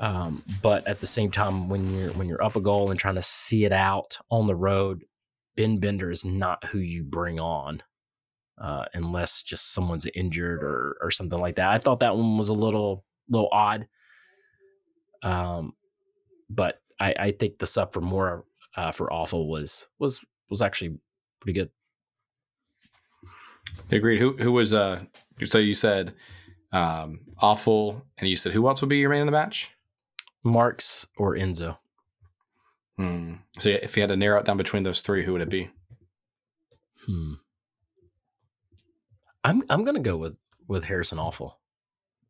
Um, 0.00 0.42
but 0.60 0.88
at 0.88 0.98
the 0.98 1.06
same 1.06 1.30
time, 1.30 1.68
when 1.68 1.94
you're 1.94 2.10
when 2.14 2.28
you're 2.28 2.42
up 2.42 2.56
a 2.56 2.60
goal 2.60 2.90
and 2.90 2.98
trying 2.98 3.14
to 3.14 3.22
see 3.22 3.64
it 3.64 3.72
out 3.72 4.18
on 4.28 4.48
the 4.48 4.56
road, 4.56 5.04
Ben 5.56 5.78
Bender 5.78 6.10
is 6.10 6.24
not 6.24 6.64
who 6.66 6.78
you 6.78 7.02
bring 7.02 7.40
on, 7.40 7.82
uh, 8.58 8.84
unless 8.94 9.42
just 9.42 9.72
someone's 9.72 10.06
injured 10.14 10.62
or 10.62 10.96
or 11.00 11.10
something 11.10 11.40
like 11.40 11.56
that. 11.56 11.70
I 11.70 11.78
thought 11.78 12.00
that 12.00 12.16
one 12.16 12.38
was 12.38 12.48
a 12.48 12.54
little 12.54 13.04
little 13.28 13.48
odd. 13.52 13.88
Um, 15.22 15.72
but 16.48 16.80
I, 17.00 17.14
I 17.18 17.30
think 17.32 17.58
the 17.58 17.66
sub 17.66 17.92
for 17.92 18.00
more 18.00 18.44
uh, 18.76 18.92
for 18.92 19.08
Afful 19.08 19.48
was 19.48 19.86
was 19.98 20.24
was 20.50 20.62
actually 20.62 20.98
pretty 21.40 21.58
good. 21.58 21.70
Agreed. 23.90 24.20
Who 24.20 24.36
who 24.36 24.52
was 24.52 24.72
uh? 24.72 25.04
So 25.44 25.58
you 25.58 25.74
said 25.74 26.14
um, 26.72 27.20
Afful, 27.42 28.02
and 28.18 28.28
you 28.28 28.36
said 28.36 28.52
who 28.52 28.66
else 28.68 28.80
would 28.80 28.88
be 28.88 28.98
your 28.98 29.10
man 29.10 29.20
in 29.20 29.26
the 29.26 29.32
match? 29.32 29.70
Marks 30.44 31.06
or 31.16 31.34
Enzo. 31.34 31.78
Hmm. 32.98 33.34
So 33.58 33.70
if 33.70 33.96
you 33.96 34.02
had 34.02 34.10
to 34.10 34.16
narrow 34.16 34.40
it 34.40 34.46
down 34.46 34.56
between 34.56 34.82
those 34.82 35.00
three, 35.00 35.24
who 35.24 35.32
would 35.32 35.42
it 35.42 35.50
be? 35.50 35.70
Hmm. 37.04 37.34
I'm 39.44 39.62
I'm 39.68 39.84
gonna 39.84 40.00
go 40.00 40.16
with 40.16 40.36
with 40.66 40.84
Harrison 40.84 41.18
Afful, 41.18 41.52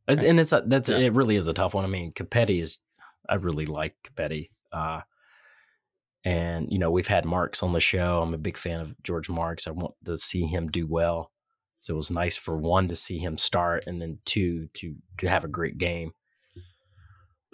nice. 0.08 0.22
and 0.22 0.38
it's 0.38 0.52
a, 0.52 0.62
that's 0.66 0.90
yeah. 0.90 0.98
it. 0.98 1.14
Really 1.14 1.36
is 1.36 1.48
a 1.48 1.52
tough 1.52 1.74
one. 1.74 1.84
I 1.84 1.88
mean, 1.88 2.12
Copetti 2.12 2.60
is. 2.60 2.78
I 3.28 3.34
really 3.36 3.66
like 3.66 3.96
Copetti. 4.04 4.50
Uh, 4.72 5.00
and, 6.24 6.72
you 6.72 6.78
know, 6.78 6.90
we've 6.90 7.06
had 7.06 7.24
Marks 7.24 7.62
on 7.62 7.72
the 7.72 7.80
show. 7.80 8.20
I'm 8.20 8.34
a 8.34 8.38
big 8.38 8.58
fan 8.58 8.80
of 8.80 9.00
George 9.02 9.30
Marks. 9.30 9.68
I 9.68 9.70
want 9.70 9.94
to 10.04 10.18
see 10.18 10.42
him 10.42 10.68
do 10.68 10.86
well. 10.86 11.30
So 11.78 11.94
it 11.94 11.96
was 11.96 12.10
nice 12.10 12.36
for 12.36 12.56
one 12.56 12.88
to 12.88 12.96
see 12.96 13.18
him 13.18 13.38
start 13.38 13.84
and 13.86 14.02
then 14.02 14.18
two 14.24 14.68
to 14.74 14.96
to 15.18 15.28
have 15.28 15.44
a 15.44 15.48
great 15.48 15.78
game. 15.78 16.12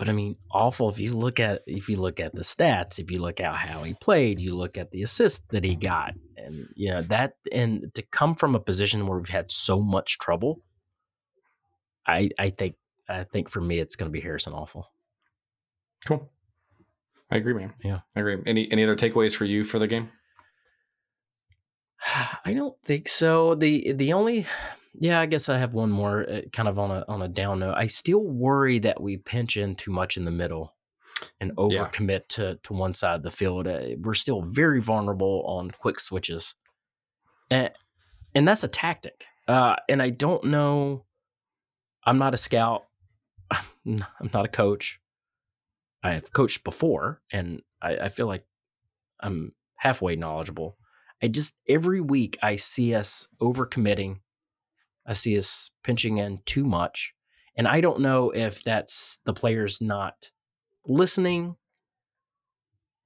But 0.03 0.09
I 0.09 0.15
mean, 0.15 0.35
Afful 0.53 0.91
if 0.91 0.99
you 0.99 1.17
look 1.17 1.39
at 1.39 1.63
if 1.65 1.89
you 1.89 1.95
look 1.95 2.19
at 2.19 2.35
the 2.35 2.43
stats, 2.43 2.99
if 2.99 3.13
you 3.13 3.21
look 3.21 3.39
at 3.39 3.55
how 3.55 3.85
he 3.85 3.95
played, 3.95 4.41
you 4.41 4.53
look 4.53 4.77
at 4.77 4.91
the 4.91 5.05
assist 5.05 5.49
that 5.51 5.63
he 5.63 5.77
got. 5.77 6.15
And 6.37 6.67
you 6.75 6.91
know, 6.91 7.03
that 7.03 7.35
and 7.53 7.95
to 7.95 8.03
come 8.03 8.35
from 8.35 8.57
a 8.57 8.59
position 8.59 9.07
where 9.07 9.17
we've 9.17 9.29
had 9.29 9.49
so 9.49 9.81
much 9.81 10.19
trouble, 10.19 10.61
I 12.05 12.31
I 12.37 12.51
think 12.51 12.75
I 13.09 13.23
think 13.23 13.49
for 13.49 13.61
me 13.61 13.79
it's 13.79 13.95
gonna 13.95 14.11
be 14.11 14.21
Harrison 14.21 14.55
Afful. 14.55 14.87
Cool. 16.05 16.29
I 17.31 17.37
agree, 17.37 17.55
man. 17.55 17.73
Yeah, 17.85 18.01
I 18.17 18.21
agree. 18.23 18.39
Any 18.45 18.73
any 18.73 18.83
other 18.83 18.97
takeaways 18.97 19.37
for 19.37 19.45
you 19.45 19.63
for 19.63 19.79
the 19.79 19.87
game? 19.87 20.11
I 22.45 22.55
don't 22.55 22.75
think 22.85 23.07
so. 23.07 23.55
the 23.55 23.93
The 23.93 24.15
only, 24.15 24.47
yeah, 24.99 25.21
I 25.21 25.27
guess 25.27 25.49
I 25.49 25.59
have 25.59 25.75
one 25.75 25.91
more, 25.91 26.29
uh, 26.29 26.41
kind 26.53 26.69
of 26.69 26.79
on 26.79 26.91
a 26.91 27.05
on 27.09 27.23
a 27.23 27.29
down 27.29 27.61
note. 27.61 27.75
I 27.77 27.87
still 27.87 28.23
worry 28.23 28.79
that 28.81 29.01
we 29.01 29.17
pinch 29.17 29.57
in 29.57 29.75
too 29.75 29.91
much 29.91 30.17
in 30.17 30.25
the 30.25 30.31
middle 30.31 30.75
and 31.41 31.55
overcommit 31.57 32.11
yeah. 32.11 32.19
to 32.29 32.59
to 32.63 32.73
one 32.73 32.95
side 32.95 33.17
of 33.17 33.23
the 33.23 33.31
field. 33.31 33.67
Uh, 33.67 33.81
we're 34.01 34.15
still 34.15 34.43
very 34.43 34.81
vulnerable 34.81 35.43
on 35.47 35.71
quick 35.71 35.99
switches, 35.99 36.55
and 37.51 37.71
and 38.35 38.47
that's 38.47 38.65
a 38.65 38.69
tactic. 38.69 39.27
Uh, 39.49 39.77
and 39.89 40.03
I 40.03 40.11
don't 40.11 40.45
know. 40.45 41.05
I'm 42.05 42.19
not 42.19 42.35
a 42.35 42.39
scout. 42.39 42.85
I'm 43.51 44.05
not 44.33 44.45
a 44.45 44.49
coach. 44.49 45.01
I 46.03 46.13
have 46.13 46.33
coached 46.33 46.65
before, 46.65 47.21
and 47.33 47.63
I, 47.81 47.97
I 47.97 48.09
feel 48.09 48.27
like 48.27 48.45
I'm 49.21 49.53
halfway 49.77 50.17
knowledgeable. 50.17 50.77
I 51.23 51.29
just 51.29 51.55
every 51.69 52.01
week 52.01 52.39
I 52.43 52.57
see 52.57 52.95
us 52.95 53.29
overcommitting. 53.41 54.19
I 55.07 55.15
see 55.15 55.37
us 55.39 55.71
pinching 55.85 56.19
in 56.19 56.41
too 56.47 56.65
much. 56.65 57.15
And 57.57 57.69
I 57.69 57.81
don't 57.81 58.01
know 58.01 58.31
if 58.31 58.63
that's 58.65 59.19
the 59.25 59.35
players 59.35 59.81
not 59.81 60.31
listening 60.87 61.57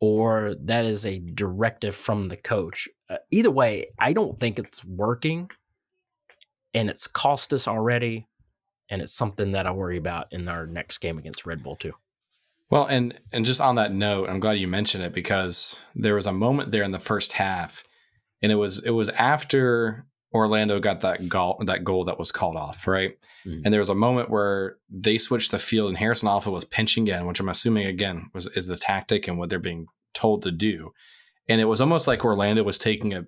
or 0.01 0.55
that 0.65 0.85
is 0.85 1.07
a 1.07 1.19
directive 1.19 1.95
from 1.95 2.29
the 2.29 2.37
coach. 2.37 2.89
Uh, 3.11 3.17
either 3.31 3.51
way, 3.51 3.89
I 3.99 4.13
don't 4.13 4.39
think 4.39 4.59
it's 4.59 4.85
working. 4.85 5.51
and 6.75 6.91
it's 6.91 7.07
cost 7.07 7.53
us 7.53 7.67
already. 7.69 8.29
And 8.91 9.03
it's 9.03 9.15
something 9.15 9.53
that 9.53 9.67
I 9.67 9.73
worry 9.73 9.99
about 9.99 10.29
in 10.33 10.49
our 10.49 10.67
next 10.67 10.99
game 10.99 11.19
against 11.19 11.47
Red 11.47 11.63
Bull 11.63 11.77
too. 11.77 11.95
Well, 12.71 12.87
and 12.87 13.19
and 13.33 13.47
just 13.47 13.61
on 13.61 13.77
that 13.77 13.93
note, 13.93 14.29
I'm 14.29 14.41
glad 14.41 14.55
you 14.59 14.69
mentioned 14.69 15.05
it 15.05 15.13
because 15.13 15.79
there 15.95 16.15
was 16.15 16.27
a 16.27 16.33
moment 16.33 16.73
there 16.73 16.85
in 16.85 16.93
the 16.93 16.99
first 16.99 17.33
half, 17.33 17.85
and 18.43 18.53
it 18.53 18.57
was 18.57 18.85
it 18.85 18.91
was 18.91 19.09
after 19.11 20.06
Orlando 20.33 20.81
got 20.81 21.01
that 21.01 21.29
goal 21.29 21.63
that 21.65 21.85
goal 21.85 22.05
that 22.05 22.19
was 22.19 22.33
called 22.33 22.57
off, 22.57 22.87
right? 22.87 23.17
Mm. 23.45 23.63
And 23.65 23.73
there 23.73 23.81
was 23.81 23.91
a 23.91 23.95
moment 23.95 24.31
where 24.31 24.77
they 24.91 25.19
switched 25.19 25.51
the 25.51 25.59
field 25.59 25.89
and 25.89 25.99
Harrison 25.99 26.29
Afful 26.29 26.53
was 26.53 26.65
pinching 26.65 27.07
in, 27.09 27.27
which 27.27 27.41
I'm 27.41 27.49
assuming 27.49 27.87
again 27.87 28.31
was 28.35 28.47
is 28.49 28.67
the 28.67 28.77
tactic 28.77 29.29
and 29.29 29.39
what 29.39 29.51
they're 29.51 29.59
being 29.59 29.87
told 30.15 30.43
to 30.43 30.51
do. 30.51 30.93
And 31.49 31.61
it 31.61 31.67
was 31.67 31.81
almost 31.81 32.09
like 32.09 32.25
Orlando 32.25 32.63
was 32.65 32.79
taking 32.79 33.15
a, 33.15 33.27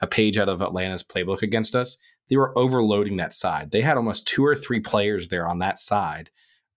a 0.00 0.06
page 0.06 0.36
out 0.36 0.48
of 0.48 0.62
Atlanta's 0.62 1.04
playbook 1.04 1.42
against 1.42 1.74
us. 1.76 1.98
They 2.28 2.36
were 2.36 2.56
overloading 2.58 3.18
that 3.18 3.34
side. 3.34 3.70
They 3.70 3.82
had 3.82 3.96
almost 3.96 4.26
two 4.26 4.44
or 4.44 4.56
three 4.56 4.80
players 4.80 5.28
there 5.28 5.46
on 5.46 5.58
that 5.58 5.78
side 5.78 6.30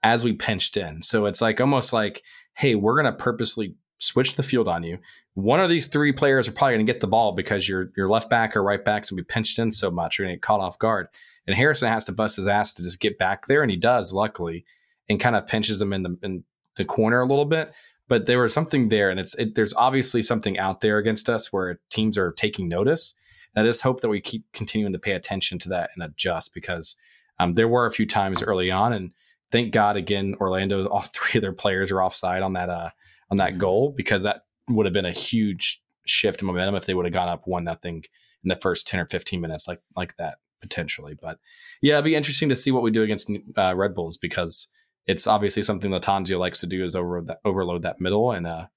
as 0.04 0.24
we 0.24 0.34
pinched 0.34 0.78
in. 0.78 1.02
So 1.02 1.26
it's 1.26 1.42
like 1.42 1.60
almost 1.60 1.92
like, 1.92 2.22
hey, 2.56 2.76
we're 2.76 3.02
going 3.02 3.12
to 3.12 3.18
purposely 3.18 3.76
switch 3.98 4.36
the 4.36 4.44
field 4.44 4.68
on 4.68 4.84
you. 4.84 5.00
One 5.34 5.60
of 5.60 5.70
these 5.70 5.88
three 5.88 6.12
players 6.12 6.48
are 6.48 6.52
probably 6.52 6.76
going 6.76 6.86
to 6.86 6.94
get 6.94 7.02
the 7.02 7.08
ball 7.08 7.34
because 7.34 7.68
your 7.68 7.92
your 7.98 8.08
left 8.08 8.30
back 8.30 8.56
or 8.56 8.64
right 8.64 8.84
back's 8.84 9.10
going 9.10 9.18
to 9.18 9.24
be 9.24 9.34
pinched 9.34 9.60
in 9.60 9.72
so 9.72 9.92
much, 9.92 10.18
you're 10.18 10.26
going 10.26 10.34
to 10.34 10.38
get 10.38 10.44
caught 10.44 10.62
off 10.62 10.80
guard. 10.80 11.08
And 11.48 11.56
Harrison 11.56 11.90
has 11.90 12.06
to 12.06 12.12
bust 12.12 12.38
his 12.38 12.48
ass 12.48 12.74
to 12.74 12.84
just 12.84 13.00
get 13.00 13.18
back 13.18 13.48
there, 13.48 13.62
and 13.62 13.70
he 13.70 13.78
does, 13.78 14.14
luckily, 14.14 14.66
and 15.10 15.20
kind 15.20 15.36
of 15.36 15.48
pinches 15.48 15.80
them 15.80 15.94
in 15.94 16.04
the 16.04 16.18
in 16.24 16.44
the 16.76 16.86
corner 16.86 17.22
a 17.22 17.26
little 17.26 17.46
bit. 17.46 17.74
But 18.08 18.28
there 18.28 18.42
was 18.42 18.54
something 18.54 18.90
there, 18.90 19.10
and 19.10 19.20
it's 19.20 19.36
it, 19.36 19.56
there's 19.56 19.74
obviously 19.74 20.22
something 20.22 20.58
out 20.58 20.82
there 20.82 20.98
against 20.98 21.30
us 21.30 21.52
where 21.52 21.80
teams 21.90 22.18
are 22.18 22.32
taking 22.32 22.70
notice. 22.70 23.16
And 23.56 23.66
I 23.66 23.70
just 23.70 23.82
hope 23.82 24.02
that 24.02 24.10
we 24.10 24.22
keep 24.22 24.46
continuing 24.54 24.94
to 24.94 25.00
pay 25.00 25.14
attention 25.14 25.60
to 25.60 25.70
that 25.70 25.92
and 25.96 26.04
adjust 26.04 26.54
because 26.54 26.98
um, 27.40 27.54
there 27.56 27.68
were 27.68 27.86
a 27.86 27.92
few 27.92 28.06
times 28.06 28.44
early 28.44 28.70
on, 28.70 28.94
and 28.94 29.12
thank 29.52 29.74
God 29.74 29.98
again, 29.98 30.36
Orlando, 30.40 30.86
all 30.88 31.02
three 31.14 31.38
of 31.38 31.42
their 31.42 31.54
players 31.54 31.92
are 31.92 32.04
offside 32.04 32.44
on 32.44 32.54
that 32.54 32.70
uh, 32.70 32.90
on 33.32 33.38
that 33.38 33.58
goal 33.58 33.94
because 33.96 34.24
that 34.24 34.42
would 34.70 34.86
have 34.86 34.94
been 34.94 35.06
a 35.06 35.12
huge 35.12 35.82
shift 36.06 36.42
in 36.42 36.48
momentum 36.48 36.76
if 36.76 36.86
they 36.86 36.94
would 36.94 37.06
have 37.06 37.14
gone 37.14 37.30
up 37.30 37.44
one 37.46 37.64
nothing 37.64 38.04
in 38.44 38.50
the 38.50 38.56
first 38.56 38.88
10 38.88 39.00
or 39.00 39.06
15 39.08 39.42
minutes 39.42 39.68
like 39.68 39.82
like 39.96 40.16
that 40.18 40.38
potentially. 40.62 41.16
But 41.20 41.40
yeah 41.82 41.96
it'd 41.96 42.06
be 42.06 42.16
interesting 42.16 42.50
to 42.50 42.56
see 42.56 42.72
what 42.72 42.84
we 42.84 42.92
do 42.92 43.04
against 43.04 43.32
uh, 43.58 43.76
red 43.76 43.94
bulls 43.94 44.18
because 44.18 44.68
it's 45.08 45.28
obviously 45.28 45.64
something 45.64 45.92
Lattanzio 45.92 46.40
likes 46.40 46.60
to 46.62 46.68
do 46.68 46.84
is 46.84 46.96
over 46.96 47.22
that, 47.22 47.40
overload 47.46 47.84
that 47.84 48.02
middle. 48.02 48.32
And 48.32 48.48
uh 48.48 48.68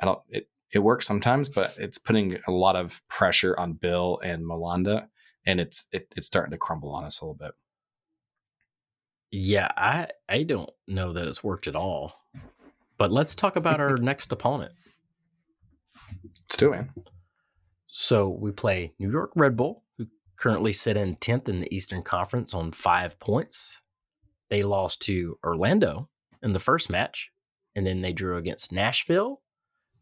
i 0.00 0.04
don't 0.04 0.20
it 0.28 0.48
it 0.72 0.80
works 0.80 1.06
sometimes 1.06 1.48
but 1.48 1.74
it's 1.78 1.98
putting 1.98 2.38
a 2.46 2.50
lot 2.50 2.76
of 2.76 3.00
pressure 3.08 3.58
on 3.58 3.72
bill 3.72 4.20
and 4.22 4.44
Malanda 4.44 5.08
and 5.46 5.60
it's 5.60 5.88
it, 5.92 6.12
it's 6.16 6.26
starting 6.26 6.50
to 6.50 6.58
crumble 6.58 6.90
on 6.90 7.04
us 7.04 7.20
a 7.20 7.24
little 7.24 7.34
bit. 7.34 7.52
Yeah 9.30 9.70
i 9.76 10.08
i 10.28 10.42
don't 10.42 10.70
know 10.86 11.12
that 11.14 11.26
it's 11.26 11.42
worked 11.42 11.66
at 11.66 11.76
all 11.76 12.14
but 12.98 13.12
let's 13.12 13.34
talk 13.34 13.56
about 13.56 13.80
our 13.80 13.96
next 14.00 14.32
opponent. 14.32 14.72
Let's 16.22 16.56
do 16.56 16.72
it. 16.72 16.86
So 17.86 18.28
we 18.28 18.52
play 18.52 18.92
New 18.98 19.10
York 19.10 19.30
Red 19.34 19.56
Bull, 19.56 19.82
who 19.96 20.06
currently 20.36 20.72
sit 20.72 20.96
in 20.96 21.16
10th 21.16 21.48
in 21.48 21.60
the 21.60 21.74
Eastern 21.74 22.02
Conference 22.02 22.54
on 22.54 22.72
five 22.72 23.18
points. 23.18 23.80
They 24.50 24.62
lost 24.62 25.02
to 25.02 25.38
Orlando 25.44 26.08
in 26.42 26.52
the 26.52 26.60
first 26.60 26.90
match, 26.90 27.30
and 27.74 27.86
then 27.86 28.02
they 28.02 28.12
drew 28.12 28.36
against 28.36 28.72
Nashville, 28.72 29.40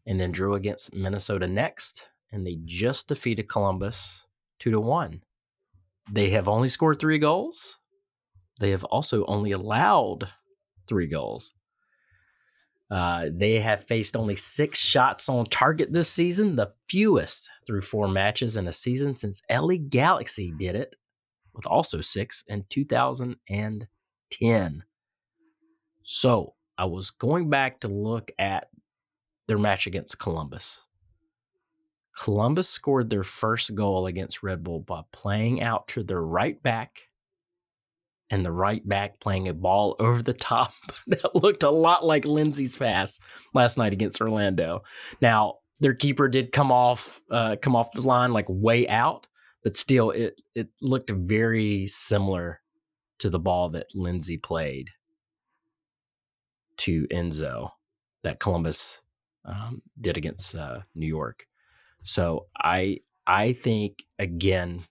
and 0.05 0.19
then 0.19 0.31
drew 0.31 0.53
against 0.53 0.93
Minnesota 0.93 1.47
next, 1.47 2.09
and 2.31 2.45
they 2.45 2.57
just 2.65 3.07
defeated 3.07 3.49
Columbus 3.49 4.27
two 4.59 4.71
to 4.71 4.79
one. 4.79 5.21
They 6.11 6.29
have 6.31 6.47
only 6.47 6.69
scored 6.69 6.99
three 6.99 7.17
goals. 7.17 7.77
They 8.59 8.71
have 8.71 8.83
also 8.85 9.25
only 9.25 9.51
allowed 9.51 10.29
three 10.87 11.07
goals. 11.07 11.53
Uh, 12.91 13.29
they 13.31 13.59
have 13.59 13.83
faced 13.83 14.15
only 14.15 14.35
six 14.35 14.79
shots 14.79 15.27
on 15.27 15.45
target 15.45 15.91
this 15.91 16.09
season, 16.09 16.55
the 16.55 16.71
fewest 16.87 17.49
through 17.65 17.81
four 17.81 18.07
matches 18.07 18.57
in 18.57 18.67
a 18.67 18.73
season 18.73 19.15
since 19.15 19.41
LA 19.49 19.75
Galaxy 19.89 20.53
did 20.57 20.75
it, 20.75 20.95
with 21.53 21.65
also 21.65 22.01
six 22.01 22.43
in 22.47 22.63
2010. 22.69 24.83
So 26.03 26.53
I 26.77 26.85
was 26.85 27.09
going 27.09 27.49
back 27.49 27.79
to 27.79 27.87
look 27.87 28.31
at 28.37 28.67
their 29.47 29.57
match 29.57 29.87
against 29.87 30.19
Columbus. 30.19 30.85
Columbus 32.17 32.69
scored 32.69 33.09
their 33.09 33.23
first 33.23 33.75
goal 33.75 34.05
against 34.05 34.43
Red 34.43 34.63
Bull 34.63 34.79
by 34.79 35.01
playing 35.11 35.61
out 35.61 35.87
to 35.89 36.03
their 36.03 36.21
right 36.21 36.61
back 36.61 37.09
and 38.29 38.45
the 38.45 38.51
right 38.51 38.87
back 38.87 39.19
playing 39.19 39.47
a 39.47 39.53
ball 39.53 39.95
over 39.99 40.21
the 40.21 40.33
top 40.33 40.73
that 41.07 41.35
looked 41.35 41.63
a 41.63 41.69
lot 41.69 42.05
like 42.05 42.25
Lindsey's 42.25 42.77
pass 42.77 43.19
last 43.53 43.77
night 43.77 43.93
against 43.93 44.21
Orlando. 44.21 44.83
Now, 45.21 45.55
their 45.79 45.93
keeper 45.93 46.27
did 46.27 46.51
come 46.51 46.71
off 46.71 47.21
uh, 47.29 47.57
come 47.61 47.75
off 47.75 47.91
the 47.91 48.01
line 48.01 48.31
like 48.31 48.45
way 48.47 48.87
out, 48.87 49.27
but 49.63 49.75
still 49.75 50.11
it 50.11 50.41
it 50.55 50.69
looked 50.81 51.09
very 51.09 51.85
similar 51.85 52.61
to 53.19 53.29
the 53.29 53.39
ball 53.39 53.69
that 53.69 53.87
Lindsey 53.93 54.37
played 54.37 54.89
to 56.77 57.07
Enzo 57.07 57.71
that 58.23 58.39
Columbus 58.39 59.01
um, 59.45 59.81
did 59.99 60.17
against 60.17 60.55
uh, 60.55 60.79
New 60.95 61.07
York. 61.07 61.45
So 62.03 62.47
I 62.57 62.99
I 63.27 63.53
think 63.53 64.03
again 64.17 64.81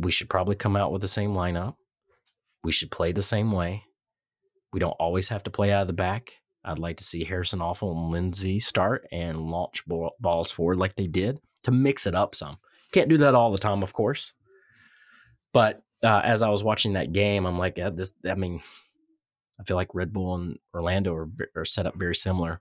we 0.00 0.10
should 0.10 0.28
probably 0.30 0.56
come 0.56 0.76
out 0.76 0.92
with 0.92 1.02
the 1.02 1.08
same 1.08 1.34
lineup. 1.34 1.76
We 2.62 2.72
should 2.72 2.90
play 2.90 3.12
the 3.12 3.22
same 3.22 3.52
way. 3.52 3.84
We 4.72 4.80
don't 4.80 4.96
always 5.00 5.28
have 5.28 5.42
to 5.44 5.50
play 5.50 5.72
out 5.72 5.82
of 5.82 5.86
the 5.88 5.92
back. 5.92 6.32
I'd 6.64 6.78
like 6.78 6.98
to 6.98 7.04
see 7.04 7.24
Harrison 7.24 7.60
Afful 7.60 7.92
and 7.92 8.10
Lindsey 8.10 8.60
start 8.60 9.06
and 9.10 9.40
launch 9.40 9.86
ball, 9.86 10.12
balls 10.20 10.50
forward 10.50 10.78
like 10.78 10.94
they 10.94 11.06
did 11.06 11.40
to 11.64 11.70
mix 11.70 12.06
it 12.06 12.14
up 12.14 12.34
some. 12.34 12.58
Can't 12.92 13.08
do 13.08 13.18
that 13.18 13.34
all 13.34 13.50
the 13.50 13.58
time, 13.58 13.82
of 13.82 13.92
course. 13.92 14.34
But 15.52 15.82
uh, 16.02 16.20
as 16.24 16.42
I 16.42 16.50
was 16.50 16.62
watching 16.62 16.94
that 16.94 17.12
game, 17.12 17.46
I'm 17.46 17.58
like, 17.58 17.78
yeah, 17.78 17.90
this. 17.90 18.12
I 18.28 18.34
mean, 18.34 18.60
I 19.58 19.64
feel 19.64 19.76
like 19.76 19.94
Red 19.94 20.12
Bull 20.12 20.34
and 20.34 20.58
Orlando 20.74 21.14
are, 21.14 21.28
are 21.56 21.64
set 21.64 21.86
up 21.86 21.94
very 21.96 22.14
similar. 22.14 22.60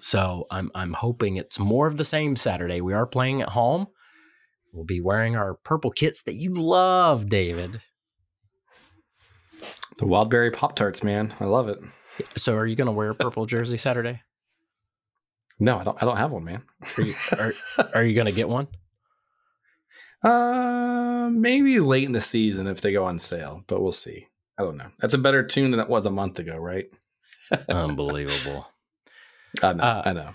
So 0.00 0.46
I'm 0.50 0.70
I'm 0.74 0.92
hoping 0.92 1.36
it's 1.36 1.58
more 1.58 1.86
of 1.86 1.96
the 1.96 2.04
same 2.04 2.36
Saturday. 2.36 2.80
We 2.80 2.94
are 2.94 3.06
playing 3.06 3.42
at 3.42 3.48
home. 3.48 3.88
We'll 4.72 4.84
be 4.84 5.00
wearing 5.00 5.36
our 5.36 5.54
purple 5.54 5.90
kits 5.90 6.22
that 6.22 6.34
you 6.34 6.54
love, 6.54 7.28
David. 7.28 7.80
The 9.98 10.06
Wildberry 10.06 10.52
Pop 10.52 10.76
Tarts, 10.76 11.02
man. 11.02 11.34
I 11.40 11.44
love 11.44 11.68
it. 11.68 11.78
So 12.36 12.56
are 12.56 12.66
you 12.66 12.76
going 12.76 12.86
to 12.86 12.92
wear 12.92 13.10
a 13.10 13.14
purple 13.14 13.46
jersey 13.46 13.76
Saturday? 13.76 14.22
No, 15.62 15.78
I 15.78 15.84
don't 15.84 16.02
I 16.02 16.06
don't 16.06 16.16
have 16.16 16.30
one, 16.30 16.44
man. 16.44 16.62
Are 16.96 17.02
you, 17.02 17.14
are, 17.38 17.52
are 17.96 18.02
you 18.02 18.14
going 18.14 18.28
to 18.28 18.32
get 18.32 18.48
one? 18.48 18.66
Uh, 20.22 21.28
maybe 21.30 21.78
late 21.80 22.04
in 22.04 22.12
the 22.12 22.20
season 22.22 22.66
if 22.66 22.80
they 22.80 22.92
go 22.92 23.04
on 23.04 23.18
sale, 23.18 23.62
but 23.66 23.82
we'll 23.82 23.92
see. 23.92 24.26
I 24.58 24.62
don't 24.62 24.78
know. 24.78 24.90
That's 25.00 25.12
a 25.12 25.18
better 25.18 25.42
tune 25.42 25.70
than 25.70 25.80
it 25.80 25.88
was 25.90 26.06
a 26.06 26.10
month 26.10 26.38
ago, 26.38 26.56
right? 26.56 26.86
Unbelievable. 27.68 28.68
I 29.62 29.74
know. 29.74 29.82
Uh, 29.82 30.02
I 30.04 30.12
know. 30.14 30.30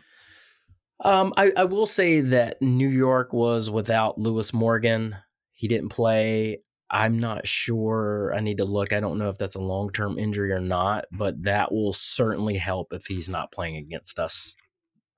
Um, 1.04 1.34
I, 1.36 1.52
I 1.58 1.66
will 1.66 1.86
say 1.86 2.22
that 2.22 2.62
New 2.62 2.88
York 2.88 3.34
was 3.34 3.70
without 3.70 4.18
Lewis 4.18 4.54
Morgan. 4.54 5.16
He 5.52 5.68
didn't 5.68 5.90
play. 5.90 6.60
I'm 6.90 7.20
not 7.20 7.48
sure. 7.48 8.34
I 8.36 8.40
need 8.40 8.58
to 8.58 8.66
look. 8.66 8.94
I 8.94 9.00
don't 9.00 9.18
know 9.18 9.30
if 9.30 9.38
that's 9.38 9.56
a 9.56 9.62
long 9.62 9.92
term 9.92 10.18
injury 10.18 10.52
or 10.52 10.60
not, 10.60 11.06
but 11.12 11.44
that 11.44 11.72
will 11.72 11.94
certainly 11.94 12.58
help 12.58 12.94
if 12.94 13.08
he's 13.08 13.28
not 13.28 13.52
playing 13.52 13.78
against 13.78 14.20
us 14.20 14.56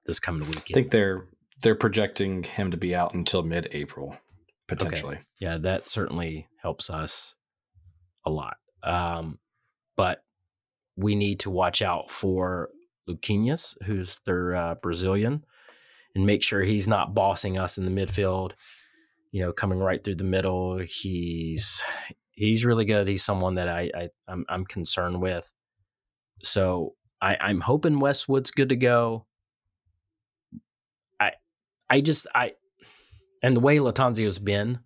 this 0.06 0.20
coming 0.20 0.48
weekend. 0.48 0.64
I 0.72 0.74
think 0.74 0.92
they're 0.92 1.26
they're 1.62 1.76
projecting 1.76 2.44
him 2.44 2.72
to 2.72 2.78
be 2.78 2.96
out 2.96 3.14
until 3.14 3.44
mid 3.44 3.68
April, 3.72 4.18
potentially. 4.68 5.16
Okay. 5.16 5.26
Yeah, 5.40 5.58
that 5.58 5.88
certainly 5.88 6.48
helps 6.62 6.90
us 6.90 7.36
a 8.26 8.30
lot. 8.30 8.58
Um, 8.84 9.40
but 9.96 10.24
we 10.96 11.16
need 11.16 11.42
to 11.42 11.50
watch 11.50 11.82
out 11.82 12.10
for 12.10 12.70
Luquinhas, 13.08 13.76
who's 13.84 14.20
their 14.26 14.56
uh, 14.56 14.76
Brazilian 14.76 15.44
and 16.18 16.26
make 16.26 16.44
sure 16.44 16.62
he's 16.62 16.88
not 16.88 17.14
bossing 17.14 17.58
us 17.58 17.78
in 17.78 17.86
the 17.86 17.92
midfield. 17.92 18.52
You 19.32 19.44
know, 19.44 19.54
coming 19.54 19.80
right 19.80 20.04
through 20.04 20.16
the 20.16 20.24
middle. 20.24 20.80
He's 20.80 21.84
he's 22.32 22.66
really 22.66 22.86
good. 22.86 23.08
He's 23.08 23.24
someone 23.24 23.56
that 23.56 23.70
I, 23.70 23.92
I 23.96 24.10
I'm, 24.28 24.46
I'm 24.50 24.66
concerned 24.66 25.22
with. 25.22 25.52
So 26.42 26.96
I, 27.22 27.38
I'm 27.40 27.62
hoping 27.62 28.00
Westwood's 28.00 28.52
good 28.52 28.70
to 28.70 28.76
go. 28.76 29.26
I 31.20 31.34
I 31.90 32.02
just 32.02 32.26
I 32.34 32.54
and 33.44 33.56
the 33.56 33.62
way 33.62 33.78
Lattanzio's 33.78 34.40
been 34.40 34.80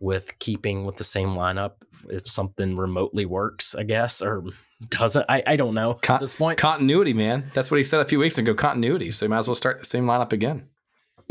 with 0.00 0.38
keeping 0.38 0.86
with 0.86 0.96
the 0.96 1.04
same 1.04 1.34
lineup, 1.34 1.72
if 2.08 2.26
something 2.26 2.76
remotely 2.76 3.26
works, 3.26 3.74
I 3.74 3.82
guess, 3.82 4.22
or 4.22 4.44
doesn't, 4.88 5.26
I, 5.28 5.42
I 5.46 5.56
don't 5.56 5.74
know 5.74 5.94
Con- 5.94 6.16
at 6.16 6.20
this 6.20 6.34
point. 6.34 6.58
Continuity, 6.58 7.12
man. 7.12 7.50
That's 7.52 7.70
what 7.70 7.76
he 7.76 7.84
said 7.84 8.00
a 8.00 8.06
few 8.06 8.18
weeks 8.18 8.38
ago. 8.38 8.54
Continuity. 8.54 9.10
So 9.10 9.26
you 9.26 9.30
might 9.30 9.40
as 9.40 9.46
well 9.46 9.54
start 9.54 9.78
the 9.78 9.84
same 9.84 10.06
lineup 10.06 10.32
again. 10.32 10.69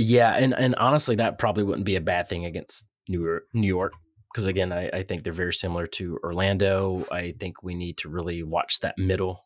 Yeah, 0.01 0.31
and 0.31 0.53
and 0.53 0.75
honestly, 0.75 1.17
that 1.17 1.37
probably 1.39 1.63
wouldn't 1.63 1.85
be 1.85 1.97
a 1.97 2.01
bad 2.01 2.29
thing 2.29 2.45
against 2.45 2.87
New 3.09 3.41
York. 3.53 3.93
Because 4.33 4.47
again, 4.47 4.71
I, 4.71 4.87
I 4.89 5.03
think 5.03 5.23
they're 5.23 5.33
very 5.33 5.53
similar 5.53 5.87
to 5.87 6.17
Orlando. 6.23 7.05
I 7.11 7.33
think 7.37 7.63
we 7.63 7.75
need 7.75 7.97
to 7.97 8.09
really 8.09 8.41
watch 8.41 8.79
that 8.79 8.97
middle. 8.97 9.43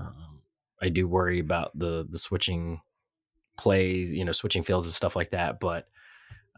Um, 0.00 0.40
I 0.82 0.88
do 0.88 1.06
worry 1.06 1.38
about 1.38 1.70
the 1.78 2.04
the 2.10 2.18
switching 2.18 2.80
plays, 3.56 4.12
you 4.12 4.24
know, 4.24 4.32
switching 4.32 4.64
fields 4.64 4.86
and 4.86 4.94
stuff 4.94 5.14
like 5.14 5.30
that. 5.30 5.60
But 5.60 5.86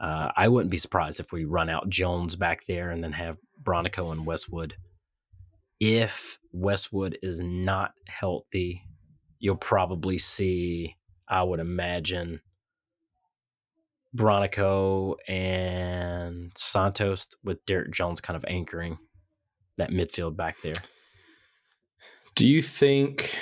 uh, 0.00 0.30
I 0.34 0.48
wouldn't 0.48 0.70
be 0.70 0.78
surprised 0.78 1.20
if 1.20 1.30
we 1.30 1.44
run 1.44 1.68
out 1.68 1.90
Jones 1.90 2.36
back 2.36 2.64
there 2.66 2.90
and 2.90 3.04
then 3.04 3.12
have 3.12 3.36
Bronico 3.62 4.12
and 4.12 4.24
Westwood. 4.24 4.76
If 5.78 6.38
Westwood 6.52 7.18
is 7.22 7.38
not 7.40 7.92
healthy, 8.06 8.82
you'll 9.40 9.56
probably 9.56 10.16
see, 10.16 10.96
I 11.28 11.42
would 11.42 11.60
imagine, 11.60 12.40
Bronico 14.18 15.14
and 15.28 16.50
Santos 16.56 17.28
with 17.44 17.64
Derek 17.66 17.92
Jones 17.92 18.20
kind 18.20 18.36
of 18.36 18.44
anchoring 18.48 18.98
that 19.76 19.90
midfield 19.90 20.36
back 20.36 20.60
there. 20.62 20.74
Do 22.34 22.46
you 22.46 22.60
think? 22.60 23.34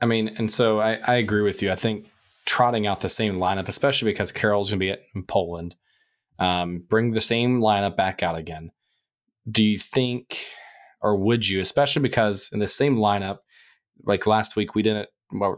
I 0.00 0.06
mean, 0.06 0.28
and 0.38 0.50
so 0.50 0.80
I, 0.80 0.94
I 0.94 1.14
agree 1.16 1.42
with 1.42 1.62
you. 1.62 1.70
I 1.70 1.76
think 1.76 2.10
trotting 2.46 2.86
out 2.86 3.00
the 3.00 3.08
same 3.08 3.36
lineup, 3.36 3.68
especially 3.68 4.10
because 4.10 4.32
Carroll's 4.32 4.70
going 4.70 4.80
to 4.80 4.86
be 4.86 4.96
in 5.14 5.24
Poland, 5.24 5.76
um, 6.38 6.84
bring 6.88 7.12
the 7.12 7.20
same 7.20 7.60
lineup 7.60 7.96
back 7.96 8.22
out 8.22 8.36
again. 8.36 8.72
Do 9.50 9.62
you 9.62 9.78
think, 9.78 10.46
or 11.00 11.16
would 11.16 11.48
you, 11.48 11.60
especially 11.60 12.02
because 12.02 12.50
in 12.52 12.58
the 12.58 12.68
same 12.68 12.96
lineup, 12.96 13.38
like 14.04 14.26
last 14.26 14.56
week, 14.56 14.74
we 14.74 14.82
didn't, 14.82 15.08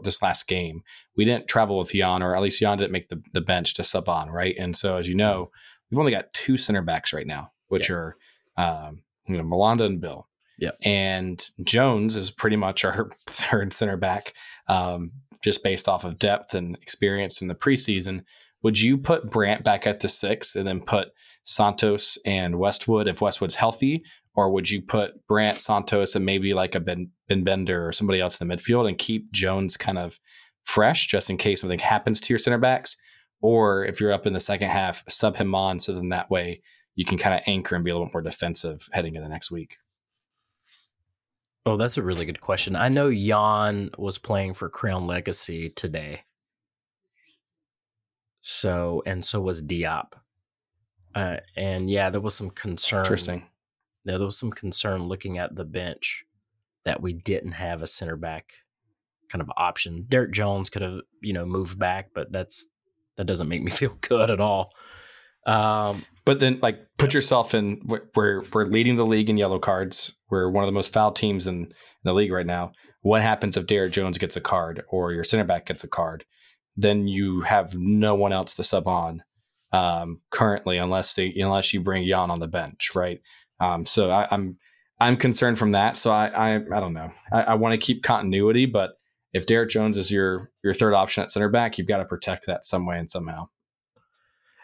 this 0.03 0.21
last 0.21 0.47
game, 0.47 0.83
we 1.15 1.25
didn't 1.25 1.47
travel 1.47 1.77
with 1.77 1.91
Jan, 1.91 2.23
or 2.23 2.35
at 2.35 2.41
least 2.41 2.59
Jan 2.59 2.77
didn't 2.77 2.91
make 2.91 3.09
the, 3.09 3.21
the 3.33 3.41
bench 3.41 3.73
to 3.75 3.83
sub 3.83 4.09
on, 4.09 4.29
right? 4.29 4.55
And 4.57 4.75
so, 4.75 4.97
as 4.97 5.07
you 5.07 5.15
know, 5.15 5.51
we've 5.89 5.99
only 5.99 6.11
got 6.11 6.33
two 6.33 6.57
center 6.57 6.81
backs 6.81 7.13
right 7.13 7.27
now, 7.27 7.51
which 7.67 7.89
yeah. 7.89 7.95
are, 7.95 8.17
um, 8.57 9.03
you 9.27 9.37
know, 9.37 9.43
Malanda 9.43 9.85
and 9.85 10.01
Bill. 10.01 10.27
Yeah. 10.57 10.71
And 10.83 11.45
Jones 11.63 12.15
is 12.15 12.31
pretty 12.31 12.55
much 12.55 12.85
our 12.85 13.09
third 13.27 13.73
center 13.73 13.97
back, 13.97 14.33
um, 14.67 15.11
just 15.43 15.63
based 15.63 15.89
off 15.89 16.03
of 16.03 16.19
depth 16.19 16.53
and 16.53 16.75
experience 16.77 17.41
in 17.41 17.47
the 17.47 17.55
preseason. 17.55 18.23
Would 18.61 18.79
you 18.79 18.97
put 18.97 19.29
Brandt 19.29 19.63
back 19.63 19.85
at 19.85 19.99
the 19.99 20.07
six 20.07 20.55
and 20.55 20.67
then 20.67 20.79
put 20.79 21.09
Santos 21.43 22.17
and 22.25 22.57
Westwood 22.57 23.07
if 23.07 23.19
Westwood's 23.19 23.55
healthy? 23.55 24.03
Or 24.35 24.49
would 24.49 24.69
you 24.69 24.81
put 24.81 25.25
Brandt, 25.27 25.61
Santos, 25.61 26.15
and 26.15 26.25
maybe 26.25 26.53
like 26.53 26.73
a 26.75 26.79
Ben, 26.79 27.11
ben 27.27 27.43
Bender 27.43 27.87
or 27.87 27.91
somebody 27.91 28.19
else 28.19 28.41
in 28.41 28.47
the 28.47 28.55
midfield 28.55 28.87
and 28.87 28.97
keep 28.97 29.31
Jones 29.31 29.77
kind 29.77 29.99
of 29.99 30.19
fresh 30.63 31.07
just 31.07 31.29
in 31.29 31.37
case 31.37 31.61
something 31.61 31.79
happens 31.79 32.19
to 32.21 32.33
your 32.33 32.39
center 32.39 32.57
backs? 32.57 32.97
Or 33.41 33.83
if 33.85 33.99
you're 33.99 34.11
up 34.11 34.25
in 34.25 34.33
the 34.33 34.39
second 34.39 34.69
half, 34.69 35.03
sub 35.07 35.35
him 35.35 35.53
on 35.53 35.79
so 35.79 35.93
then 35.93 36.09
that 36.09 36.31
way 36.31 36.61
you 36.95 37.05
can 37.05 37.17
kind 37.17 37.35
of 37.35 37.41
anchor 37.45 37.75
and 37.75 37.83
be 37.83 37.91
a 37.91 37.93
little 37.93 38.07
bit 38.07 38.13
more 38.13 38.21
defensive 38.21 38.87
heading 38.91 39.15
into 39.15 39.27
the 39.27 39.33
next 39.33 39.51
week. 39.51 39.77
Oh, 41.65 41.77
that's 41.77 41.97
a 41.97 42.03
really 42.03 42.25
good 42.25 42.41
question. 42.41 42.75
I 42.75 42.89
know 42.89 43.13
Jan 43.13 43.91
was 43.97 44.17
playing 44.17 44.53
for 44.53 44.69
Crown 44.69 45.07
Legacy 45.07 45.69
today. 45.69 46.23
So, 48.41 49.01
and 49.05 49.23
so 49.23 49.39
was 49.39 49.63
Diop. 49.63 50.13
Uh, 51.15 51.37
and 51.55 51.89
yeah, 51.89 52.09
there 52.09 52.19
was 52.19 52.33
some 52.35 52.49
concern. 52.49 53.05
There 54.05 54.19
was 54.19 54.37
some 54.37 54.51
concern 54.51 55.03
looking 55.03 55.37
at 55.37 55.55
the 55.55 55.65
bench 55.65 56.25
that 56.85 57.01
we 57.01 57.13
didn't 57.13 57.53
have 57.53 57.81
a 57.81 57.87
center 57.87 58.17
back 58.17 58.51
kind 59.29 59.41
of 59.41 59.49
option. 59.57 60.05
Derek 60.07 60.31
Jones 60.31 60.69
could 60.69 60.81
have, 60.81 60.99
you 61.21 61.33
know, 61.33 61.45
moved 61.45 61.79
back, 61.79 62.09
but 62.13 62.31
that's 62.31 62.67
that 63.17 63.25
doesn't 63.25 63.47
make 63.47 63.63
me 63.63 63.71
feel 63.81 63.97
good 64.01 64.29
at 64.29 64.39
all. 64.39 64.73
Um, 65.45 66.05
but 66.25 66.39
then, 66.39 66.59
like, 66.61 66.79
put 66.97 67.13
yourself 67.13 67.53
in. 67.53 67.81
We're 68.15 68.43
we're 68.53 68.65
leading 68.65 68.95
the 68.95 69.05
league 69.05 69.29
in 69.29 69.37
yellow 69.37 69.59
cards. 69.59 70.15
We're 70.29 70.49
one 70.49 70.63
of 70.63 70.67
the 70.67 70.73
most 70.73 70.93
foul 70.93 71.11
teams 71.11 71.47
in, 71.47 71.65
in 71.65 71.73
the 72.03 72.13
league 72.13 72.31
right 72.31 72.45
now. 72.45 72.71
What 73.01 73.21
happens 73.21 73.57
if 73.57 73.67
Derek 73.67 73.91
Jones 73.91 74.17
gets 74.17 74.37
a 74.37 74.41
card 74.41 74.83
or 74.87 75.11
your 75.11 75.25
center 75.25 75.43
back 75.43 75.65
gets 75.65 75.83
a 75.83 75.89
card? 75.89 76.23
Then 76.77 77.07
you 77.07 77.41
have 77.41 77.75
no 77.75 78.15
one 78.15 78.31
else 78.31 78.55
to 78.55 78.63
sub 78.63 78.87
on 78.87 79.23
um, 79.73 80.21
currently, 80.29 80.77
unless 80.77 81.13
they 81.15 81.33
unless 81.35 81.73
you 81.73 81.81
bring 81.81 82.07
Jan 82.07 82.31
on 82.31 82.39
the 82.39 82.47
bench, 82.47 82.91
right? 82.95 83.19
Um, 83.59 83.85
so 83.85 84.09
I, 84.09 84.23
am 84.23 84.29
I'm, 84.31 84.57
I'm 84.99 85.17
concerned 85.17 85.57
from 85.57 85.71
that. 85.71 85.97
So 85.97 86.11
I 86.11 86.27
I, 86.27 86.55
I 86.55 86.79
don't 86.79 86.93
know. 86.93 87.11
I, 87.31 87.41
I 87.41 87.53
want 87.55 87.73
to 87.79 87.85
keep 87.85 88.03
continuity, 88.03 88.65
but 88.65 88.91
if 89.33 89.45
Derek 89.45 89.69
Jones 89.69 89.97
is 89.97 90.11
your 90.11 90.51
your 90.63 90.73
third 90.73 90.93
option 90.93 91.23
at 91.23 91.31
center 91.31 91.49
back, 91.49 91.77
you've 91.77 91.87
got 91.87 91.97
to 91.97 92.05
protect 92.05 92.45
that 92.45 92.65
some 92.65 92.85
way 92.85 92.97
and 92.97 93.09
somehow. 93.09 93.49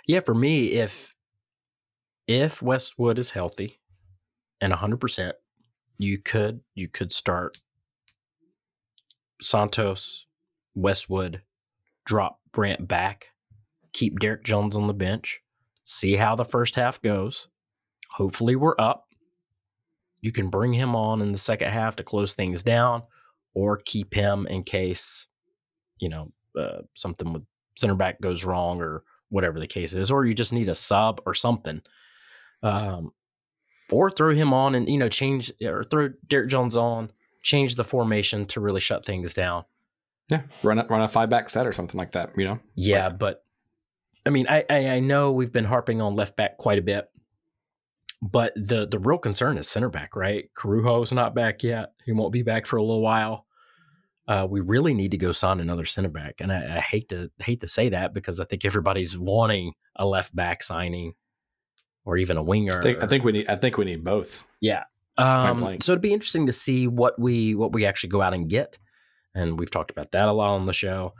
Yeah, 0.08 0.22
for 0.22 0.34
me, 0.34 0.74
if 0.74 1.16
if 2.28 2.62
Westwood 2.62 3.18
is 3.18 3.32
healthy 3.32 3.80
and 4.62 4.72
100%, 4.72 5.34
you 5.98 6.20
could 6.20 6.62
you 6.76 6.88
could 6.88 7.12
start 7.12 7.58
Santos, 9.42 10.28
Westwood, 10.76 11.42
drop 12.06 12.40
Brandt 12.52 12.88
back, 12.88 13.32
keep 13.94 14.20
Derek 14.20 14.44
Jones 14.44 14.76
on 14.76 14.88
the 14.88 14.94
bench, 14.94 15.42
see 15.84 16.16
how 16.16 16.36
the 16.36 16.46
first 16.46 16.76
half 16.76 17.02
goes. 17.02 17.48
Hopefully 18.12 18.56
we're 18.56 18.76
up. 18.80 19.08
You 20.22 20.32
can 20.32 20.50
bring 20.50 20.74
him 20.74 20.96
on 20.96 21.22
in 21.22 21.32
the 21.32 21.38
second 21.38 21.70
half 21.70 21.96
to 21.98 22.04
close 22.04 22.34
things 22.34 22.64
down 22.64 23.04
or 23.54 23.78
keep 23.78 24.14
him 24.14 24.48
in 24.48 24.64
case 24.64 25.28
you 26.00 26.10
know 26.10 26.32
uh, 26.60 26.82
something 26.96 27.34
with 27.34 27.44
center 27.76 27.96
back 27.96 28.20
goes 28.22 28.44
wrong 28.44 28.82
or 28.82 29.04
whatever 29.30 29.60
the 29.60 29.68
case 29.68 29.94
is, 29.94 30.12
or 30.12 30.26
you 30.26 30.34
just 30.34 30.54
need 30.54 30.70
a 30.70 30.76
sub 30.76 31.22
or 31.26 31.34
something. 31.34 31.82
Um, 32.62 33.12
or 33.92 34.12
throw 34.12 34.34
him 34.34 34.54
on 34.54 34.76
and, 34.76 34.88
you 34.88 34.98
know, 34.98 35.10
change 35.10 35.52
or 35.64 35.84
throw 35.84 36.10
Derek 36.28 36.50
Jones 36.50 36.78
on, 36.78 37.12
change 37.42 37.76
the 37.76 37.84
formation 37.84 38.46
to 38.46 38.60
really 38.60 38.80
shut 38.80 39.06
things 39.06 39.34
down. 39.34 39.64
Yeah. 40.30 40.42
Run 40.62 40.80
a, 40.80 40.86
run 40.86 41.02
a 41.02 41.08
five 41.08 41.30
back 41.30 41.50
set 41.50 41.66
or 41.66 41.74
something 41.74 41.98
like 41.98 42.12
that, 42.12 42.32
you 42.38 42.46
know? 42.46 42.60
Yeah. 42.76 43.08
Like, 43.08 43.20
but 43.20 43.44
I 44.26 44.30
mean, 44.30 44.48
I, 44.48 44.64
I, 44.70 44.90
I 44.90 45.00
know 45.00 45.32
we've 45.32 45.52
been 45.52 45.66
harping 45.66 46.02
on 46.02 46.16
left 46.16 46.36
back 46.36 46.58
quite 46.58 46.78
a 46.78 46.84
bit, 46.84 47.10
but 48.22 48.54
the, 48.56 48.88
the 48.88 49.00
real 49.00 49.18
concern 49.18 49.58
is 49.58 49.68
center 49.68 49.90
back, 49.90 50.16
right? 50.16 50.50
Corujo's 50.58 51.14
not 51.14 51.36
back 51.36 51.64
yet. 51.64 51.94
He 52.06 52.12
won't 52.12 52.34
be 52.34 52.44
back 52.44 52.66
for 52.66 52.78
a 52.78 52.82
little 52.82 53.02
while 53.02 53.46
uh, 54.30 54.46
we 54.48 54.60
really 54.60 54.94
need 54.94 55.10
to 55.12 55.18
go 55.18 55.32
sign 55.32 55.60
another 55.60 55.86
center 55.86 56.08
back. 56.08 56.36
And 56.40 56.54
I, 56.54 56.78
I, 56.78 56.80
hate 56.80 57.10
to 57.10 57.32
hate 57.40 57.62
to 57.62 57.68
say 57.68 57.90
that 57.90 58.14
because 58.14 58.40
I 58.40 58.46
think 58.46 58.64
everybody's 58.64 59.18
wanting 59.18 59.74
a 59.96 60.06
left 60.06 60.36
back 60.36 60.62
signing 60.62 61.16
or 62.06 62.16
even 62.16 62.38
a 62.38 62.44
winger. 62.44 62.78
I 62.80 62.84
think, 62.84 63.04
I 63.04 63.08
think 63.08 63.24
we 63.24 63.32
need. 63.32 63.50
I 63.50 63.56
think 63.56 63.78
we 63.78 63.86
need 63.86 64.04
both. 64.04 64.46
Yeah. 64.62 64.84
Um, 65.18 65.82
so 65.82 65.94
it'd 65.94 66.02
be 66.02 66.14
interesting 66.14 66.46
to 66.46 66.52
see 66.54 66.88
what 66.88 67.20
we 67.20 67.56
what 67.56 67.74
we 67.74 67.88
actually 67.88 68.12
go 68.12 68.22
out 68.22 68.36
and 68.36 68.48
get, 68.48 68.78
and 69.34 69.60
we've 69.60 69.72
talked 69.72 69.90
about 69.90 70.12
that 70.12 70.30
a 70.30 70.32
lot 70.32 70.54
on 70.54 70.66
the 70.66 70.74
show. 70.74 71.16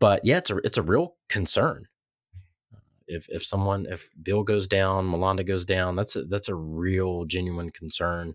But 0.00 0.24
yeah, 0.24 0.38
it's 0.38 0.50
a 0.50 0.56
it's 0.58 0.76
a 0.76 0.82
real 0.82 1.14
concern. 1.28 1.86
If 3.08 3.28
if 3.30 3.44
someone 3.44 3.86
if 3.88 4.08
Bill 4.22 4.42
goes 4.42 4.68
down, 4.68 5.10
Malanda 5.10 5.46
goes 5.46 5.64
down, 5.64 5.96
that's 5.96 6.14
a, 6.14 6.24
that's 6.24 6.48
a 6.48 6.54
real 6.54 7.24
genuine 7.24 7.70
concern. 7.70 8.34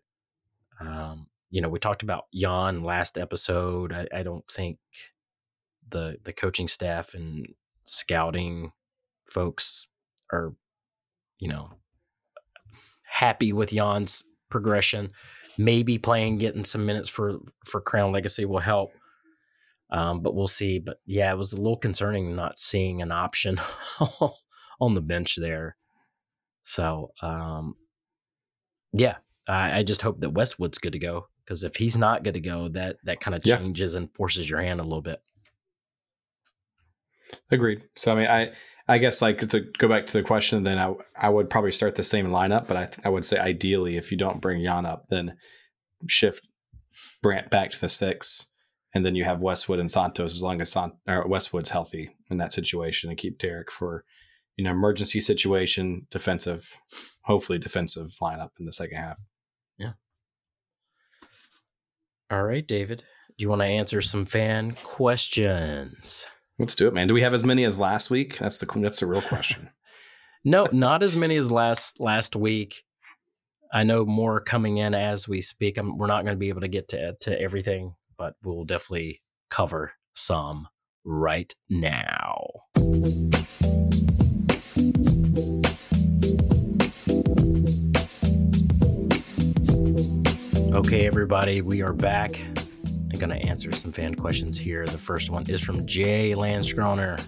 Um, 0.81 1.27
you 1.51 1.61
know, 1.61 1.69
we 1.69 1.79
talked 1.79 2.01
about 2.01 2.25
Jan 2.33 2.83
last 2.83 3.17
episode. 3.17 3.93
I, 3.93 4.07
I 4.13 4.23
don't 4.23 4.47
think 4.47 4.79
the 5.87 6.17
the 6.23 6.33
coaching 6.33 6.67
staff 6.67 7.13
and 7.13 7.47
scouting 7.85 8.71
folks 9.27 9.87
are, 10.31 10.53
you 11.39 11.47
know, 11.47 11.69
happy 13.03 13.53
with 13.53 13.69
Jan's 13.69 14.23
progression. 14.49 15.11
Maybe 15.57 15.99
playing, 15.99 16.39
getting 16.39 16.63
some 16.63 16.87
minutes 16.87 17.09
for 17.09 17.37
for 17.65 17.79
Crown 17.79 18.11
Legacy 18.11 18.45
will 18.45 18.59
help. 18.59 18.91
Um, 19.91 20.21
but 20.21 20.33
we'll 20.33 20.47
see. 20.47 20.79
But 20.79 20.97
yeah, 21.05 21.31
it 21.31 21.37
was 21.37 21.53
a 21.53 21.57
little 21.57 21.77
concerning 21.77 22.35
not 22.35 22.57
seeing 22.57 23.03
an 23.03 23.11
option 23.11 23.61
on 24.79 24.93
the 24.93 25.01
bench 25.01 25.35
there. 25.35 25.75
So 26.63 27.11
um, 27.21 27.75
yeah, 28.93 29.17
I, 29.47 29.79
I, 29.79 29.83
just 29.83 30.01
hope 30.01 30.21
that 30.21 30.29
Westwood's 30.29 30.77
good 30.77 30.93
to 30.93 30.99
go 30.99 31.27
because 31.43 31.63
if 31.63 31.75
he's 31.75 31.97
not 31.97 32.23
good 32.23 32.35
to 32.35 32.39
go, 32.39 32.69
that 32.69 32.97
that 33.03 33.19
kind 33.19 33.35
of 33.35 33.43
changes 33.43 33.93
yeah. 33.93 33.99
and 33.99 34.13
forces 34.13 34.49
your 34.49 34.61
hand 34.61 34.79
a 34.79 34.83
little 34.83 35.01
bit. 35.01 35.21
Agreed. 37.51 37.83
So 37.95 38.13
I 38.13 38.15
mean, 38.15 38.27
I 38.27 38.51
I 38.87 38.97
guess 38.97 39.21
like 39.21 39.39
to 39.49 39.61
go 39.77 39.87
back 39.87 40.05
to 40.05 40.13
the 40.13 40.23
question, 40.23 40.63
then 40.63 40.77
I 40.77 40.93
I 41.17 41.29
would 41.29 41.49
probably 41.49 41.71
start 41.71 41.95
the 41.95 42.03
same 42.03 42.27
lineup, 42.27 42.67
but 42.67 42.77
I 42.77 42.89
I 43.07 43.09
would 43.09 43.25
say 43.25 43.37
ideally 43.37 43.97
if 43.97 44.11
you 44.11 44.17
don't 44.17 44.41
bring 44.41 44.63
Jan 44.63 44.85
up, 44.85 45.07
then 45.09 45.35
shift 46.07 46.47
Brandt 47.21 47.49
back 47.49 47.71
to 47.71 47.81
the 47.81 47.89
six, 47.89 48.47
and 48.93 49.05
then 49.05 49.15
you 49.15 49.23
have 49.23 49.39
Westwood 49.39 49.79
and 49.79 49.89
Santos 49.89 50.35
as 50.35 50.43
long 50.43 50.61
as 50.61 50.75
or 51.07 51.27
Westwood's 51.27 51.69
healthy 51.69 52.15
in 52.29 52.37
that 52.37 52.53
situation, 52.53 53.09
and 53.09 53.17
keep 53.17 53.39
Derek 53.39 53.71
for 53.71 54.05
you 54.57 54.63
know 54.63 54.71
emergency 54.71 55.19
situation, 55.19 56.07
defensive, 56.11 56.77
hopefully 57.21 57.57
defensive 57.57 58.15
lineup 58.21 58.49
in 58.59 58.65
the 58.65 58.73
second 58.73 58.97
half. 58.97 59.19
Yeah. 59.77 59.93
All 62.29 62.43
right, 62.43 62.65
David. 62.65 63.03
Do 63.37 63.43
you 63.43 63.49
want 63.49 63.61
to 63.61 63.67
answer 63.67 64.01
some 64.01 64.25
fan 64.25 64.75
questions? 64.83 66.27
Let's 66.59 66.75
do 66.75 66.87
it, 66.87 66.93
man. 66.93 67.07
Do 67.07 67.15
we 67.15 67.23
have 67.23 67.33
as 67.33 67.43
many 67.43 67.63
as 67.63 67.79
last 67.79 68.11
week? 68.11 68.37
That's 68.37 68.59
the 68.59 68.67
that's 68.75 68.99
the 68.99 69.07
real 69.07 69.21
question. 69.21 69.69
no, 70.45 70.67
not 70.71 71.03
as 71.03 71.15
many 71.15 71.35
as 71.37 71.51
last 71.51 71.99
last 71.99 72.35
week. 72.35 72.83
I 73.73 73.83
know 73.83 74.05
more 74.05 74.39
coming 74.39 74.77
in 74.77 74.93
as 74.93 75.27
we 75.27 75.41
speak. 75.41 75.77
I'm, 75.77 75.97
we're 75.97 76.05
not 76.05 76.25
going 76.25 76.35
to 76.35 76.39
be 76.39 76.49
able 76.49 76.61
to 76.61 76.67
get 76.67 76.89
to 76.89 77.15
to 77.21 77.41
everything, 77.41 77.95
but 78.17 78.35
we'll 78.43 78.65
definitely 78.65 79.21
cover 79.49 79.93
some 80.13 80.67
right 81.03 81.53
now. 81.69 82.45
Okay, 90.73 91.05
everybody, 91.05 91.61
we 91.61 91.83
are 91.83 91.93
back. 91.93 92.43
I'm 92.57 93.19
going 93.19 93.29
to 93.29 93.47
answer 93.47 93.71
some 93.71 93.91
fan 93.91 94.15
questions 94.15 94.57
here. 94.57 94.87
The 94.87 94.97
first 94.97 95.29
one 95.29 95.47
is 95.47 95.61
from 95.61 95.85
Jay 95.85 96.33
Landskroner, 96.35 97.23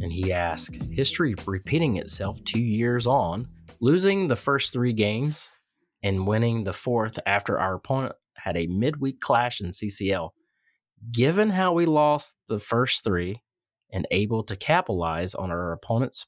and 0.00 0.12
he 0.12 0.32
asks 0.32 0.78
History 0.92 1.34
repeating 1.44 1.96
itself 1.96 2.42
two 2.44 2.62
years 2.62 3.04
on, 3.04 3.48
losing 3.80 4.28
the 4.28 4.36
first 4.36 4.72
three 4.72 4.92
games 4.92 5.50
and 6.04 6.24
winning 6.24 6.62
the 6.62 6.72
fourth 6.72 7.18
after 7.26 7.58
our 7.58 7.74
opponent 7.74 8.14
had 8.34 8.56
a 8.56 8.68
midweek 8.68 9.18
clash 9.18 9.60
in 9.60 9.70
CCL. 9.70 10.30
Given 11.10 11.50
how 11.50 11.72
we 11.72 11.84
lost 11.84 12.36
the 12.46 12.60
first 12.60 13.02
three 13.02 13.42
and 13.92 14.06
able 14.12 14.44
to 14.44 14.54
capitalize 14.54 15.34
on 15.34 15.50
our 15.50 15.72
opponent's 15.72 16.26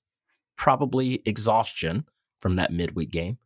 probably 0.57 1.23
exhaustion 1.27 2.07
from 2.41 2.57
that 2.57 2.73
midweek 2.73 3.13
game, 3.13 3.39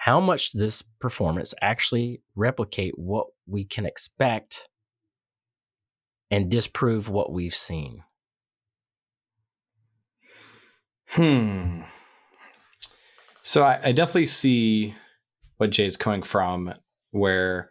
how 0.00 0.18
much 0.18 0.52
does 0.52 0.60
this 0.60 0.82
performance 0.98 1.52
actually 1.60 2.22
replicate 2.34 2.98
what 2.98 3.26
we 3.46 3.64
can 3.64 3.84
expect 3.84 4.66
and 6.30 6.50
disprove 6.50 7.10
what 7.10 7.30
we've 7.30 7.54
seen? 7.54 8.02
Hmm. 11.08 11.82
So 13.42 13.62
I, 13.62 13.78
I 13.84 13.92
definitely 13.92 14.24
see 14.24 14.94
what 15.58 15.68
Jay's 15.68 15.98
coming 15.98 16.22
from, 16.22 16.72
where 17.10 17.68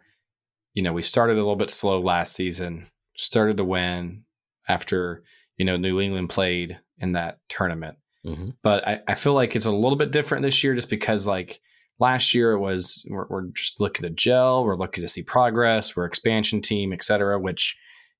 you 0.74 0.84
know 0.84 0.92
we 0.92 1.02
started 1.02 1.32
a 1.32 1.42
little 1.42 1.56
bit 1.56 1.70
slow 1.70 2.00
last 2.00 2.36
season, 2.36 2.86
started 3.16 3.56
to 3.56 3.64
win 3.64 4.22
after 4.68 5.24
you 5.56 5.64
know 5.64 5.76
New 5.76 6.00
England 6.00 6.30
played 6.30 6.78
in 6.98 7.12
that 7.12 7.40
tournament. 7.48 7.98
Mm-hmm. 8.24 8.50
But 8.62 8.86
I, 8.86 9.00
I 9.08 9.14
feel 9.16 9.34
like 9.34 9.56
it's 9.56 9.66
a 9.66 9.72
little 9.72 9.98
bit 9.98 10.12
different 10.12 10.44
this 10.44 10.62
year, 10.62 10.76
just 10.76 10.90
because 10.90 11.26
like 11.26 11.60
last 12.00 12.34
year 12.34 12.52
it 12.52 12.58
was 12.58 13.06
we're, 13.08 13.26
we're, 13.28 13.46
just 13.48 13.80
looking 13.80 14.02
to 14.02 14.10
gel 14.10 14.64
we're 14.64 14.76
looking 14.76 15.02
to 15.02 15.08
see 15.08 15.22
progress 15.22 15.94
we're 15.94 16.06
expansion 16.06 16.60
team 16.60 16.92
etc 16.92 17.38
which 17.38 17.76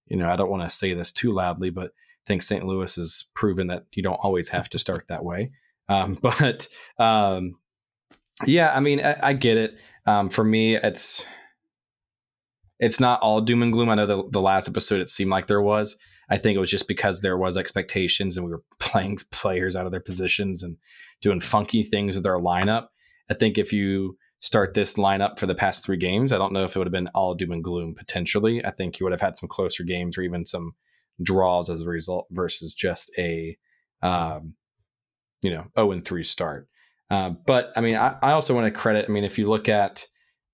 you 0.06 0.16
know 0.16 0.28
i 0.28 0.36
don't 0.36 0.50
want 0.50 0.62
to 0.62 0.70
say 0.70 0.94
this 0.94 1.10
too 1.10 1.32
loudly 1.32 1.70
but 1.70 1.86
i 1.88 2.26
think 2.26 2.42
st 2.42 2.64
louis 2.64 2.94
has 2.94 3.24
proven 3.34 3.66
that 3.66 3.86
you 3.94 4.02
don't 4.02 4.20
always 4.22 4.48
have 4.48 4.68
to 4.68 4.78
start 4.78 5.08
that 5.08 5.24
way. 5.24 5.50
Um, 5.88 6.14
but 6.22 6.68
um, 6.98 7.56
yeah 8.46 8.72
i 8.74 8.80
mean 8.80 9.04
i, 9.04 9.16
I 9.22 9.32
get 9.32 9.56
it. 9.56 9.78
Um, 10.06 10.30
for 10.30 10.44
me 10.44 10.76
it's 10.76 11.24
it's 12.78 12.98
not 12.98 13.20
all 13.20 13.42
doom 13.42 13.62
and 13.62 13.74
gloom. 13.74 13.90
I 13.90 13.94
know 13.94 14.06
the, 14.06 14.22
the 14.30 14.40
last 14.40 14.66
episode 14.66 15.02
it 15.02 15.10
seemed 15.10 15.30
like 15.30 15.46
there 15.46 15.60
was. 15.60 15.98
I 16.30 16.38
think 16.38 16.56
it 16.56 16.60
was 16.60 16.70
just 16.70 16.88
because 16.88 17.20
there 17.20 17.36
was 17.36 17.58
expectations 17.58 18.38
and 18.38 18.46
we 18.46 18.52
were 18.52 18.62
playing 18.80 19.18
players 19.30 19.76
out 19.76 19.84
of 19.84 19.92
their 19.92 20.00
positions 20.00 20.62
and 20.62 20.78
doing 21.20 21.40
funky 21.40 21.82
things 21.82 22.16
with 22.16 22.26
our 22.26 22.40
lineup 22.40 22.86
I 23.30 23.34
think 23.34 23.58
if 23.58 23.72
you 23.72 24.16
start 24.40 24.74
this 24.74 24.94
lineup 24.94 25.38
for 25.38 25.46
the 25.46 25.54
past 25.54 25.84
three 25.84 25.96
games, 25.96 26.32
I 26.32 26.38
don't 26.38 26.52
know 26.52 26.64
if 26.64 26.74
it 26.74 26.78
would 26.78 26.86
have 26.86 26.92
been 26.92 27.08
all 27.14 27.34
doom 27.34 27.52
and 27.52 27.64
gloom 27.64 27.94
potentially. 27.94 28.64
I 28.64 28.70
think 28.70 28.98
you 28.98 29.04
would 29.04 29.12
have 29.12 29.20
had 29.20 29.36
some 29.36 29.48
closer 29.48 29.84
games 29.84 30.18
or 30.18 30.22
even 30.22 30.44
some 30.44 30.74
draws 31.22 31.70
as 31.70 31.82
a 31.82 31.88
result 31.88 32.26
versus 32.30 32.74
just 32.74 33.12
a, 33.18 33.56
um, 34.02 34.54
you 35.42 35.50
know, 35.50 35.66
0 35.76 35.92
and 35.92 36.04
3 36.04 36.22
start. 36.24 36.66
Uh, 37.10 37.30
but 37.46 37.72
I 37.76 37.80
mean, 37.80 37.96
I, 37.96 38.16
I 38.22 38.32
also 38.32 38.54
want 38.54 38.66
to 38.66 38.78
credit, 38.78 39.06
I 39.08 39.12
mean, 39.12 39.24
if 39.24 39.38
you 39.38 39.46
look 39.46 39.68
at 39.68 40.06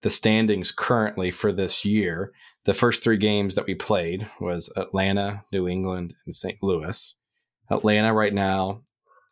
the 0.02 0.10
standings 0.10 0.72
currently 0.72 1.30
for 1.30 1.52
this 1.52 1.84
year, 1.84 2.32
the 2.64 2.74
first 2.74 3.04
three 3.04 3.16
games 3.16 3.54
that 3.54 3.66
we 3.66 3.74
played 3.74 4.26
was 4.40 4.72
Atlanta, 4.76 5.44
New 5.52 5.68
England, 5.68 6.14
and 6.24 6.34
St. 6.34 6.58
Louis. 6.62 7.16
Atlanta 7.70 8.12
right 8.12 8.34
now 8.34 8.82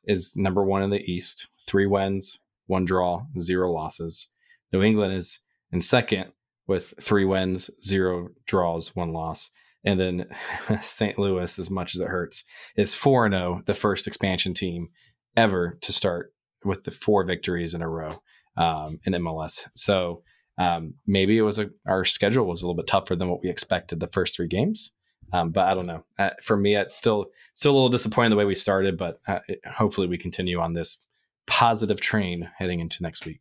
is 0.05 0.35
number 0.37 0.63
one 0.63 0.83
in 0.83 0.91
the 0.91 1.03
East, 1.11 1.49
three 1.61 1.87
wins, 1.87 2.39
one 2.67 2.85
draw, 2.85 3.27
zero 3.39 3.71
losses. 3.73 4.29
New 4.73 4.83
England 4.83 5.15
is 5.15 5.41
in 5.73 5.83
second 5.83 6.33
with 6.67 6.95
three 7.01 7.25
wins, 7.25 7.71
zero 7.83 8.29
draws, 8.47 8.95
one 8.97 9.13
loss. 9.13 9.51
And 9.85 10.01
then 10.01 10.27
St. 10.81 11.19
Louis, 11.19 11.59
as 11.59 11.71
much 11.71 11.95
as 11.95 12.01
it 12.01 12.09
hurts, 12.09 12.45
is 12.77 12.95
4 12.95 13.31
0, 13.31 13.63
the 13.67 13.75
first 13.75 14.07
expansion 14.07 14.55
team 14.55 14.89
ever 15.37 15.79
to 15.83 15.93
start 15.93 16.33
with 16.65 16.85
the 16.85 16.91
four 16.91 17.25
victories 17.25 17.75
in 17.75 17.83
a 17.83 17.89
row 17.89 18.23
um, 18.57 19.01
in 19.05 19.13
MLS. 19.15 19.69
So 19.75 20.23
um, 20.59 20.95
maybe 21.07 21.37
it 21.37 21.43
was 21.43 21.59
a, 21.59 21.69
our 21.87 22.05
schedule 22.05 22.47
was 22.47 22.63
a 22.63 22.67
little 22.67 22.77
bit 22.77 22.87
tougher 22.87 23.17
than 23.17 23.29
what 23.29 23.43
we 23.43 23.51
expected 23.51 24.01
the 24.01 24.09
first 24.09 24.37
three 24.37 24.47
games. 24.47 24.95
Um, 25.33 25.51
but 25.51 25.67
I 25.67 25.75
don't 25.75 25.87
know. 25.87 26.05
Uh, 26.19 26.31
for 26.43 26.57
me, 26.57 26.77
it's 26.77 26.95
still 26.95 27.27
still 27.55 27.73
a 27.73 27.75
little 27.75 27.89
disappointing 27.89 28.31
the 28.31 28.37
way 28.37 28.45
we 28.45 28.55
started, 28.55 28.97
but 28.97 29.21
uh, 29.27 29.41
hopefully 29.67 30.07
we 30.07 30.19
continue 30.19 30.61
on 30.61 30.75
this 30.75 30.99
positive 31.47 32.01
train 32.01 32.51
heading 32.59 32.81
into 32.81 33.03
next 33.03 33.27
week. 33.27 33.41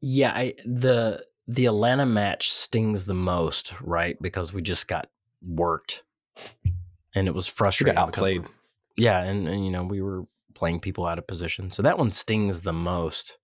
Yeah, 0.00 0.32
I, 0.32 0.54
the 0.64 1.24
the 1.46 1.66
Atlanta 1.66 2.06
match 2.06 2.50
stings 2.50 3.06
the 3.06 3.14
most, 3.14 3.80
right? 3.80 4.16
Because 4.20 4.52
we 4.52 4.62
just 4.62 4.86
got 4.86 5.08
worked, 5.42 6.04
and 7.14 7.26
it 7.26 7.34
was 7.34 7.46
frustrating. 7.46 7.98
outplayed. 7.98 8.44
Yeah, 8.96 9.20
and, 9.20 9.48
and 9.48 9.64
you 9.64 9.70
know 9.70 9.84
we 9.84 10.02
were 10.02 10.24
playing 10.54 10.80
people 10.80 11.06
out 11.06 11.18
of 11.18 11.26
position, 11.26 11.70
so 11.70 11.82
that 11.82 11.98
one 11.98 12.10
stings 12.10 12.62
the 12.62 12.72
most. 12.72 13.38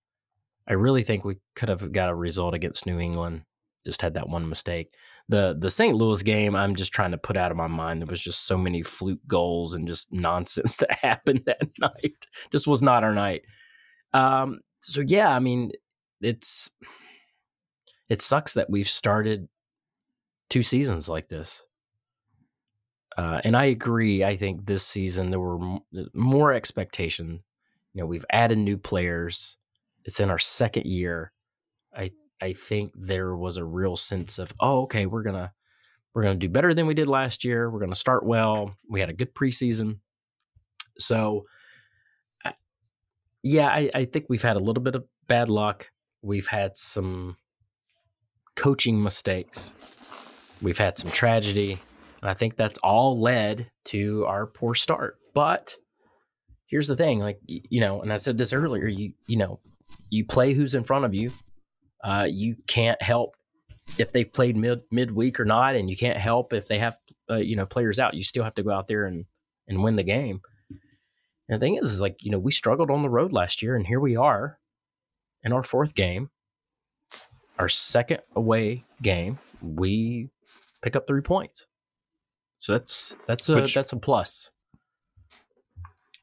I 0.67 0.73
really 0.73 1.03
think 1.03 1.23
we 1.23 1.37
could 1.55 1.69
have 1.69 1.91
got 1.91 2.09
a 2.09 2.15
result 2.15 2.53
against 2.53 2.85
New 2.85 2.99
England. 2.99 3.43
Just 3.85 4.01
had 4.01 4.15
that 4.15 4.29
one 4.29 4.49
mistake 4.49 4.91
the 5.27 5.55
the 5.57 5.69
St. 5.69 5.95
Louis 5.95 6.21
game, 6.23 6.55
I'm 6.55 6.75
just 6.75 6.93
trying 6.93 7.11
to 7.11 7.17
put 7.17 7.37
out 7.37 7.51
of 7.51 7.57
my 7.57 7.67
mind. 7.67 8.01
There 8.01 8.07
was 8.07 8.21
just 8.21 8.45
so 8.45 8.57
many 8.57 8.83
fluke 8.83 9.25
goals 9.27 9.73
and 9.73 9.87
just 9.87 10.09
nonsense 10.13 10.77
that 10.77 10.99
happened 11.01 11.43
that 11.45 11.61
night. 11.79 12.25
Just 12.51 12.67
was 12.67 12.83
not 12.83 13.03
our 13.03 13.13
night. 13.13 13.43
Um, 14.13 14.59
so 14.81 15.01
yeah, 15.01 15.35
I 15.35 15.39
mean, 15.39 15.71
it's 16.21 16.69
it 18.09 18.21
sucks 18.21 18.53
that 18.53 18.69
we've 18.69 18.89
started 18.89 19.47
two 20.49 20.61
seasons 20.61 21.09
like 21.09 21.27
this. 21.27 21.63
Uh, 23.17 23.39
and 23.43 23.55
I 23.55 23.65
agree. 23.65 24.23
I 24.23 24.35
think 24.35 24.65
this 24.65 24.85
season 24.85 25.31
there 25.31 25.39
were 25.39 25.79
more 26.13 26.53
expectation. 26.53 27.43
You 27.93 28.01
know, 28.01 28.07
we've 28.07 28.25
added 28.29 28.57
new 28.57 28.77
players. 28.77 29.57
It's 30.03 30.19
in 30.19 30.29
our 30.29 30.37
second 30.37 30.85
year. 30.85 31.31
I 32.41 32.53
think 32.53 32.91
there 32.95 33.35
was 33.35 33.57
a 33.57 33.65
real 33.65 33.95
sense 33.95 34.39
of, 34.39 34.53
oh, 34.59 34.83
okay, 34.83 35.05
we're 35.05 35.23
gonna 35.23 35.53
we're 36.13 36.23
gonna 36.23 36.35
do 36.35 36.49
better 36.49 36.73
than 36.73 36.87
we 36.87 36.93
did 36.93 37.07
last 37.07 37.43
year. 37.43 37.69
We're 37.69 37.79
gonna 37.79 37.95
start 37.95 38.25
well. 38.25 38.75
We 38.89 38.99
had 38.99 39.09
a 39.09 39.13
good 39.13 39.33
preseason, 39.33 39.99
so 40.97 41.45
yeah, 43.43 43.67
I, 43.67 43.91
I 43.93 44.05
think 44.05 44.25
we've 44.27 44.41
had 44.41 44.55
a 44.55 44.59
little 44.59 44.81
bit 44.81 44.95
of 44.95 45.05
bad 45.27 45.49
luck. 45.49 45.91
We've 46.23 46.47
had 46.47 46.75
some 46.75 47.37
coaching 48.55 49.03
mistakes. 49.03 49.71
We've 50.63 50.77
had 50.77 50.97
some 50.97 51.11
tragedy, 51.11 51.79
and 52.21 52.29
I 52.31 52.33
think 52.33 52.55
that's 52.55 52.79
all 52.79 53.19
led 53.19 53.69
to 53.85 54.25
our 54.25 54.47
poor 54.47 54.73
start. 54.73 55.17
But 55.35 55.75
here's 56.65 56.87
the 56.87 56.95
thing, 56.95 57.19
like 57.19 57.39
you 57.45 57.79
know, 57.79 58.01
and 58.01 58.11
I 58.11 58.15
said 58.15 58.37
this 58.37 58.51
earlier, 58.51 58.87
you 58.87 59.13
you 59.27 59.37
know, 59.37 59.59
you 60.09 60.25
play 60.25 60.53
who's 60.53 60.73
in 60.73 60.83
front 60.83 61.05
of 61.05 61.13
you 61.13 61.31
uh, 62.05 62.27
you 62.29 62.55
can't 62.67 63.01
help 63.01 63.35
if 63.97 64.11
they've 64.11 64.31
played 64.31 64.55
mid 64.55 64.81
midweek 64.91 65.39
or 65.39 65.45
not, 65.45 65.75
and 65.75 65.89
you 65.89 65.97
can't 65.97 66.19
help 66.19 66.53
if 66.53 66.67
they 66.67 66.77
have 66.77 66.97
uh, 67.29 67.37
you 67.37 67.55
know 67.55 67.65
players 67.65 67.99
out. 67.99 68.13
You 68.13 68.23
still 68.23 68.43
have 68.43 68.53
to 68.55 68.63
go 68.63 68.71
out 68.71 68.87
there 68.87 69.05
and 69.05 69.25
and 69.67 69.83
win 69.83 69.95
the 69.95 70.03
game. 70.03 70.41
And 71.49 71.59
the 71.59 71.65
thing 71.65 71.79
is, 71.81 71.91
is 71.91 72.01
like 72.01 72.17
you 72.21 72.29
know 72.29 72.37
we 72.37 72.51
struggled 72.51 72.91
on 72.91 73.01
the 73.01 73.09
road 73.09 73.33
last 73.33 73.63
year, 73.63 73.75
and 73.75 73.87
here 73.87 73.99
we 73.99 74.15
are 74.15 74.59
in 75.43 75.51
our 75.51 75.63
fourth 75.63 75.95
game, 75.95 76.29
our 77.57 77.69
second 77.69 78.19
away 78.35 78.83
game. 79.01 79.39
We 79.61 80.29
pick 80.83 80.95
up 80.95 81.07
three 81.07 81.21
points, 81.21 81.65
so 82.59 82.73
that's 82.73 83.15
that's 83.27 83.49
a 83.49 83.55
Which, 83.55 83.73
that's 83.73 83.93
a 83.93 83.97
plus. 83.97 84.51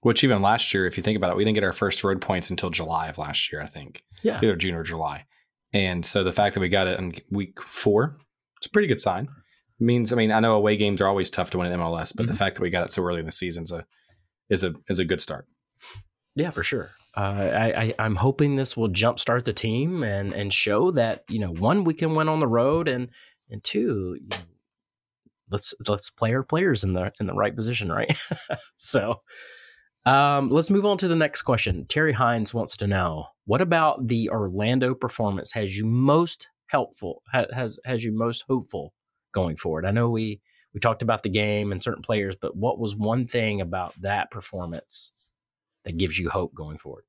Which 0.03 0.23
even 0.23 0.43
last 0.43 0.73
year, 0.73 0.87
if 0.87 0.97
you 0.97 1.03
think 1.03 1.17
about 1.17 1.31
it, 1.31 1.37
we 1.37 1.45
didn't 1.45 1.55
get 1.55 1.65
our 1.65 1.73
first 1.73 2.05
road 2.05 2.21
points 2.21 2.51
until 2.51 2.71
July 2.71 3.09
of 3.09 3.19
last 3.19 3.53
year. 3.53 3.61
I 3.61 3.67
think, 3.67 4.05
yeah, 4.23 4.37
either 4.41 4.55
June 4.55 4.77
or 4.77 4.85
July. 4.85 5.27
And 5.73 6.05
so 6.05 6.23
the 6.23 6.33
fact 6.33 6.55
that 6.55 6.61
we 6.61 6.69
got 6.69 6.87
it 6.87 6.99
in 6.99 7.15
week 7.31 7.61
four, 7.63 8.19
it's 8.59 8.67
a 8.67 8.71
pretty 8.71 8.89
good 8.89 9.01
sign. 9.01 9.25
It 9.81 9.85
means, 9.85 10.13
I 10.13 10.17
mean, 10.17 10.31
I 10.31 10.41
know 10.41 10.55
away 10.55 10.77
games 10.77 11.01
are 11.01 11.09
always 11.09 11.31
tough 11.31 11.51
to 11.51 11.59
win 11.59 11.73
in 11.73 11.81
MLS, 11.81 12.15
but 12.15 12.25
mm-hmm. 12.25 12.27
the 12.27 12.35
fact 12.39 12.57
that 12.57 12.63
we 12.63 12.71
got 12.71 12.85
it 12.85 12.93
so 12.93 13.03
early 13.03 13.21
in 13.21 13.27
the 13.27 13.33
season 13.33 13.65
is 13.65 13.73
a 13.73 13.87
is 14.49 14.65
a 14.65 14.75
is 14.89 14.99
a 14.99 15.05
good 15.05 15.21
start. 15.21 15.47
Yeah, 16.35 16.51
for 16.51 16.63
sure. 16.63 16.91
Uh, 17.17 17.21
I, 17.21 17.95
I 17.99 18.07
am 18.07 18.17
hoping 18.17 18.57
this 18.57 18.77
will 18.77 18.89
jumpstart 18.89 19.45
the 19.45 19.53
team 19.53 20.03
and 20.03 20.33
and 20.33 20.53
show 20.53 20.91
that 20.93 21.25
you 21.29 21.39
know 21.39 21.53
one 21.53 21.85
we 21.85 21.95
can 21.95 22.15
win 22.15 22.29
on 22.29 22.41
the 22.41 22.47
road 22.47 22.89
and 22.89 23.09
and 23.51 23.63
two 23.63 24.17
you 24.21 24.29
know, 24.31 24.37
let's 25.51 25.75
let's 25.87 26.11
play 26.11 26.33
our 26.35 26.43
players 26.43 26.85
in 26.85 26.95
the 26.95 27.13
in 27.21 27.27
the 27.27 27.35
right 27.35 27.55
position, 27.55 27.93
right? 27.93 28.19
so 28.77 29.21
Um, 30.05 30.51
let's 30.51 30.71
move 30.71 30.85
on 30.85 30.99
to 30.99 31.09
the 31.09 31.17
next 31.17 31.43
question. 31.43 31.87
Terry 31.87 32.13
Hines 32.13 32.53
wants 32.53 32.77
to 32.79 32.87
know 32.87 33.27
what 33.45 33.61
about 33.61 34.07
the 34.07 34.31
Orlando 34.31 34.95
performance 34.95 35.53
has 35.53 35.77
you 35.77 35.85
most 35.85 36.49
helpful 36.67 37.23
has 37.33 37.79
has 37.85 38.03
you 38.03 38.13
most 38.13 38.45
hopeful 38.49 38.95
going 39.33 39.57
forward? 39.57 39.87
I 39.87 39.91
know 39.91 40.11
we 40.11 40.41
we 40.75 40.81
talked 40.81 41.03
about 41.03 41.23
the 41.23 41.29
game 41.29 41.71
and 41.71 41.83
certain 41.83 42.03
players, 42.03 42.35
but 42.41 42.57
what 42.57 42.79
was 42.79 42.97
one 42.97 43.27
thing 43.27 43.61
about 43.61 43.95
that 44.01 44.31
performance 44.31 45.13
that 45.85 45.99
gives 45.99 46.19
you 46.19 46.31
hope 46.31 46.55
going 46.55 46.79
forward? 46.79 47.05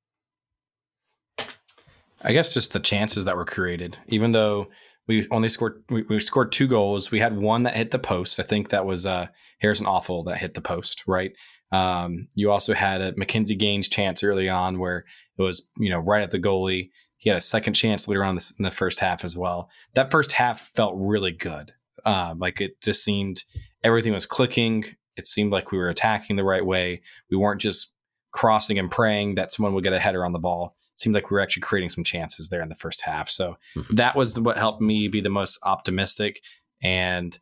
I 2.22 2.32
guess 2.32 2.54
just 2.54 2.72
the 2.72 2.80
chances 2.80 3.24
that 3.24 3.36
were 3.36 3.44
created. 3.44 3.98
Even 4.08 4.32
though 4.32 4.68
we 5.06 5.26
only 5.30 5.48
scored, 5.48 5.82
we, 5.90 6.02
we 6.02 6.20
scored 6.20 6.52
two 6.52 6.66
goals. 6.66 7.10
We 7.10 7.20
had 7.20 7.36
one 7.36 7.64
that 7.64 7.76
hit 7.76 7.90
the 7.90 7.98
post. 7.98 8.40
I 8.40 8.42
think 8.42 8.70
that 8.70 8.86
was 8.86 9.04
uh, 9.04 9.28
Harrison 9.60 9.86
Afful 9.86 10.24
that 10.26 10.38
hit 10.38 10.54
the 10.54 10.60
post, 10.60 11.04
right? 11.06 11.32
Um, 11.74 12.28
you 12.34 12.52
also 12.52 12.72
had 12.72 13.00
a 13.00 13.12
McKinze 13.14 13.58
Gaines 13.58 13.88
chance 13.88 14.22
early 14.22 14.48
on 14.48 14.78
where 14.78 15.04
it 15.38 15.42
was, 15.42 15.68
you 15.76 15.90
know, 15.90 15.98
right 15.98 16.22
at 16.22 16.30
the 16.30 16.38
goalie. 16.38 16.90
He 17.16 17.30
had 17.30 17.36
a 17.36 17.42
second 17.42 17.74
chance 17.74 18.06
later 18.06 18.22
on 18.22 18.38
in 18.58 18.62
the 18.62 18.70
first 18.70 19.00
half 19.00 19.24
as 19.24 19.36
well. 19.36 19.68
That 19.94 20.12
first 20.12 20.32
half 20.32 20.70
felt 20.76 20.94
really 20.96 21.32
good. 21.32 21.72
Uh, 22.04 22.34
like 22.38 22.60
it 22.60 22.80
just 22.80 23.02
seemed 23.02 23.42
everything 23.82 24.12
was 24.12 24.26
clicking. 24.26 24.84
It 25.16 25.26
seemed 25.26 25.50
like 25.50 25.72
we 25.72 25.78
were 25.78 25.88
attacking 25.88 26.36
the 26.36 26.44
right 26.44 26.64
way. 26.64 27.02
We 27.28 27.36
weren't 27.36 27.60
just 27.60 27.92
crossing 28.30 28.78
and 28.78 28.90
praying 28.90 29.34
that 29.36 29.50
someone 29.50 29.74
would 29.74 29.84
get 29.84 29.92
a 29.92 29.98
header 29.98 30.24
on 30.24 30.32
the 30.32 30.38
ball. 30.38 30.76
It 30.92 31.00
seemed 31.00 31.14
like 31.14 31.30
we 31.30 31.34
were 31.34 31.40
actually 31.40 31.62
creating 31.62 31.90
some 31.90 32.04
chances 32.04 32.50
there 32.50 32.62
in 32.62 32.68
the 32.68 32.74
first 32.76 33.02
half. 33.02 33.28
So 33.28 33.56
mm-hmm. 33.76 33.96
that 33.96 34.14
was 34.14 34.38
what 34.38 34.58
helped 34.58 34.80
me 34.80 35.08
be 35.08 35.20
the 35.20 35.28
most 35.28 35.58
optimistic. 35.64 36.40
And 36.82 37.36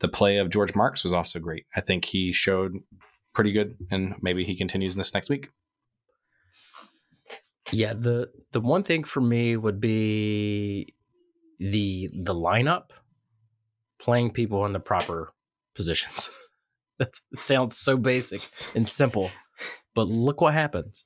the 0.00 0.08
play 0.08 0.38
of 0.38 0.50
George 0.50 0.74
Marks 0.74 1.04
was 1.04 1.12
also 1.12 1.38
great. 1.38 1.66
I 1.76 1.80
think 1.82 2.06
he 2.06 2.32
showed 2.32 2.78
pretty 3.36 3.52
good, 3.52 3.76
and 3.90 4.14
maybe 4.22 4.42
he 4.42 4.56
continues 4.56 4.96
this 4.96 5.14
next 5.14 5.28
week. 5.28 5.50
Yeah, 7.70 7.92
the 7.92 8.30
the 8.52 8.60
one 8.60 8.82
thing 8.82 9.04
for 9.04 9.20
me 9.20 9.56
would 9.56 9.80
be 9.80 10.94
the 11.60 12.08
the 12.12 12.34
lineup 12.34 12.90
playing 14.00 14.30
people 14.30 14.64
in 14.64 14.72
the 14.72 14.80
proper 14.80 15.32
positions. 15.74 16.30
that 16.98 17.12
sounds 17.36 17.76
so 17.76 17.98
basic 17.98 18.40
and 18.74 18.88
simple, 18.88 19.30
but 19.94 20.08
look 20.08 20.40
what 20.40 20.54
happens. 20.54 21.04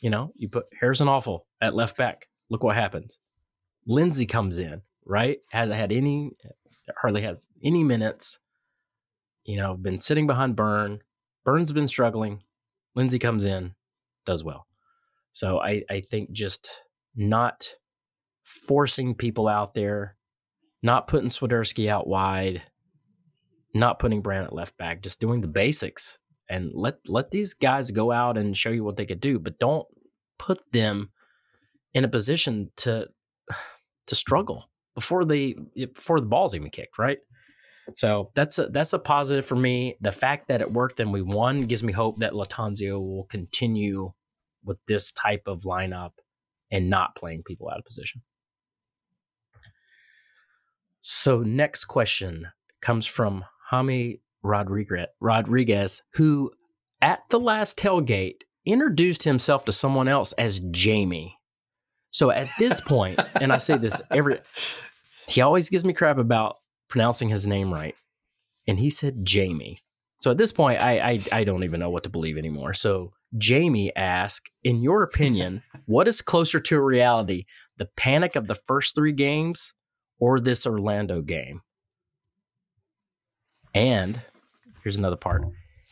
You 0.00 0.10
know, 0.10 0.32
you 0.36 0.48
put 0.48 0.66
Harrison 0.80 1.08
Afful 1.08 1.40
at 1.60 1.74
left 1.74 1.96
back. 1.96 2.28
Look 2.48 2.62
what 2.62 2.76
happens. 2.76 3.18
Lindsey 3.86 4.26
comes 4.26 4.58
in, 4.58 4.82
right? 5.04 5.38
Hasn't 5.50 5.78
had 5.78 5.92
any, 5.92 6.30
hardly 7.02 7.22
has 7.22 7.46
any 7.62 7.82
minutes. 7.82 8.38
You 9.44 9.56
know, 9.56 9.74
been 9.74 9.98
sitting 9.98 10.26
behind 10.26 10.56
Byrne. 10.56 11.00
Byrne's 11.44 11.72
been 11.72 11.88
struggling. 11.88 12.42
Lindsey 12.94 13.18
comes 13.18 13.44
in, 13.44 13.74
does 14.26 14.44
well. 14.44 14.66
So 15.32 15.58
I, 15.60 15.82
I 15.88 16.00
think 16.00 16.32
just 16.32 16.68
not 17.14 17.74
forcing 18.44 19.14
people 19.14 19.48
out 19.48 19.74
there, 19.74 20.16
not 20.82 21.06
putting 21.06 21.30
Swiderski 21.30 21.88
out 21.88 22.06
wide, 22.06 22.62
not 23.74 23.98
putting 23.98 24.22
Brandt 24.22 24.48
at 24.48 24.52
left 24.52 24.76
back, 24.76 25.02
just 25.02 25.20
doing 25.20 25.40
the 25.40 25.48
basics 25.48 26.18
and 26.48 26.72
let 26.74 27.08
let 27.08 27.30
these 27.30 27.54
guys 27.54 27.92
go 27.92 28.10
out 28.10 28.36
and 28.36 28.56
show 28.56 28.70
you 28.70 28.82
what 28.82 28.96
they 28.96 29.06
could 29.06 29.20
do, 29.20 29.38
but 29.38 29.58
don't 29.58 29.86
put 30.38 30.58
them 30.72 31.10
in 31.94 32.04
a 32.04 32.08
position 32.08 32.70
to 32.76 33.06
to 34.06 34.14
struggle 34.14 34.68
before 34.94 35.24
they 35.24 35.54
before 35.76 36.20
the 36.20 36.26
ball's 36.26 36.54
even 36.54 36.70
kicked, 36.70 36.98
right? 36.98 37.18
So 37.96 38.30
that's 38.34 38.58
a 38.58 38.66
that's 38.66 38.92
a 38.92 38.98
positive 38.98 39.46
for 39.46 39.56
me. 39.56 39.96
The 40.00 40.12
fact 40.12 40.48
that 40.48 40.60
it 40.60 40.72
worked 40.72 41.00
and 41.00 41.12
we 41.12 41.22
won 41.22 41.62
gives 41.64 41.82
me 41.82 41.92
hope 41.92 42.18
that 42.18 42.32
Lattanzio 42.32 43.00
will 43.00 43.24
continue 43.24 44.12
with 44.64 44.78
this 44.86 45.12
type 45.12 45.42
of 45.46 45.62
lineup 45.62 46.12
and 46.70 46.90
not 46.90 47.16
playing 47.16 47.42
people 47.42 47.68
out 47.68 47.78
of 47.78 47.84
position. 47.84 48.22
So 51.00 51.40
next 51.40 51.86
question 51.86 52.48
comes 52.80 53.06
from 53.06 53.44
Rodriguez, 54.42 55.06
Rodriguez, 55.20 56.02
who 56.14 56.52
at 57.00 57.20
the 57.30 57.40
last 57.40 57.78
tailgate 57.78 58.42
introduced 58.66 59.24
himself 59.24 59.64
to 59.64 59.72
someone 59.72 60.08
else 60.08 60.32
as 60.32 60.60
Jamie. 60.70 61.38
So 62.10 62.30
at 62.30 62.48
this 62.58 62.80
point, 62.80 63.18
and 63.40 63.52
I 63.52 63.58
say 63.58 63.76
this 63.76 64.02
every, 64.10 64.40
he 65.28 65.40
always 65.40 65.70
gives 65.70 65.84
me 65.84 65.92
crap 65.92 66.18
about 66.18 66.56
pronouncing 66.90 67.30
his 67.30 67.46
name 67.46 67.72
right, 67.72 67.94
and 68.66 68.78
he 68.78 68.90
said 68.90 69.24
Jamie. 69.24 69.80
So 70.18 70.30
at 70.30 70.36
this 70.36 70.52
point, 70.52 70.82
I 70.82 70.98
I, 70.98 71.20
I 71.32 71.44
don't 71.44 71.64
even 71.64 71.80
know 71.80 71.90
what 71.90 72.02
to 72.02 72.10
believe 72.10 72.36
anymore. 72.36 72.74
So 72.74 73.12
Jamie 73.38 73.94
asked, 73.96 74.50
in 74.64 74.82
your 74.82 75.02
opinion, 75.02 75.62
what 75.86 76.08
is 76.08 76.20
closer 76.20 76.60
to 76.60 76.80
reality, 76.80 77.44
the 77.78 77.88
panic 77.96 78.36
of 78.36 78.46
the 78.46 78.54
first 78.54 78.94
three 78.94 79.12
games 79.12 79.72
or 80.18 80.40
this 80.40 80.66
Orlando 80.66 81.22
game? 81.22 81.62
And 83.74 84.20
here's 84.82 84.96
another 84.96 85.16
part. 85.16 85.44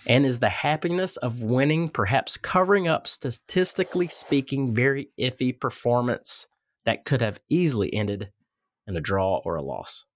And 0.07 0.25
is 0.25 0.39
the 0.39 0.49
happiness 0.49 1.17
of 1.17 1.43
winning 1.43 1.89
perhaps 1.89 2.37
covering 2.37 2.87
up, 2.87 3.07
statistically 3.07 4.09
speaking, 4.09 4.75
very 4.75 5.11
iffy 5.19 5.59
performance 5.59 6.47
that 6.85 7.05
could 7.05 7.21
have 7.21 7.41
easily 7.49 7.93
ended 7.93 8.31
in 8.87 8.97
a 8.97 9.01
draw 9.01 9.41
or 9.45 9.57
a 9.57 9.63
loss? 9.63 10.07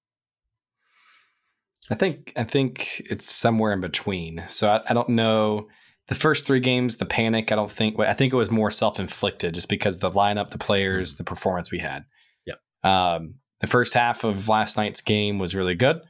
I 1.90 1.94
think 1.94 2.32
I 2.36 2.44
think 2.44 3.02
it's 3.10 3.28
somewhere 3.28 3.72
in 3.72 3.80
between. 3.80 4.44
So 4.48 4.68
I, 4.68 4.80
I 4.88 4.94
don't 4.94 5.08
know 5.10 5.68
the 6.08 6.14
first 6.14 6.46
three 6.46 6.60
games, 6.60 6.96
the 6.96 7.06
panic. 7.06 7.52
I 7.52 7.56
don't 7.56 7.70
think. 7.70 7.98
I 7.98 8.12
think 8.12 8.32
it 8.32 8.36
was 8.36 8.50
more 8.50 8.70
self 8.70 9.00
inflicted, 9.00 9.54
just 9.54 9.68
because 9.68 9.98
the 9.98 10.10
lineup, 10.10 10.50
the 10.50 10.58
players, 10.58 11.16
the 11.16 11.24
performance 11.24 11.70
we 11.70 11.78
had. 11.78 12.04
Yep. 12.46 12.58
Um, 12.84 13.34
the 13.60 13.66
first 13.66 13.94
half 13.94 14.24
of 14.24 14.48
last 14.48 14.76
night's 14.76 15.00
game 15.00 15.38
was 15.38 15.54
really 15.54 15.74
good. 15.74 16.00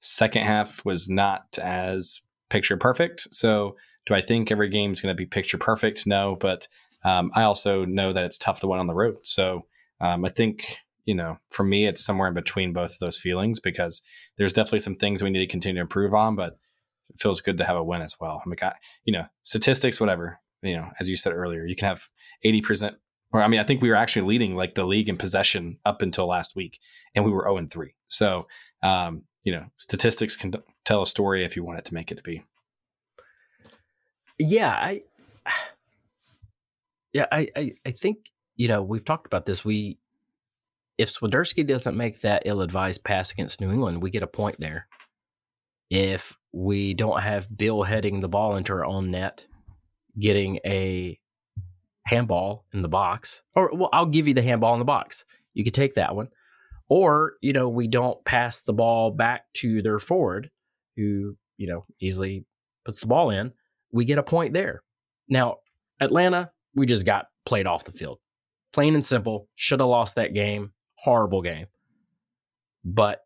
Second 0.00 0.44
half 0.44 0.84
was 0.84 1.08
not 1.08 1.58
as 1.60 2.20
picture 2.50 2.76
perfect. 2.76 3.34
So, 3.34 3.76
do 4.06 4.14
I 4.14 4.20
think 4.20 4.50
every 4.50 4.68
game 4.68 4.92
is 4.92 5.00
going 5.00 5.14
to 5.14 5.18
be 5.18 5.26
picture 5.26 5.58
perfect? 5.58 6.06
No, 6.06 6.36
but 6.36 6.68
um, 7.04 7.30
I 7.34 7.42
also 7.42 7.84
know 7.84 8.12
that 8.12 8.24
it's 8.24 8.38
tough 8.38 8.60
to 8.60 8.68
win 8.68 8.80
on 8.80 8.86
the 8.86 8.94
road. 8.94 9.16
So, 9.22 9.66
um, 10.00 10.24
I 10.24 10.28
think 10.28 10.78
you 11.08 11.14
know, 11.14 11.38
for 11.48 11.64
me, 11.64 11.86
it's 11.86 12.04
somewhere 12.04 12.28
in 12.28 12.34
between 12.34 12.74
both 12.74 12.92
of 12.92 12.98
those 12.98 13.18
feelings 13.18 13.60
because 13.60 14.02
there's 14.36 14.52
definitely 14.52 14.80
some 14.80 14.94
things 14.94 15.22
we 15.22 15.30
need 15.30 15.38
to 15.38 15.46
continue 15.46 15.76
to 15.76 15.80
improve 15.80 16.12
on, 16.12 16.36
but 16.36 16.58
it 17.08 17.18
feels 17.18 17.40
good 17.40 17.56
to 17.56 17.64
have 17.64 17.78
a 17.78 17.82
win 17.82 18.02
as 18.02 18.16
well. 18.20 18.42
I 18.44 18.46
mean, 18.46 18.58
I, 18.60 18.72
you 19.06 19.14
know, 19.14 19.24
statistics, 19.42 20.00
whatever. 20.00 20.38
You 20.60 20.76
know, 20.76 20.90
as 21.00 21.08
you 21.08 21.16
said 21.16 21.32
earlier, 21.32 21.64
you 21.64 21.74
can 21.74 21.88
have 21.88 22.02
eighty 22.44 22.60
percent 22.60 22.96
or 23.32 23.40
I 23.40 23.48
mean, 23.48 23.58
I 23.58 23.64
think 23.64 23.80
we 23.80 23.88
were 23.88 23.94
actually 23.94 24.28
leading 24.28 24.54
like 24.54 24.74
the 24.74 24.84
league 24.84 25.08
in 25.08 25.16
possession 25.16 25.78
up 25.86 26.02
until 26.02 26.26
last 26.26 26.54
week, 26.54 26.78
and 27.14 27.24
we 27.24 27.30
were 27.30 27.44
zero 27.44 27.54
oh 27.54 27.56
and 27.56 27.72
three. 27.72 27.94
So, 28.08 28.46
um, 28.82 29.22
you 29.44 29.52
know, 29.52 29.64
statistics 29.78 30.36
can 30.36 30.56
tell 30.84 31.00
a 31.00 31.06
story 31.06 31.42
if 31.42 31.56
you 31.56 31.64
want 31.64 31.78
it 31.78 31.86
to 31.86 31.94
make 31.94 32.12
it 32.12 32.16
to 32.16 32.22
be. 32.22 32.44
Yeah, 34.38 34.72
I, 34.72 35.04
yeah, 37.14 37.24
I, 37.32 37.48
I, 37.56 37.72
I 37.86 37.92
think 37.92 38.30
you 38.56 38.68
know 38.68 38.82
we've 38.82 39.06
talked 39.06 39.26
about 39.26 39.46
this. 39.46 39.64
We, 39.64 39.96
if 40.98 41.08
Swiderski 41.08 41.66
doesn't 41.66 41.96
make 41.96 42.20
that 42.20 42.42
ill-advised 42.44 43.04
pass 43.04 43.32
against 43.32 43.60
New 43.60 43.70
England, 43.70 44.02
we 44.02 44.10
get 44.10 44.24
a 44.24 44.26
point 44.26 44.58
there. 44.58 44.88
If 45.90 46.36
we 46.52 46.92
don't 46.92 47.22
have 47.22 47.56
Bill 47.56 47.84
heading 47.84 48.20
the 48.20 48.28
ball 48.28 48.56
into 48.56 48.72
our 48.72 48.84
own 48.84 49.12
net, 49.12 49.46
getting 50.18 50.58
a 50.66 51.18
handball 52.06 52.66
in 52.72 52.82
the 52.82 52.88
box, 52.88 53.42
or 53.54 53.70
well, 53.72 53.88
I'll 53.92 54.06
give 54.06 54.26
you 54.26 54.34
the 54.34 54.42
handball 54.42 54.74
in 54.74 54.80
the 54.80 54.84
box. 54.84 55.24
You 55.54 55.64
could 55.64 55.74
take 55.74 55.94
that 55.94 56.14
one. 56.14 56.28
Or, 56.90 57.34
you 57.42 57.52
know, 57.52 57.68
we 57.68 57.86
don't 57.86 58.22
pass 58.24 58.62
the 58.62 58.72
ball 58.72 59.10
back 59.10 59.44
to 59.58 59.82
their 59.82 59.98
forward 59.98 60.50
who, 60.96 61.36
you 61.58 61.68
know, 61.68 61.84
easily 62.00 62.44
puts 62.84 63.00
the 63.00 63.06
ball 63.06 63.30
in. 63.30 63.52
We 63.92 64.04
get 64.04 64.18
a 64.18 64.22
point 64.22 64.54
there. 64.54 64.82
Now, 65.28 65.58
Atlanta, 66.00 66.50
we 66.74 66.86
just 66.86 67.04
got 67.04 67.26
played 67.44 67.66
off 67.66 67.84
the 67.84 67.92
field. 67.92 68.18
Plain 68.72 68.94
and 68.94 69.04
simple. 69.04 69.48
Should 69.54 69.80
have 69.80 69.88
lost 69.88 70.16
that 70.16 70.34
game. 70.34 70.72
Horrible 71.02 71.42
game. 71.42 71.66
But 72.84 73.20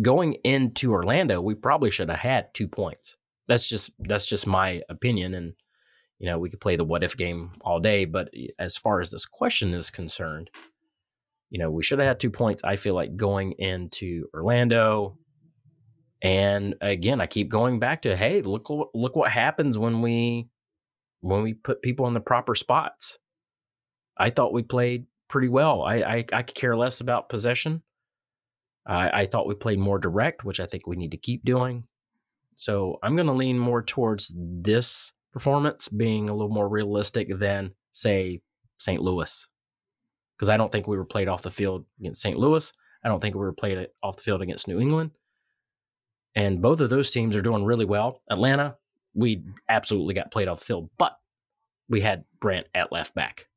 going 0.00 0.34
into 0.44 0.92
Orlando, 0.92 1.40
we 1.40 1.54
probably 1.54 1.90
should 1.90 2.08
have 2.08 2.18
had 2.18 2.54
two 2.54 2.68
points. 2.68 3.16
That's 3.48 3.68
just 3.68 3.90
that's 3.98 4.26
just 4.26 4.46
my 4.46 4.82
opinion. 4.88 5.34
And, 5.34 5.54
you 6.18 6.28
know, 6.28 6.38
we 6.38 6.50
could 6.50 6.60
play 6.60 6.76
the 6.76 6.84
what 6.84 7.04
if 7.04 7.16
game 7.16 7.52
all 7.60 7.80
day. 7.80 8.04
But 8.04 8.30
as 8.58 8.76
far 8.76 9.00
as 9.00 9.10
this 9.10 9.26
question 9.26 9.74
is 9.74 9.90
concerned, 9.90 10.50
you 11.50 11.58
know, 11.58 11.70
we 11.70 11.82
should 11.82 11.98
have 11.98 12.08
had 12.08 12.20
two 12.20 12.30
points, 12.30 12.62
I 12.64 12.76
feel 12.76 12.94
like, 12.94 13.16
going 13.16 13.52
into 13.58 14.26
Orlando. 14.32 15.18
And 16.22 16.76
again, 16.80 17.20
I 17.20 17.26
keep 17.26 17.48
going 17.48 17.80
back 17.80 18.02
to, 18.02 18.16
hey, 18.16 18.42
look 18.42 18.68
look 18.70 19.16
what 19.16 19.30
happens 19.32 19.76
when 19.76 20.00
we 20.00 20.48
when 21.20 21.42
we 21.42 21.54
put 21.54 21.82
people 21.82 22.06
in 22.06 22.14
the 22.14 22.20
proper 22.20 22.54
spots. 22.54 23.18
I 24.16 24.30
thought 24.30 24.52
we 24.52 24.62
played 24.62 25.06
pretty 25.32 25.48
well. 25.48 25.82
I 25.82 25.94
I, 25.96 26.24
I 26.32 26.42
could 26.42 26.54
care 26.54 26.76
less 26.76 27.00
about 27.00 27.30
possession. 27.30 27.82
I, 28.86 29.22
I 29.22 29.26
thought 29.26 29.48
we 29.48 29.54
played 29.54 29.78
more 29.78 29.98
direct, 29.98 30.44
which 30.44 30.60
I 30.60 30.66
think 30.66 30.86
we 30.86 30.96
need 30.96 31.12
to 31.12 31.16
keep 31.16 31.44
doing. 31.44 31.84
So 32.56 32.98
I'm 33.02 33.16
going 33.16 33.26
to 33.28 33.32
lean 33.32 33.58
more 33.58 33.82
towards 33.82 34.32
this 34.36 35.12
performance 35.32 35.88
being 35.88 36.28
a 36.28 36.34
little 36.34 36.52
more 36.52 36.68
realistic 36.68 37.38
than, 37.38 37.72
say, 37.92 38.40
St. 38.78 39.00
Louis. 39.00 39.48
Because 40.36 40.48
I 40.48 40.56
don't 40.56 40.70
think 40.70 40.86
we 40.86 40.96
were 40.96 41.04
played 41.04 41.28
off 41.28 41.42
the 41.42 41.50
field 41.50 41.86
against 41.98 42.20
St. 42.20 42.36
Louis. 42.36 42.72
I 43.04 43.08
don't 43.08 43.20
think 43.20 43.34
we 43.34 43.40
were 43.40 43.52
played 43.52 43.88
off 44.02 44.16
the 44.16 44.22
field 44.22 44.42
against 44.42 44.68
New 44.68 44.80
England. 44.80 45.12
And 46.34 46.60
both 46.60 46.80
of 46.80 46.90
those 46.90 47.10
teams 47.10 47.36
are 47.36 47.42
doing 47.42 47.64
really 47.64 47.84
well. 47.84 48.20
Atlanta, 48.30 48.76
we 49.14 49.42
absolutely 49.68 50.14
got 50.14 50.30
played 50.30 50.48
off 50.48 50.58
the 50.58 50.66
field, 50.66 50.90
but 50.98 51.16
we 51.88 52.00
had 52.00 52.24
Brandt 52.40 52.66
at 52.74 52.92
left 52.92 53.14
back, 53.14 53.48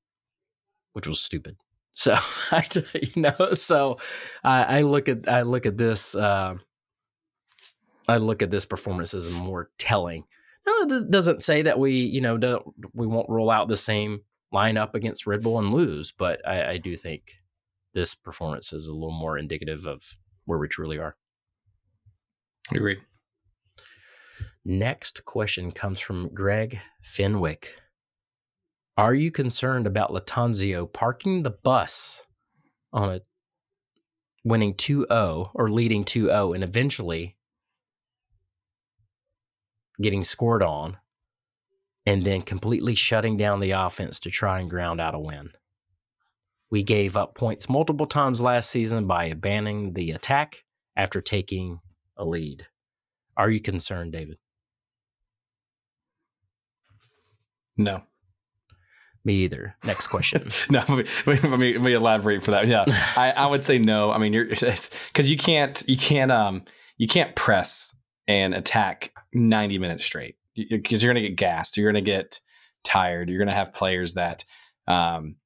which 0.93 1.07
was 1.07 1.19
stupid. 1.19 1.57
So 1.95 2.13
I, 2.51 2.67
you 2.93 3.21
know, 3.21 3.53
so 3.53 3.97
I, 4.43 4.77
I 4.77 4.81
look 4.81 5.09
at 5.09 5.27
I 5.27 5.41
look 5.41 5.65
at 5.65 5.77
this 5.77 6.15
uh, 6.15 6.55
I 8.07 8.17
look 8.17 8.43
at 8.43 8.51
this 8.51 8.65
performance 8.65 9.13
as 9.13 9.31
more 9.31 9.71
telling. 9.77 10.25
Now, 10.67 10.97
it 10.97 11.11
doesn't 11.11 11.43
say 11.43 11.63
that 11.63 11.79
we 11.79 11.93
you 11.93 12.21
know 12.21 12.37
don't 12.37 12.65
we 12.93 13.07
won't 13.07 13.29
roll 13.29 13.49
out 13.49 13.67
the 13.67 13.75
same 13.75 14.21
lineup 14.53 14.93
against 14.93 15.25
Red 15.25 15.41
Bull 15.41 15.57
and 15.59 15.73
lose, 15.73 16.11
but 16.11 16.47
I, 16.47 16.73
I 16.73 16.77
do 16.77 16.95
think 16.95 17.39
this 17.93 18.13
performance 18.13 18.71
is 18.73 18.87
a 18.87 18.93
little 18.93 19.11
more 19.11 19.37
indicative 19.37 19.85
of 19.87 20.15
where 20.45 20.59
we 20.59 20.67
truly 20.67 20.99
are. 20.99 21.15
Agreed. 22.71 22.99
Next 24.63 25.25
question 25.25 25.71
comes 25.71 25.99
from 25.99 26.33
Greg 26.33 26.79
Fenwick. 27.01 27.75
Are 28.97 29.13
you 29.13 29.29
concerned 29.29 29.87
about 29.87 30.11
Lattanzio 30.11 30.91
parking 30.91 31.43
the 31.43 31.49
bus 31.49 32.23
on 32.93 33.09
a 33.09 33.21
winning 34.45 34.73
2-0 34.73 35.51
or 35.53 35.69
leading 35.69 36.05
2-0 36.05 36.55
and 36.55 36.63
eventually 36.63 37.35
getting 40.01 40.23
scored 40.23 40.63
on 40.63 40.97
and 42.05 42.23
then 42.23 42.41
completely 42.41 42.95
shutting 42.95 43.35
down 43.35 43.59
the 43.59 43.71
offense 43.71 44.19
to 44.21 44.29
try 44.29 44.59
and 44.59 44.69
ground 44.69 45.01
out 45.01 45.13
a 45.13 45.19
win? 45.19 45.51
We 46.71 46.81
gave 46.81 47.17
up 47.17 47.35
points 47.35 47.67
multiple 47.67 48.07
times 48.07 48.41
last 48.41 48.69
season 48.69 49.07
by 49.07 49.25
abandoning 49.25 49.93
the 49.93 50.11
attack 50.11 50.63
after 50.95 51.19
taking 51.19 51.79
a 52.15 52.23
lead. 52.23 52.65
Are 53.35 53.51
you 53.51 53.59
concerned, 53.59 54.13
David? 54.13 54.37
No. 57.77 58.03
Me 59.25 59.33
either. 59.37 59.75
Next 59.83 60.07
question. 60.07 60.47
no, 60.69 60.83
let 60.89 60.97
me, 60.97 61.05
let 61.25 61.59
me, 61.59 61.73
let 61.73 61.81
me 61.81 61.93
elaborate 61.93 62.43
for 62.43 62.51
that. 62.51 62.67
Yeah, 62.67 62.85
I, 63.17 63.31
I 63.31 63.47
would 63.47 63.63
say 63.63 63.79
no. 63.79 64.11
I 64.11 64.19
mean, 64.19 64.31
you're 64.31 64.45
because 64.45 64.91
you 65.17 65.35
can't 65.35 65.83
you 65.87 65.97
can't 65.97 66.31
um 66.31 66.63
you 66.97 67.07
can't 67.07 67.35
press 67.35 67.97
and 68.27 68.53
attack 68.53 69.11
ninety 69.33 69.79
minutes 69.79 70.05
straight 70.05 70.35
because 70.55 71.03
you're 71.03 71.11
gonna 71.11 71.27
get 71.27 71.35
gassed. 71.35 71.75
You're 71.75 71.91
gonna 71.91 72.01
get 72.01 72.39
tired. 72.83 73.29
You're 73.29 73.39
gonna 73.39 73.51
have 73.51 73.73
players 73.73 74.13
that 74.13 74.45
um 74.87 75.37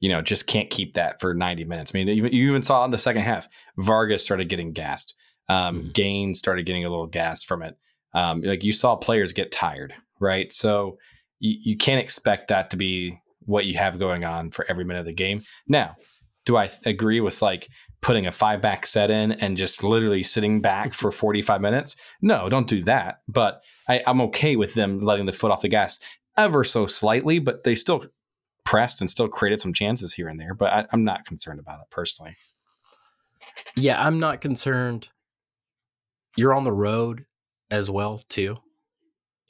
you 0.00 0.08
know 0.08 0.22
just 0.22 0.46
can't 0.46 0.70
keep 0.70 0.94
that 0.94 1.20
for 1.20 1.34
ninety 1.34 1.64
minutes. 1.64 1.92
I 1.94 1.98
mean, 1.98 2.08
even 2.08 2.32
you 2.32 2.48
even 2.48 2.62
saw 2.62 2.86
in 2.86 2.90
the 2.90 2.98
second 2.98 3.22
half, 3.22 3.48
Vargas 3.76 4.24
started 4.24 4.48
getting 4.48 4.72
gassed. 4.72 5.14
Um, 5.50 5.82
mm. 5.82 5.92
Gaines 5.92 6.38
started 6.38 6.64
getting 6.64 6.86
a 6.86 6.88
little 6.88 7.06
gas 7.06 7.44
from 7.44 7.62
it. 7.62 7.76
Um, 8.14 8.40
like 8.40 8.64
you 8.64 8.72
saw 8.72 8.96
players 8.96 9.34
get 9.34 9.52
tired, 9.52 9.92
right? 10.20 10.50
So 10.50 10.96
you, 11.40 11.56
you 11.62 11.76
can't 11.76 12.00
expect 12.00 12.48
that 12.48 12.70
to 12.70 12.76
be 12.76 13.20
what 13.40 13.66
you 13.66 13.76
have 13.76 13.98
going 13.98 14.24
on 14.24 14.50
for 14.50 14.64
every 14.68 14.84
minute 14.84 15.00
of 15.00 15.06
the 15.06 15.12
game. 15.12 15.42
Now, 15.66 15.96
do 16.46 16.56
I 16.56 16.70
agree 16.84 17.20
with 17.20 17.42
like 17.42 17.68
putting 18.00 18.26
a 18.26 18.30
five 18.30 18.62
back 18.62 18.86
set 18.86 19.10
in 19.10 19.32
and 19.32 19.56
just 19.56 19.82
literally 19.82 20.22
sitting 20.22 20.60
back 20.60 20.94
for 20.94 21.10
45 21.10 21.60
minutes? 21.60 21.96
No, 22.22 22.48
don't 22.48 22.68
do 22.68 22.82
that. 22.84 23.20
But 23.26 23.62
I, 23.88 24.02
I'm 24.06 24.20
okay 24.22 24.56
with 24.56 24.74
them 24.74 24.98
letting 24.98 25.26
the 25.26 25.32
foot 25.32 25.50
off 25.50 25.62
the 25.62 25.68
gas 25.68 25.98
ever 26.36 26.62
so 26.64 26.86
slightly, 26.86 27.38
but 27.38 27.64
they 27.64 27.74
still 27.74 28.06
pressed 28.64 29.00
and 29.00 29.10
still 29.10 29.28
created 29.28 29.60
some 29.60 29.72
chances 29.72 30.14
here 30.14 30.28
and 30.28 30.38
there. 30.38 30.54
But 30.54 30.72
I, 30.72 30.86
I'm 30.92 31.04
not 31.04 31.26
concerned 31.26 31.60
about 31.60 31.80
it 31.80 31.90
personally. 31.90 32.36
Yeah, 33.76 34.04
I'm 34.04 34.20
not 34.20 34.40
concerned. 34.40 35.08
You're 36.36 36.54
on 36.54 36.62
the 36.62 36.72
road 36.72 37.26
as 37.70 37.90
well, 37.90 38.22
too 38.28 38.58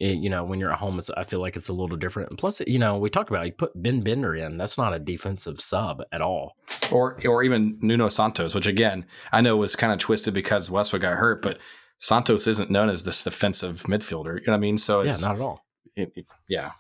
it, 0.01 0.17
you 0.17 0.31
know, 0.31 0.45
when 0.45 0.59
you're 0.59 0.73
at 0.73 0.79
home, 0.79 0.99
I 1.17 1.25
feel 1.25 1.41
like 1.41 1.57
it's 1.57 1.69
a 1.69 1.75
little 1.75 1.99
different. 1.99 2.31
And 2.31 2.39
plus, 2.39 2.63
you 2.67 2.79
know, 2.79 2.97
we 2.97 3.11
talked 3.11 3.29
about 3.29 3.45
you 3.45 3.53
put 3.53 3.81
Ben 3.81 4.01
Bender 4.01 4.35
in. 4.35 4.57
That's 4.57 4.79
not 4.79 4.95
a 4.95 4.99
defensive 4.99 5.61
sub 5.61 6.03
at 6.11 6.23
all. 6.23 6.57
Or 6.91 7.19
or 7.27 7.43
even 7.43 7.79
Nuno 7.83 8.09
Santos, 8.09 8.55
which 8.55 8.67
again 8.67 9.07
I 9.31 9.43
know 9.43 9.59
was 9.59 9.77
kind 9.77 9.93
of 9.93 9.99
twisted 9.99 10.33
because 10.33 10.71
Westwood 10.71 11.03
got 11.03 11.19
hurt, 11.19 11.43
but 11.43 11.59
Santos 11.99 12.47
isn't 12.47 12.71
known 12.71 12.89
as 12.89 13.05
this 13.05 13.23
defensive 13.23 13.83
midfielder. 13.83 14.41
You 14.41 14.47
know 14.47 14.53
what 14.53 14.57
I 14.57 14.61
mean? 14.61 14.79
So 14.79 15.03
yeah, 15.03 15.17
not 15.21 15.37
at 15.37 15.43
all. 15.43 15.67
It, 15.95 16.13
it, 16.17 16.27
yeah, 16.49 16.71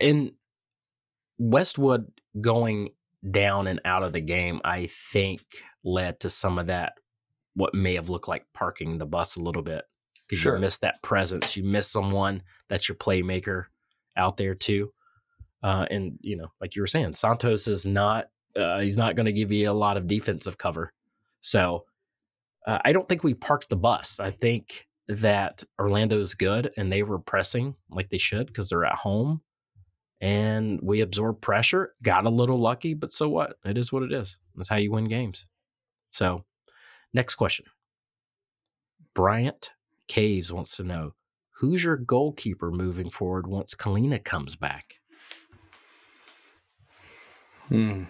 and 0.00 0.32
Westwood 1.38 2.10
going 2.40 2.90
down 3.28 3.66
and 3.66 3.80
out 3.84 4.02
of 4.02 4.14
the 4.14 4.20
game, 4.22 4.62
I 4.64 4.86
think 4.86 5.42
led 5.84 6.20
to 6.20 6.30
some 6.30 6.58
of 6.58 6.68
that. 6.68 6.94
What 7.54 7.74
may 7.74 7.96
have 7.96 8.08
looked 8.08 8.28
like 8.28 8.46
parking 8.54 8.96
the 8.96 9.04
bus 9.04 9.36
a 9.36 9.42
little 9.42 9.62
bit 9.62 9.84
because 10.30 10.42
sure. 10.42 10.54
you 10.54 10.60
miss 10.60 10.78
that 10.78 11.02
presence. 11.02 11.56
You 11.56 11.64
miss 11.64 11.90
someone 11.90 12.42
that's 12.68 12.88
your 12.88 12.94
playmaker 12.94 13.64
out 14.16 14.36
there 14.36 14.54
too. 14.54 14.92
Uh, 15.60 15.86
and 15.90 16.18
you 16.20 16.36
know, 16.36 16.46
like 16.60 16.76
you 16.76 16.82
were 16.82 16.86
saying, 16.86 17.14
Santos 17.14 17.66
is 17.66 17.84
not. 17.84 18.28
Uh, 18.54 18.78
he's 18.78 18.96
not 18.96 19.16
going 19.16 19.26
to 19.26 19.32
give 19.32 19.50
you 19.50 19.68
a 19.68 19.72
lot 19.72 19.96
of 19.96 20.06
defensive 20.06 20.56
cover. 20.56 20.92
So 21.40 21.84
uh, 22.66 22.78
I 22.84 22.92
don't 22.92 23.08
think 23.08 23.24
we 23.24 23.34
parked 23.34 23.68
the 23.68 23.76
bus. 23.76 24.20
I 24.20 24.30
think 24.30 24.86
that 25.08 25.64
Orlando's 25.80 26.34
good 26.34 26.72
and 26.76 26.92
they 26.92 27.02
were 27.02 27.18
pressing 27.18 27.74
like 27.90 28.08
they 28.08 28.18
should 28.18 28.46
because 28.46 28.68
they're 28.68 28.84
at 28.84 28.94
home. 28.94 29.40
And 30.20 30.80
we 30.82 31.00
absorbed 31.00 31.40
pressure, 31.40 31.94
got 32.02 32.26
a 32.26 32.30
little 32.30 32.58
lucky, 32.58 32.94
but 32.94 33.10
so 33.10 33.28
what? 33.28 33.56
It 33.64 33.78
is 33.78 33.92
what 33.92 34.02
it 34.02 34.12
is. 34.12 34.38
That's 34.54 34.68
how 34.68 34.76
you 34.76 34.92
win 34.92 35.08
games. 35.08 35.46
So, 36.08 36.44
next 37.14 37.36
question. 37.36 37.66
Bryant 39.14 39.72
Caves 40.10 40.52
wants 40.52 40.76
to 40.76 40.82
know 40.82 41.14
who's 41.60 41.84
your 41.84 41.96
goalkeeper 41.96 42.72
moving 42.72 43.08
forward 43.08 43.46
once 43.46 43.76
Kahlina 43.76 44.22
comes 44.22 44.56
back? 44.56 44.94
Hmm. 47.68 48.02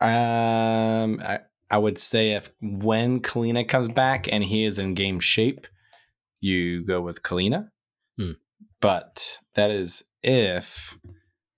Um, 0.00 1.20
I, 1.20 1.40
I 1.68 1.78
would 1.78 1.98
say 1.98 2.34
if 2.34 2.52
when 2.62 3.20
Kahlina 3.22 3.66
comes 3.66 3.88
back 3.88 4.28
and 4.30 4.44
he 4.44 4.64
is 4.64 4.78
in 4.78 4.94
game 4.94 5.18
shape, 5.18 5.66
you 6.40 6.84
go 6.84 7.00
with 7.00 7.24
Kahlina. 7.24 7.70
Hmm. 8.16 8.32
But 8.80 9.40
that 9.56 9.72
is 9.72 10.04
if 10.22 10.96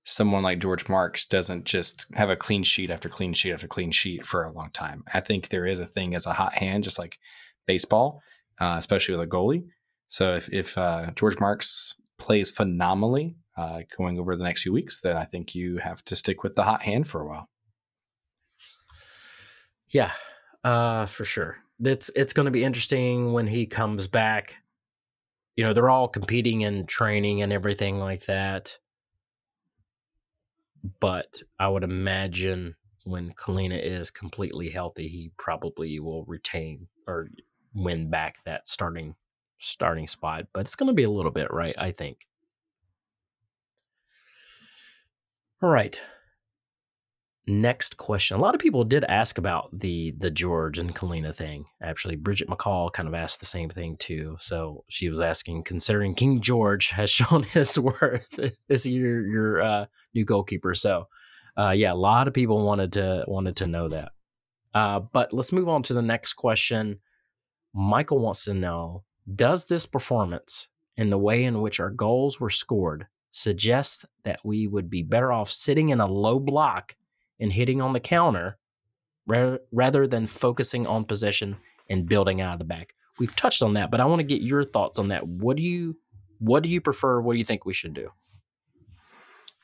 someone 0.03 0.43
like 0.43 0.61
George 0.61 0.89
Marks 0.89 1.27
doesn't 1.27 1.65
just 1.65 2.07
have 2.15 2.31
a 2.31 2.37
clean 2.37 2.63
sheet 2.63 2.91
after 2.91 3.11
clean 3.11 3.35
sheet 3.35 3.53
after 3.53 3.69
clean 3.69 3.91
sheet 3.91 4.25
for 4.25 4.45
a 4.45 4.53
long 4.53 4.71
time. 4.73 5.05
I 5.13 5.21
think 5.21 5.51
there 5.51 5.67
is 5.67 5.79
a 5.79 5.87
thing 5.87 6.15
as 6.15 6.27
a 6.27 6.33
hot 6.33 6.55
hand, 6.55 6.85
just 6.85 6.99
like 6.99 7.19
baseball 7.67 8.23
uh, 8.63 8.77
especially 8.79 9.17
with 9.17 9.27
a 9.27 9.31
goalie. 9.31 9.65
So 10.07 10.37
if, 10.37 10.53
if 10.53 10.79
uh, 10.79 11.11
George 11.17 11.41
Marks 11.41 11.95
plays 12.19 12.53
phenomenally 12.53 13.37
uh, 13.57 13.81
going 13.99 14.21
over 14.21 14.37
the 14.37 14.45
next 14.45 14.63
few 14.63 14.73
weeks, 14.73 15.01
then 15.01 15.17
I 15.17 15.25
think 15.25 15.55
you 15.55 15.79
have 15.79 16.05
to 16.05 16.15
stick 16.15 16.45
with 16.45 16.55
the 16.55 16.63
hot 16.63 16.83
hand 16.83 17.09
for 17.09 17.21
a 17.21 17.27
while. 17.27 17.49
Yeah, 19.89 20.13
uh, 20.63 21.07
for 21.07 21.25
sure. 21.25 21.57
It's 21.81 22.11
it's 22.15 22.33
going 22.33 22.45
to 22.45 22.53
be 22.53 22.63
interesting 22.63 23.33
when 23.33 23.49
he 23.49 23.67
comes 23.67 24.07
back. 24.07 24.57
You 25.57 25.65
know, 25.65 25.73
they're 25.73 25.91
all 25.91 26.09
competing 26.09 26.61
in 26.61 26.87
training 26.87 27.43
and 27.43 27.53
everything 27.53 27.99
like 27.99 28.27
that. 28.27 28.79
But 31.01 31.43
I 31.59 31.69
would 31.69 31.83
imagine 31.83 32.77
when 33.05 33.33
Kahlina 33.33 33.83
is 33.83 34.11
completely 34.11 34.71
healthy, 34.71 35.09
he 35.09 35.33
probably 35.37 35.99
will 35.99 36.25
retain 36.27 36.87
or 37.09 37.29
win 37.75 38.11
back 38.11 38.37
that 38.45 38.69
starting 38.69 39.15
starting 39.59 40.07
spot, 40.07 40.47
but 40.53 40.61
it's 40.61 40.77
going 40.77 40.89
to 40.89 40.95
be 40.95 41.05
a 41.05 41.11
little 41.11 41.31
bit, 41.31 41.53
right? 41.53 41.75
I 41.79 41.93
think. 41.93 42.27
All 45.63 45.71
right. 45.71 46.01
Next 47.47 47.97
question. 47.97 48.37
A 48.37 48.41
lot 48.41 48.55
of 48.55 48.61
people 48.61 48.85
did 48.85 49.05
ask 49.05 49.37
about 49.37 49.77
the 49.77 50.15
the 50.19 50.31
George 50.31 50.79
and 50.79 50.95
Kahlina 50.95 51.35
thing. 51.35 51.65
Actually, 51.83 52.15
Bridget 52.15 52.49
McCall 52.49 52.93
kind 52.93 53.09
of 53.09 53.15
asked 53.15 53.41
the 53.41 53.47
same 53.47 53.69
thing 53.69 53.97
too. 53.97 54.37
So 54.39 54.85
she 54.89 55.09
was 55.09 55.21
asking, 55.21 55.65
considering 55.65 56.15
King 56.15 56.41
George 56.41 56.91
has 56.91 57.11
shown 57.11 57.43
his 57.43 57.77
worth, 57.79 58.39
is 58.69 58.85
he 58.85 58.93
your 58.93 59.27
your 59.27 59.63
uh, 59.63 59.87
new 60.15 60.25
goalkeeper? 60.25 60.75
So, 60.75 61.09
uh, 61.57 61.71
yeah, 61.71 61.93
a 61.93 61.95
lot 61.95 62.29
of 62.29 62.35
people 62.35 62.65
wanted 62.65 62.93
to 62.93 63.25
wanted 63.27 63.57
to 63.57 63.67
know 63.67 63.89
that. 63.89 64.13
Uh, 64.73 65.01
but 65.01 65.33
let's 65.33 65.53
move 65.53 65.69
on 65.69 65.83
to 65.85 65.95
the 65.95 66.03
next 66.03 66.35
question. 66.35 67.01
Michael 67.75 68.19
wants 68.19 68.45
to 68.45 68.55
know 68.55 69.05
Does 69.35 69.67
this 69.67 69.87
performance 69.87 70.69
and 70.97 71.11
the 71.11 71.19
way 71.19 71.45
in 71.45 71.61
which 71.61 71.81
our 71.81 71.91
goals 71.91 72.41
were 72.41 72.51
scored 72.51 73.07
suggest 73.31 74.05
that 74.25 74.41
we 74.45 74.67
would 74.67 74.91
be 74.91 75.03
better 75.03 75.33
off 75.33 75.51
sitting 75.51 75.89
in 75.89 76.01
a 76.01 76.07
low 76.07 76.39
block 76.39 76.95
and 77.41 77.53
hitting 77.53 77.81
on 77.81 77.93
the 77.93 78.01
counter 78.01 78.59
rather 79.27 80.07
than 80.07 80.27
focusing 80.27 80.87
on 80.87 81.05
possession 81.05 81.57
and 81.89 82.09
building 82.09 82.41
out 82.41 82.55
of 82.55 82.59
the 82.59 82.65
back? 82.65 82.95
We've 83.19 83.35
touched 83.35 83.63
on 83.63 83.75
that, 83.75 83.91
but 83.91 84.01
I 84.01 84.05
want 84.05 84.21
to 84.21 84.27
get 84.27 84.43
your 84.43 84.65
thoughts 84.65 84.99
on 84.99 85.09
that. 85.09 85.27
What 85.27 85.57
do 85.57 85.63
you 85.63 85.97
what 86.39 86.65
do 86.65 86.69
you 86.69 86.81
prefer? 86.81 87.21
What 87.21 87.35
do 87.35 87.39
you 87.39 87.45
think 87.45 87.65
we 87.65 87.73
should 87.73 87.95
do? 87.95 88.11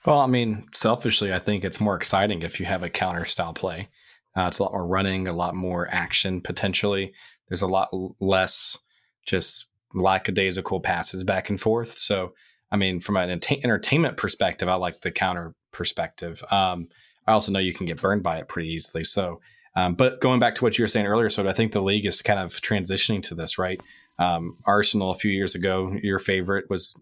Well, 0.07 0.21
I 0.21 0.27
mean, 0.27 0.69
selfishly, 0.73 1.33
I 1.33 1.41
think 1.41 1.65
it's 1.65 1.81
more 1.81 1.97
exciting 1.97 2.43
if 2.43 2.61
you 2.61 2.67
have 2.67 2.85
a 2.85 2.89
counter 2.89 3.25
style 3.25 3.53
play. 3.53 3.89
Uh, 4.37 4.47
it's 4.47 4.61
a 4.61 4.63
lot 4.63 4.73
more 4.73 4.87
running, 4.87 5.27
a 5.27 5.33
lot 5.33 5.57
more 5.57 5.89
action 5.91 6.41
potentially. 6.41 7.13
There's 7.49 7.63
a 7.63 7.69
lot 7.69 7.89
less 8.21 8.79
just 9.27 9.67
lackadaisical 9.95 10.81
passes 10.81 11.25
back 11.25 11.51
and 11.51 11.61
forth. 11.61 11.99
So, 11.99 12.35
I 12.71 12.77
mean, 12.77 13.01
from 13.01 13.17
an 13.17 13.31
entertainment 13.31 14.17
perspective, 14.17 14.69
I 14.69 14.75
like 14.75 15.01
the 15.01 15.11
counter 15.11 15.55
perspective. 15.73 16.43
Um, 16.51 16.89
I 17.27 17.33
also 17.33 17.53
know 17.53 17.59
you 17.59 17.75
can 17.75 17.87
get 17.87 18.01
burned 18.01 18.23
by 18.23 18.39
it 18.39 18.49
pretty 18.49 18.71
easily. 18.71 19.05
So, 19.05 19.41
um, 19.77 19.95
but 19.95 20.21
going 20.21 20.41
back 20.41 20.55
to 20.57 20.65
what 20.65 20.79
you 20.79 20.83
were 20.83 20.89
saying 20.89 21.07
earlier, 21.07 21.31
so 21.31 21.47
I 21.49 21.53
think 21.53 21.73
the 21.73 21.83
league 21.83 22.07
is 22.07 22.23
kind 22.23 22.41
of 22.41 22.53
transitioning 22.53 23.23
to 23.25 23.35
this, 23.35 23.59
right? 23.59 23.81
Um, 24.19 24.59
Arsenal 24.65 25.11
a 25.11 25.15
few 25.15 25.31
years 25.31 25.55
ago, 25.55 25.97
your 26.03 26.19
favorite 26.19 26.69
was 26.69 27.01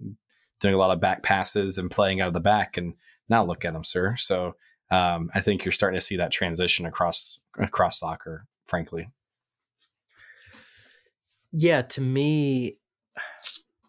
doing 0.60 0.74
a 0.74 0.78
lot 0.78 0.90
of 0.90 1.00
back 1.00 1.22
passes 1.22 1.78
and 1.78 1.90
playing 1.90 2.20
out 2.20 2.28
of 2.28 2.34
the 2.34 2.40
back, 2.40 2.76
and 2.76 2.94
now 3.28 3.44
look 3.44 3.64
at 3.64 3.72
them, 3.72 3.84
sir. 3.84 4.16
So 4.18 4.56
um, 4.90 5.30
I 5.34 5.40
think 5.40 5.64
you're 5.64 5.72
starting 5.72 5.98
to 5.98 6.04
see 6.04 6.16
that 6.16 6.32
transition 6.32 6.86
across 6.86 7.40
across 7.58 7.98
soccer, 7.98 8.46
frankly. 8.66 9.08
Yeah, 11.52 11.82
to 11.82 12.00
me, 12.00 12.76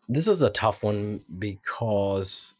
this 0.07 0.27
is 0.27 0.41
a 0.41 0.49
tough 0.49 0.83
one 0.83 1.21
because 1.37 2.53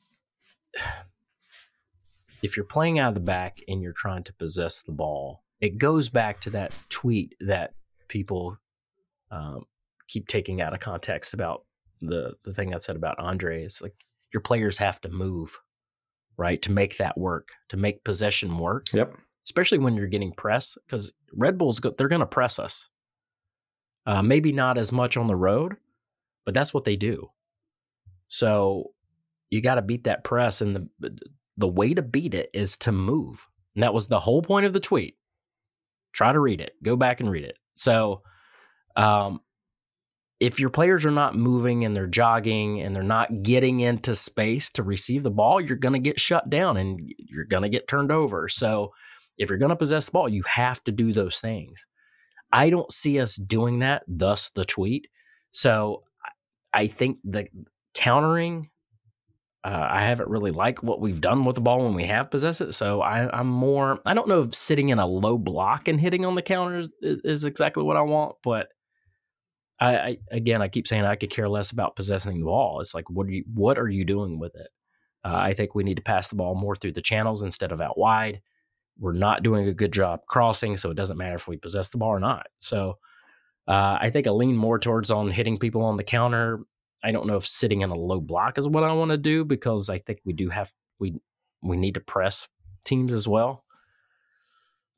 if 2.43 2.55
you're 2.55 2.65
playing 2.65 2.99
out 2.99 3.09
of 3.09 3.13
the 3.15 3.19
back 3.19 3.61
and 3.67 3.81
you're 3.81 3.93
trying 3.93 4.23
to 4.23 4.33
possess 4.33 4.81
the 4.81 4.91
ball, 4.91 5.43
it 5.59 5.77
goes 5.77 6.09
back 6.09 6.41
to 6.41 6.49
that 6.51 6.77
tweet 6.89 7.35
that 7.39 7.73
people 8.07 8.57
um, 9.31 9.65
keep 10.07 10.27
taking 10.27 10.61
out 10.61 10.73
of 10.73 10.79
context 10.79 11.33
about 11.33 11.63
the 12.01 12.33
the 12.43 12.53
thing 12.53 12.73
I 12.73 12.77
said 12.77 12.95
about 12.95 13.19
Andre. 13.19 13.63
Is 13.63 13.81
like 13.81 13.95
your 14.33 14.41
players 14.41 14.77
have 14.77 15.01
to 15.01 15.09
move, 15.09 15.57
right, 16.37 16.61
to 16.61 16.71
make 16.71 16.97
that 16.97 17.17
work, 17.17 17.49
to 17.69 17.77
make 17.77 18.03
possession 18.03 18.57
work. 18.57 18.85
Yep. 18.93 19.15
Especially 19.45 19.77
when 19.77 19.95
you're 19.95 20.07
getting 20.07 20.33
press, 20.33 20.77
because 20.85 21.13
Red 21.33 21.57
Bulls 21.57 21.79
go, 21.79 21.91
they're 21.91 22.09
going 22.09 22.19
to 22.19 22.25
press 22.25 22.59
us. 22.59 22.89
Uh, 24.07 24.21
maybe 24.21 24.53
not 24.53 24.77
as 24.77 24.93
much 24.93 25.17
on 25.17 25.27
the 25.27 25.35
road, 25.35 25.75
but 26.45 26.53
that's 26.53 26.73
what 26.73 26.85
they 26.85 26.95
do. 26.95 27.29
So 28.29 28.91
you 29.49 29.61
got 29.61 29.75
to 29.75 29.81
beat 29.81 30.05
that 30.05 30.23
press, 30.23 30.61
and 30.61 30.89
the 30.99 31.19
the 31.57 31.67
way 31.67 31.93
to 31.93 32.01
beat 32.01 32.33
it 32.33 32.49
is 32.53 32.77
to 32.77 32.91
move. 32.91 33.49
And 33.75 33.83
that 33.83 33.93
was 33.93 34.07
the 34.07 34.19
whole 34.19 34.41
point 34.41 34.65
of 34.65 34.73
the 34.73 34.79
tweet. 34.79 35.17
Try 36.13 36.31
to 36.31 36.39
read 36.39 36.61
it. 36.61 36.71
Go 36.81 36.95
back 36.95 37.19
and 37.19 37.29
read 37.29 37.43
it. 37.43 37.57
So, 37.73 38.21
um, 38.95 39.41
if 40.39 40.59
your 40.59 40.69
players 40.69 41.05
are 41.05 41.11
not 41.11 41.35
moving 41.35 41.83
and 41.83 41.95
they're 41.95 42.07
jogging 42.07 42.79
and 42.79 42.95
they're 42.95 43.03
not 43.03 43.43
getting 43.43 43.79
into 43.81 44.15
space 44.15 44.69
to 44.71 44.83
receive 44.83 45.23
the 45.23 45.31
ball, 45.31 45.59
you're 45.59 45.77
going 45.77 45.93
to 45.93 45.99
get 45.99 46.19
shut 46.19 46.49
down 46.49 46.77
and 46.77 47.11
you're 47.17 47.45
going 47.45 47.63
to 47.63 47.69
get 47.69 47.87
turned 47.87 48.11
over. 48.11 48.47
So, 48.47 48.93
if 49.37 49.49
you're 49.49 49.59
going 49.59 49.69
to 49.69 49.75
possess 49.75 50.05
the 50.05 50.13
ball, 50.13 50.29
you 50.29 50.43
have 50.43 50.81
to 50.85 50.93
do 50.93 51.11
those 51.11 51.39
things. 51.39 51.87
I 52.51 52.69
don't 52.69 52.91
see 52.91 53.19
us 53.19 53.35
doing 53.35 53.79
that, 53.79 54.03
thus 54.07 54.49
the 54.49 54.65
tweet. 54.65 55.07
So, 55.51 56.03
I 56.73 56.87
think 56.87 57.19
the 57.23 57.47
countering 57.93 58.69
uh, 59.67 59.87
I 59.89 60.01
haven't 60.01 60.29
really 60.29 60.51
liked 60.51 60.81
what 60.81 61.01
we've 61.01 61.19
done 61.19 61.43
with 61.43 61.55
the 61.55 61.61
ball 61.61 61.83
when 61.83 61.93
we 61.93 62.05
have 62.05 62.31
possessed 62.31 62.61
it. 62.61 62.73
So 62.73 63.01
I, 63.01 63.37
am 63.37 63.47
more, 63.47 63.99
I 64.05 64.13
don't 64.13 64.29
know 64.29 64.43
if 64.43 64.55
sitting 64.55 64.89
in 64.89 64.99
a 64.99 65.05
low 65.05 65.37
block 65.37 65.89
and 65.89 65.99
hitting 65.99 66.25
on 66.25 66.35
the 66.35 66.41
counter 66.41 66.79
is, 66.79 66.89
is 67.01 67.43
exactly 67.43 67.83
what 67.83 67.97
I 67.97 68.01
want, 68.01 68.37
but 68.43 68.69
I, 69.77 69.97
I, 69.97 70.17
again, 70.31 70.61
I 70.61 70.69
keep 70.69 70.87
saying 70.87 71.03
I 71.03 71.15
could 71.15 71.31
care 71.31 71.49
less 71.49 71.71
about 71.71 71.97
possessing 71.97 72.39
the 72.39 72.45
ball. 72.45 72.79
It's 72.79 72.95
like, 72.95 73.09
what 73.09 73.27
are 73.27 73.31
you, 73.31 73.43
what 73.53 73.77
are 73.77 73.89
you 73.89 74.05
doing 74.05 74.39
with 74.39 74.55
it? 74.55 74.69
Uh, 75.25 75.35
I 75.35 75.53
think 75.53 75.75
we 75.75 75.83
need 75.83 75.97
to 75.97 76.03
pass 76.03 76.29
the 76.29 76.37
ball 76.37 76.55
more 76.55 76.77
through 76.77 76.93
the 76.93 77.01
channels 77.01 77.43
instead 77.43 77.73
of 77.73 77.81
out 77.81 77.97
wide. 77.97 78.39
We're 78.99 79.13
not 79.13 79.43
doing 79.43 79.67
a 79.67 79.73
good 79.73 79.93
job 79.93 80.21
crossing, 80.27 80.77
so 80.77 80.89
it 80.89 80.95
doesn't 80.95 81.17
matter 81.17 81.35
if 81.35 81.47
we 81.47 81.57
possess 81.57 81.89
the 81.89 81.97
ball 81.97 82.09
or 82.09 82.19
not. 82.19 82.47
So 82.59 82.97
uh, 83.67 83.97
I 83.99 84.09
think 84.09 84.27
I 84.27 84.31
lean 84.31 84.57
more 84.57 84.79
towards 84.79 85.11
on 85.11 85.29
hitting 85.29 85.57
people 85.57 85.83
on 85.83 85.97
the 85.97 86.03
counter 86.03 86.61
I 87.03 87.11
don't 87.11 87.27
know 87.27 87.35
if 87.35 87.45
sitting 87.45 87.81
in 87.81 87.89
a 87.89 87.95
low 87.95 88.19
block 88.19 88.57
is 88.57 88.67
what 88.67 88.83
I 88.83 88.93
want 88.93 89.11
to 89.11 89.17
do 89.17 89.45
because 89.45 89.89
I 89.89 89.97
think 89.97 90.19
we 90.25 90.33
do 90.33 90.49
have 90.49 90.71
we 90.99 91.15
we 91.61 91.77
need 91.77 91.93
to 91.93 91.99
press 91.99 92.47
teams 92.85 93.13
as 93.13 93.27
well. 93.27 93.63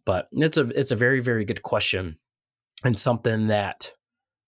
But 0.06 0.28
it's 0.32 0.58
a 0.58 0.68
it's 0.70 0.92
a 0.92 0.96
very 0.96 1.20
very 1.20 1.46
good 1.46 1.62
question 1.62 2.18
and 2.84 2.98
something 2.98 3.48
that 3.48 3.94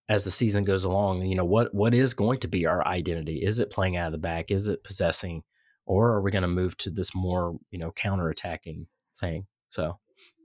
as 0.08 0.24
the 0.24 0.30
season 0.30 0.64
goes 0.64 0.84
along, 0.84 1.24
you 1.26 1.36
know, 1.36 1.44
what 1.44 1.74
what 1.74 1.94
is 1.94 2.14
going 2.14 2.40
to 2.40 2.48
be 2.48 2.66
our 2.66 2.86
identity? 2.86 3.44
Is 3.44 3.60
it 3.60 3.70
playing 3.70 3.96
out 3.96 4.06
of 4.06 4.12
the 4.12 4.18
back? 4.18 4.50
Is 4.50 4.68
it 4.68 4.84
possessing? 4.84 5.42
Or 5.84 6.10
are 6.10 6.22
we 6.22 6.30
going 6.30 6.42
to 6.42 6.48
move 6.48 6.76
to 6.78 6.90
this 6.90 7.14
more, 7.14 7.58
you 7.70 7.78
know, 7.78 7.90
counter-attacking 7.90 8.86
thing? 9.18 9.46
So, 9.70 9.98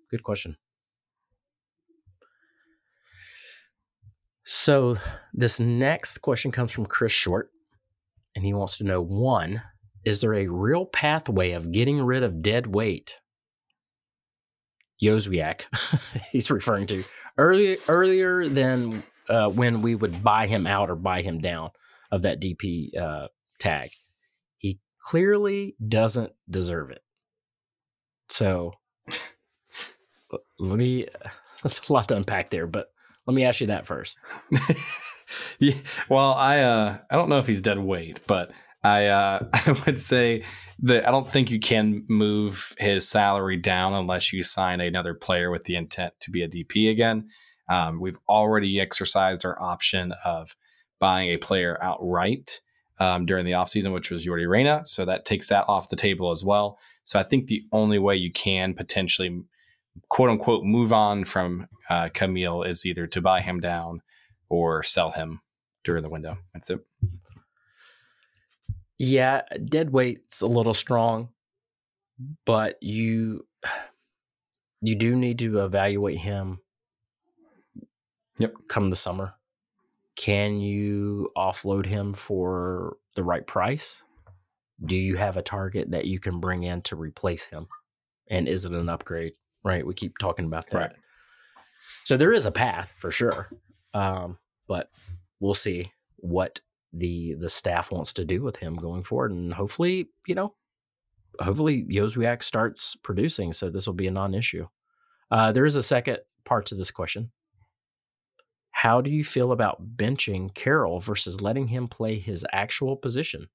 good 0.09 0.23
question. 0.23 0.57
So 4.49 4.95
this 5.33 5.59
next 5.59 6.19
question 6.19 6.51
comes 6.51 6.71
from 6.71 6.85
Chris 6.85 7.11
Short, 7.11 7.49
and 8.33 8.45
he 8.45 8.53
wants 8.53 8.77
to 8.77 8.85
know 8.85 9.01
one, 9.01 9.61
is 10.05 10.21
there 10.21 10.33
a 10.33 10.47
real 10.47 10.85
pathway 10.85 11.51
of 11.51 11.73
getting 11.73 12.01
rid 12.01 12.23
of 12.23 12.41
dead 12.41 12.73
weight? 12.73 13.19
Jozwiak, 15.03 15.65
he's 16.31 16.49
referring 16.49 16.87
to 16.87 17.03
earlier 17.37 17.75
earlier 17.89 18.47
than 18.47 19.03
uh, 19.27 19.49
when 19.49 19.81
we 19.81 19.95
would 19.95 20.23
buy 20.23 20.47
him 20.47 20.65
out 20.65 20.89
or 20.89 20.95
buy 20.95 21.21
him 21.21 21.39
down 21.39 21.71
of 22.09 22.21
that 22.21 22.41
DP 22.41 22.97
uh, 22.97 23.27
tag. 23.59 23.89
He 24.59 24.79
clearly 25.01 25.75
doesn't 25.85 26.31
deserve 26.49 26.89
it. 26.91 27.01
So 28.29 28.73
let 30.59 30.77
me. 30.77 31.07
That's 31.63 31.89
a 31.89 31.93
lot 31.93 32.07
to 32.09 32.15
unpack 32.15 32.51
there, 32.51 32.67
but 32.67 32.91
let 33.25 33.33
me 33.33 33.43
ask 33.43 33.61
you 33.61 33.67
that 33.67 33.87
first. 33.87 34.19
yeah, 35.59 35.73
well, 36.07 36.33
I 36.33 36.59
uh, 36.59 36.97
I 37.09 37.15
don't 37.15 37.29
know 37.29 37.39
if 37.39 37.47
he's 37.47 37.61
dead 37.61 37.79
weight, 37.79 38.19
but 38.27 38.51
I 38.83 39.07
uh, 39.07 39.39
I 39.53 39.83
would 39.85 39.99
say 39.99 40.43
that 40.83 41.07
I 41.07 41.11
don't 41.11 41.27
think 41.27 41.49
you 41.49 41.59
can 41.59 42.05
move 42.07 42.75
his 42.77 43.07
salary 43.09 43.57
down 43.57 43.93
unless 43.93 44.31
you 44.31 44.43
sign 44.43 44.79
another 44.79 45.13
player 45.13 45.49
with 45.49 45.63
the 45.63 45.75
intent 45.75 46.13
to 46.21 46.31
be 46.31 46.43
a 46.43 46.47
DP 46.47 46.91
again. 46.91 47.29
Um, 47.69 47.99
we've 47.99 48.19
already 48.29 48.79
exercised 48.79 49.45
our 49.45 49.61
option 49.61 50.13
of 50.23 50.55
buying 50.99 51.29
a 51.29 51.37
player 51.37 51.77
outright 51.81 52.61
um, 52.99 53.25
during 53.25 53.45
the 53.45 53.51
offseason, 53.51 53.93
which 53.93 54.09
was 54.09 54.25
Yordy 54.25 54.47
Reyna. 54.47 54.85
So 54.85 55.05
that 55.05 55.25
takes 55.25 55.49
that 55.49 55.65
off 55.67 55.89
the 55.89 55.95
table 55.95 56.31
as 56.31 56.43
well. 56.43 56.79
So 57.07 57.17
I 57.17 57.23
think 57.23 57.47
the 57.47 57.63
only 57.71 57.99
way 57.99 58.17
you 58.17 58.31
can 58.33 58.73
potentially 58.73 59.41
quote 60.09 60.29
unquote 60.29 60.65
move 60.65 60.91
on 60.91 61.23
from 61.23 61.67
uh, 61.89 62.09
Kamil 62.13 62.63
is 62.63 62.85
either 62.85 63.07
to 63.07 63.21
buy 63.21 63.39
him 63.39 63.61
down 63.61 64.01
or 64.49 64.83
sell 64.83 65.11
him 65.11 65.39
during 65.85 66.03
the 66.03 66.09
window. 66.09 66.37
That's 66.53 66.69
it. 66.69 66.85
Yeah, 68.99 69.43
dead 69.63 69.91
weight's 69.91 70.41
a 70.41 70.47
little 70.47 70.73
strong, 70.73 71.29
but 72.45 72.77
you 72.81 73.47
you 74.81 74.95
do 74.95 75.15
need 75.15 75.39
to 75.39 75.63
evaluate 75.63 76.17
him. 76.17 76.59
Yep. 78.37 78.53
Come 78.67 78.89
the 78.89 78.97
summer, 78.97 79.35
can 80.17 80.59
you 80.59 81.29
offload 81.37 81.85
him 81.85 82.13
for 82.13 82.97
the 83.15 83.23
right 83.23 83.47
price? 83.47 84.03
Do 84.83 84.95
you 84.95 85.15
have 85.15 85.37
a 85.37 85.41
target 85.41 85.91
that 85.91 86.05
you 86.05 86.19
can 86.19 86.39
bring 86.39 86.63
in 86.63 86.81
to 86.83 86.95
replace 86.95 87.45
him? 87.45 87.67
And 88.29 88.47
is 88.47 88.65
it 88.65 88.73
an 88.73 88.89
upgrade? 88.89 89.33
right? 89.67 89.85
We 89.85 89.93
keep 89.93 90.17
talking 90.17 90.45
about 90.45 90.69
that. 90.69 90.77
Right. 90.77 90.91
So 92.05 92.17
there 92.17 92.33
is 92.33 92.45
a 92.45 92.51
path 92.51 92.93
for 92.97 93.11
sure, 93.11 93.49
um, 93.93 94.37
but 94.67 94.89
we'll 95.39 95.53
see 95.53 95.91
what 96.15 96.61
the 96.93 97.33
the 97.33 97.49
staff 97.49 97.91
wants 97.91 98.13
to 98.13 98.25
do 98.25 98.41
with 98.41 98.57
him 98.57 98.75
going 98.75 99.03
forward, 99.03 99.31
and 99.31 99.53
hopefully, 99.53 100.09
you 100.25 100.35
know, 100.35 100.55
hopefully 101.39 101.85
Jozwiak 101.89 102.41
starts 102.43 102.95
producing, 102.95 103.51
so 103.51 103.69
this 103.69 103.85
will 103.85 103.93
be 103.93 104.07
a 104.07 104.11
non-issue. 104.11 104.67
Uh, 105.29 105.51
there 105.51 105.65
is 105.65 105.75
a 105.75 105.83
second 105.83 106.19
part 106.45 106.65
to 106.67 106.75
this 106.75 106.91
question. 106.91 107.31
How 108.71 109.01
do 109.01 109.09
you 109.09 109.23
feel 109.23 109.51
about 109.51 109.97
benching 109.97 110.53
Karol 110.53 110.99
versus 110.99 111.41
letting 111.41 111.67
him 111.67 111.87
play 111.87 112.19
his 112.19 112.45
actual 112.53 112.95
position? 112.95 113.49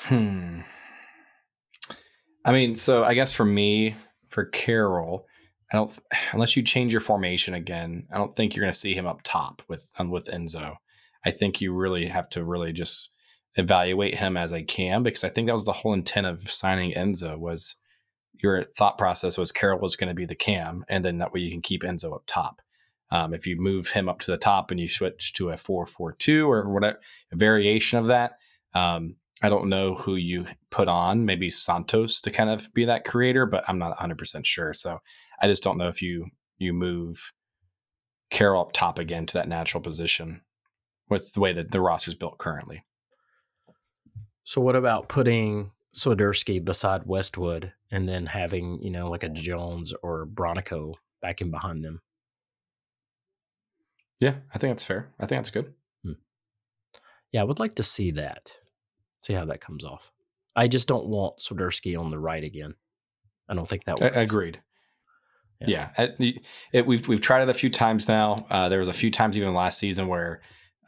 Hmm. 0.00 0.60
I 2.44 2.52
mean, 2.52 2.74
so 2.74 3.04
I 3.04 3.14
guess 3.14 3.32
for 3.32 3.44
me, 3.44 3.94
for 4.28 4.46
Karol, 4.46 5.26
I 5.72 5.76
don't 5.76 5.96
unless 6.32 6.56
you 6.56 6.62
change 6.62 6.92
your 6.92 7.00
formation 7.00 7.54
again, 7.54 8.06
I 8.12 8.18
don't 8.18 8.34
think 8.34 8.54
you're 8.54 8.64
going 8.64 8.72
to 8.72 8.78
see 8.78 8.94
him 8.94 9.06
up 9.06 9.20
top 9.22 9.62
with 9.68 9.92
um, 9.98 10.10
with 10.10 10.26
Enzo. 10.26 10.76
I 11.24 11.30
think 11.30 11.60
you 11.60 11.74
really 11.74 12.06
have 12.06 12.28
to 12.30 12.44
really 12.44 12.72
just 12.72 13.10
evaluate 13.56 14.14
him 14.14 14.36
as 14.36 14.52
a 14.52 14.62
cam 14.62 15.02
because 15.02 15.24
I 15.24 15.28
think 15.28 15.46
that 15.46 15.52
was 15.52 15.64
the 15.64 15.72
whole 15.72 15.92
intent 15.92 16.26
of 16.26 16.40
signing 16.40 16.94
Enzo 16.94 17.38
was 17.38 17.76
your 18.42 18.62
thought 18.62 18.96
process 18.96 19.36
was 19.36 19.52
Karol 19.52 19.80
was 19.80 19.96
going 19.96 20.08
to 20.08 20.14
be 20.14 20.24
the 20.24 20.34
cam 20.34 20.84
and 20.88 21.04
then 21.04 21.18
that 21.18 21.32
way 21.32 21.40
you 21.40 21.50
can 21.50 21.60
keep 21.60 21.82
Enzo 21.82 22.14
up 22.14 22.22
top. 22.26 22.62
Um, 23.10 23.34
if 23.34 23.46
you 23.46 23.60
move 23.60 23.88
him 23.90 24.08
up 24.08 24.20
to 24.20 24.30
the 24.30 24.38
top 24.38 24.70
and 24.70 24.78
you 24.78 24.88
switch 24.88 25.32
to 25.34 25.50
a 25.50 25.56
4 25.56 25.84
4 25.84 26.12
2 26.12 26.50
or 26.50 26.70
whatever, 26.70 27.00
a 27.32 27.36
variation 27.36 27.98
of 27.98 28.06
that, 28.06 28.38
um, 28.72 29.16
I 29.42 29.48
don't 29.48 29.68
know 29.68 29.94
who 29.94 30.16
you 30.16 30.46
put 30.70 30.88
on, 30.88 31.24
maybe 31.24 31.48
Santos 31.50 32.20
to 32.22 32.30
kind 32.30 32.50
of 32.50 32.72
be 32.74 32.84
that 32.84 33.04
creator, 33.04 33.46
but 33.46 33.64
I'm 33.68 33.78
not 33.78 33.96
100% 33.96 34.44
sure. 34.44 34.74
So 34.74 34.98
I 35.40 35.46
just 35.46 35.62
don't 35.62 35.78
know 35.78 35.88
if 35.88 36.02
you 36.02 36.26
you 36.58 36.72
move 36.74 37.32
Karol 38.30 38.62
up 38.62 38.72
top 38.72 38.98
again 38.98 39.26
to 39.26 39.38
that 39.38 39.48
natural 39.48 39.82
position 39.82 40.42
with 41.08 41.32
the 41.32 41.40
way 41.40 41.52
that 41.52 41.72
the 41.72 41.80
roster's 41.80 42.14
built 42.14 42.38
currently. 42.38 42.84
So 44.44 44.60
what 44.60 44.76
about 44.76 45.08
putting 45.08 45.72
Swiderski 45.94 46.64
beside 46.64 47.06
Westwood 47.06 47.72
and 47.90 48.08
then 48.08 48.26
having, 48.26 48.80
you 48.82 48.90
know, 48.90 49.08
like 49.08 49.24
a 49.24 49.28
Jones 49.28 49.92
or 50.02 50.26
Bronico 50.26 50.94
back 51.22 51.40
in 51.40 51.50
behind 51.50 51.84
them? 51.84 52.02
Yeah, 54.20 54.34
I 54.54 54.58
think 54.58 54.72
that's 54.72 54.84
fair. 54.84 55.12
I 55.18 55.26
think 55.26 55.38
that's 55.38 55.50
good. 55.50 55.72
Hmm. 56.04 56.12
Yeah, 57.32 57.40
I 57.40 57.44
would 57.44 57.58
like 57.58 57.76
to 57.76 57.82
see 57.82 58.10
that. 58.12 58.52
See 59.22 59.34
how 59.34 59.44
that 59.46 59.60
comes 59.60 59.84
off. 59.84 60.10
I 60.56 60.68
just 60.68 60.88
don't 60.88 61.06
want 61.06 61.38
Swiderski 61.38 61.98
on 61.98 62.10
the 62.10 62.18
right 62.18 62.42
again. 62.42 62.74
I 63.48 63.54
don't 63.54 63.68
think 63.68 63.84
that 63.84 64.00
works. 64.00 64.16
Agreed. 64.16 64.60
Yeah, 65.60 65.90
yeah. 65.96 66.06
It, 66.18 66.42
it, 66.72 66.86
we've 66.86 67.06
we've 67.06 67.20
tried 67.20 67.42
it 67.42 67.48
a 67.48 67.54
few 67.54 67.70
times 67.70 68.08
now. 68.08 68.46
Uh, 68.50 68.68
there 68.68 68.78
was 68.78 68.88
a 68.88 68.94
few 68.94 69.10
times 69.10 69.36
even 69.36 69.54
last 69.54 69.78
season 69.78 70.08
where 70.08 70.40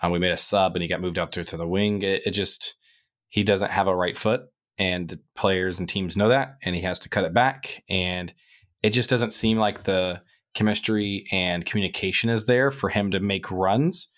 uh, 0.03 0.09
we 0.09 0.19
made 0.19 0.33
a 0.33 0.37
sub 0.37 0.75
and 0.75 0.83
he 0.83 0.89
got 0.89 1.01
moved 1.01 1.19
out 1.19 1.33
to, 1.33 1.45
to 1.45 1.57
the 1.57 1.67
wing. 1.67 2.03
It, 2.03 2.27
it, 2.27 2.31
just 2.31 2.75
he 3.29 3.45
doesn't 3.45 3.71
have 3.71 3.87
a 3.87 3.95
right 3.95 4.17
foot, 4.17 4.43
and 4.79 5.19
players 5.37 5.79
and 5.79 5.89
teams 5.89 6.17
know 6.17 6.29
that, 6.29 6.57
and 6.63 6.75
he 6.75 6.83
has 6.83 6.99
to 7.01 7.09
cut 7.09 7.25
it 7.25 7.35
back. 7.35 7.83
And 7.89 8.33
it 8.83 8.91
just 8.91 9.11
doesn't 9.11 9.33
seem 9.33 9.59
like 9.59 9.83
the 9.83 10.23
chemistry 10.55 11.27
and 11.33 11.65
communication 11.65 12.31
is 12.31 12.47
there 12.47 12.71
for 12.71 12.89
him 12.89 13.11
to 13.11 13.21
make 13.21 13.51
runs 13.51 14.11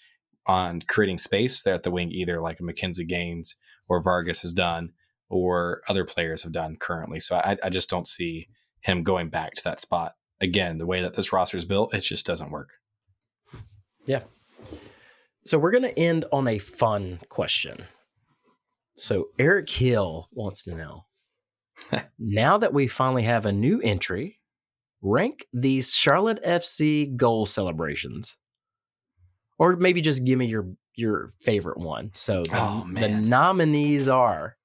on 0.46 0.82
creating 0.82 1.18
space 1.18 1.62
there 1.62 1.74
at 1.74 1.82
the 1.82 1.90
wing, 1.90 2.10
either 2.12 2.40
like 2.40 2.58
McKinze 2.58 3.06
Gaines 3.06 3.56
or 3.88 4.02
Vargas 4.02 4.42
has 4.42 4.52
done, 4.52 4.92
or 5.28 5.82
other 5.88 6.04
players 6.04 6.42
have 6.42 6.52
done 6.52 6.76
currently. 6.76 7.20
So 7.20 7.36
I, 7.36 7.56
I 7.62 7.70
just 7.70 7.90
don't 7.90 8.08
see 8.08 8.48
him 8.80 9.02
going 9.02 9.30
back 9.30 9.54
to 9.54 9.64
that 9.64 9.80
spot 9.80 10.12
again, 10.40 10.78
the 10.78 10.86
way 10.86 11.02
that 11.02 11.14
this 11.14 11.32
roster 11.32 11.56
is 11.56 11.64
built, 11.64 11.94
it 11.94 12.00
just 12.00 12.26
doesn't 12.26 12.50
work. 12.50 12.70
Yeah. 14.06 14.22
So 15.46 15.58
we're 15.58 15.70
going 15.70 15.82
to 15.82 15.98
end 15.98 16.24
on 16.32 16.48
a 16.48 16.58
fun 16.58 17.20
question. 17.28 17.86
So 18.96 19.28
Eric 19.38 19.68
Hill 19.68 20.28
wants 20.32 20.62
to 20.64 20.74
know 20.74 21.04
now 22.18 22.58
that 22.58 22.72
we 22.72 22.86
finally 22.86 23.24
have 23.24 23.44
a 23.44 23.52
new 23.52 23.80
entry, 23.82 24.40
rank 25.02 25.46
these 25.52 25.94
Charlotte 25.94 26.42
FC 26.44 27.14
goal 27.16 27.46
celebrations. 27.46 28.36
Or 29.58 29.76
maybe 29.76 30.00
just 30.00 30.24
give 30.24 30.38
me 30.38 30.46
your 30.46 30.68
your 30.96 31.30
favorite 31.40 31.78
one. 31.78 32.10
So 32.12 32.42
the, 32.42 32.58
oh, 32.58 32.86
the 32.92 33.08
nominees 33.08 34.08
are 34.08 34.56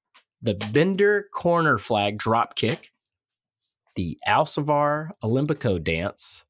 the 0.42 0.54
Bender 0.54 1.26
corner 1.32 1.78
flag 1.78 2.18
drop 2.18 2.56
kick, 2.56 2.90
the 3.96 4.18
Alcivar 4.26 5.10
Olympico 5.22 5.82
dance, 5.82 6.44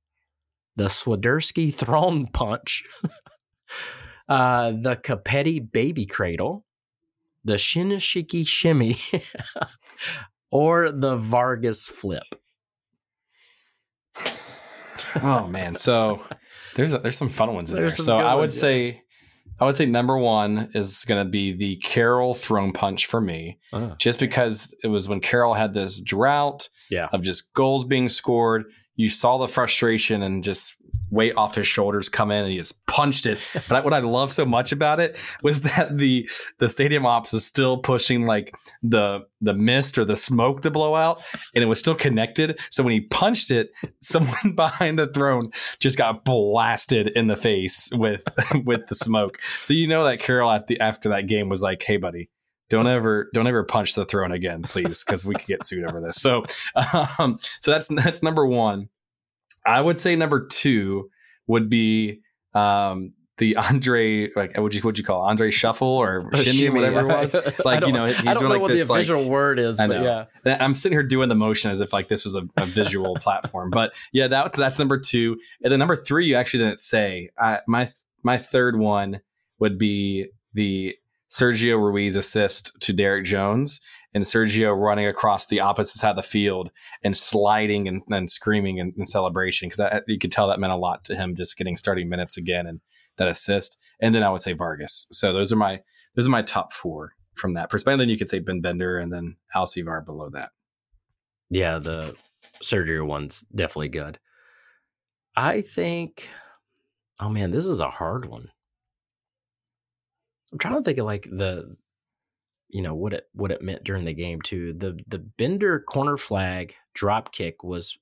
the 0.76 0.84
Swiderski 0.84 1.74
throne 1.74 2.26
punch, 2.26 2.84
uh, 4.28 4.70
the 4.70 4.96
Copetti 4.96 5.60
baby 5.60 6.06
cradle, 6.06 6.64
the 7.44 7.54
Shinyashiki 7.54 8.46
shimmy, 8.46 8.96
or 10.50 10.90
the 10.90 11.16
Vargas 11.16 11.88
flip. 11.88 12.22
oh 15.22 15.46
man, 15.46 15.74
so 15.74 16.22
there's 16.74 16.92
a, 16.92 16.98
there's 16.98 17.16
some 17.16 17.28
fun 17.28 17.54
ones 17.54 17.70
in 17.70 17.76
there's 17.76 17.96
there. 17.96 18.04
So 18.04 18.18
I 18.18 18.34
would 18.34 18.42
ones, 18.42 18.60
say. 18.60 19.02
I 19.60 19.66
would 19.66 19.76
say 19.76 19.86
number 19.86 20.16
one 20.16 20.70
is 20.74 21.04
going 21.04 21.24
to 21.24 21.30
be 21.30 21.52
the 21.52 21.76
Karol 21.76 22.32
throne 22.32 22.72
punch 22.72 23.06
for 23.06 23.20
me, 23.20 23.58
oh. 23.72 23.94
just 23.98 24.18
because 24.18 24.74
it 24.82 24.88
was 24.88 25.08
when 25.08 25.20
Karol 25.20 25.54
had 25.54 25.74
this 25.74 26.00
drought 26.00 26.68
yeah. 26.90 27.08
of 27.12 27.22
just 27.22 27.52
goals 27.52 27.84
being 27.84 28.08
scored. 28.08 28.64
You 28.96 29.08
saw 29.08 29.38
the 29.38 29.48
frustration 29.48 30.22
and 30.22 30.42
just 30.42 30.76
weight 31.10 31.34
off 31.36 31.54
his 31.54 31.66
shoulders 31.66 32.08
come 32.08 32.30
in 32.30 32.44
and 32.44 32.50
he 32.50 32.56
just 32.56 32.84
punched 32.86 33.26
it. 33.26 33.38
But 33.68 33.84
what 33.84 33.92
I 33.92 34.00
love 34.00 34.32
so 34.32 34.44
much 34.44 34.72
about 34.72 35.00
it 35.00 35.18
was 35.42 35.62
that 35.62 35.98
the 35.98 36.28
the 36.58 36.68
stadium 36.68 37.06
ops 37.06 37.32
was 37.32 37.44
still 37.44 37.78
pushing 37.78 38.26
like 38.26 38.54
the 38.82 39.20
the 39.40 39.54
mist 39.54 39.98
or 39.98 40.04
the 40.04 40.16
smoke 40.16 40.62
to 40.62 40.70
blow 40.70 40.94
out, 40.94 41.20
and 41.54 41.62
it 41.62 41.66
was 41.66 41.78
still 41.78 41.94
connected. 41.94 42.58
So 42.70 42.82
when 42.82 42.92
he 42.92 43.00
punched 43.00 43.50
it, 43.50 43.70
someone 44.00 44.52
behind 44.54 44.98
the 44.98 45.06
throne 45.06 45.50
just 45.78 45.98
got 45.98 46.24
blasted 46.24 47.08
in 47.08 47.26
the 47.26 47.36
face 47.36 47.90
with 47.92 48.24
with 48.64 48.86
the 48.86 48.94
smoke. 48.94 49.42
So 49.42 49.74
you 49.74 49.86
know 49.86 50.04
that 50.04 50.20
Karol 50.20 50.50
at 50.50 50.66
the 50.66 50.80
after 50.80 51.08
that 51.10 51.26
game 51.26 51.48
was 51.48 51.62
like, 51.62 51.82
"Hey, 51.82 51.96
buddy." 51.96 52.30
don't 52.70 52.86
ever 52.86 53.28
don't 53.34 53.48
ever 53.48 53.64
punch 53.64 53.94
the 53.94 54.06
throne 54.06 54.32
again, 54.32 54.62
please, 54.62 55.04
because 55.04 55.24
we 55.24 55.34
could 55.34 55.46
get 55.46 55.62
sued 55.62 55.84
over 55.84 56.00
this. 56.00 56.16
So, 56.16 56.44
um, 57.18 57.38
so 57.60 57.72
that's 57.72 57.88
that's 57.88 58.22
number 58.22 58.46
one. 58.46 58.88
I 59.66 59.80
would 59.80 59.98
say 59.98 60.16
number 60.16 60.46
two 60.46 61.10
would 61.46 61.68
be 61.68 62.20
um, 62.54 63.12
the 63.40 63.56
Andre 63.56 64.30
like 64.36 64.56
what 64.56 64.62
would 64.62 64.74
you 64.74 64.80
what 64.80 64.86
would 64.86 64.98
you 64.98 65.04
call 65.04 65.22
Andre 65.22 65.50
Shuffle 65.50 65.88
or 65.88 66.30
shimmy, 66.34 66.52
shimmy 66.52 66.80
whatever 66.80 67.08
yeah. 67.08 67.22
it 67.22 67.34
was. 67.34 67.34
Like 67.64 67.80
you 67.80 67.92
know, 67.92 68.06
he's 68.06 68.20
I 68.20 68.34
don't 68.34 68.44
know 68.44 68.50
like 68.50 68.60
what 68.60 68.68
this, 68.68 68.86
the 68.86 68.92
official 68.92 69.22
like, 69.22 69.30
word 69.30 69.58
is, 69.58 69.78
but 69.78 69.90
yeah. 69.90 70.26
I'm 70.60 70.74
sitting 70.74 70.94
here 70.94 71.02
doing 71.02 71.28
the 71.28 71.34
motion 71.34 71.70
as 71.70 71.80
if 71.80 71.92
like 71.92 72.08
this 72.08 72.24
was 72.24 72.34
a, 72.34 72.42
a 72.56 72.66
visual 72.66 73.14
platform. 73.20 73.70
But 73.70 73.92
yeah, 74.12 74.28
that 74.28 74.52
that's 74.52 74.78
number 74.78 74.98
two. 74.98 75.38
And 75.62 75.72
then 75.72 75.78
number 75.78 75.96
three, 75.96 76.26
you 76.26 76.36
actually 76.36 76.64
didn't 76.64 76.80
say. 76.80 77.30
I, 77.38 77.58
my 77.66 77.88
my 78.22 78.38
third 78.38 78.78
one 78.78 79.20
would 79.58 79.78
be 79.78 80.28
the 80.54 80.94
Sergio 81.30 81.78
Ruiz 81.78 82.16
assist 82.16 82.78
to 82.80 82.92
Derrick 82.92 83.24
Jones 83.24 83.80
and 84.12 84.24
Sergio 84.24 84.76
running 84.76 85.06
across 85.06 85.46
the 85.46 85.60
opposite 85.60 85.98
side 85.98 86.10
of 86.10 86.16
the 86.16 86.22
field 86.22 86.70
and 87.02 87.16
sliding 87.16 87.86
and, 87.86 88.02
and 88.10 88.28
screaming 88.28 88.78
in, 88.78 88.92
in 88.96 89.06
celebration 89.06 89.68
because 89.68 90.02
you 90.06 90.18
could 90.18 90.32
tell 90.32 90.48
that 90.48 90.60
meant 90.60 90.72
a 90.72 90.76
lot 90.76 91.04
to 91.04 91.14
him 91.14 91.36
just 91.36 91.56
getting 91.56 91.76
starting 91.76 92.08
minutes 92.08 92.36
again 92.36 92.66
and 92.66 92.80
that 93.16 93.28
assist. 93.28 93.78
And 94.00 94.14
then 94.14 94.22
I 94.22 94.30
would 94.30 94.42
say 94.42 94.52
Vargas. 94.52 95.06
So 95.12 95.32
those 95.32 95.52
are 95.52 95.56
my 95.56 95.80
those 96.16 96.26
are 96.26 96.30
my 96.30 96.42
top 96.42 96.72
four 96.72 97.12
from 97.34 97.54
that 97.54 97.70
perspective. 97.70 97.98
Then 97.98 98.08
you 98.08 98.18
could 98.18 98.28
say 98.28 98.40
Ben 98.40 98.60
Bender 98.60 98.98
and 98.98 99.12
then 99.12 99.36
Alcivar 99.54 100.04
below 100.04 100.28
that. 100.30 100.50
Yeah, 101.50 101.78
the 101.78 102.16
Sergio 102.62 103.06
one's 103.06 103.42
definitely 103.54 103.88
good. 103.88 104.18
I 105.36 105.60
think. 105.60 106.28
Oh 107.20 107.28
man, 107.28 107.50
this 107.50 107.66
is 107.66 107.80
a 107.80 107.90
hard 107.90 108.26
one. 108.26 108.48
I'm 110.52 110.58
trying 110.58 110.74
to 110.74 110.82
think 110.82 110.98
of 110.98 111.06
like 111.06 111.28
the 111.30 111.76
you 112.72 112.82
know 112.82 112.94
what 112.94 113.12
it 113.12 113.28
what 113.32 113.50
it 113.50 113.62
meant 113.62 113.84
during 113.84 114.04
the 114.04 114.12
game 114.12 114.40
too. 114.42 114.72
The 114.72 114.98
the 115.06 115.18
Bender 115.18 115.80
corner 115.80 116.16
flag 116.16 116.74
drop 116.94 117.32
kick 117.32 117.62
was 117.64 117.98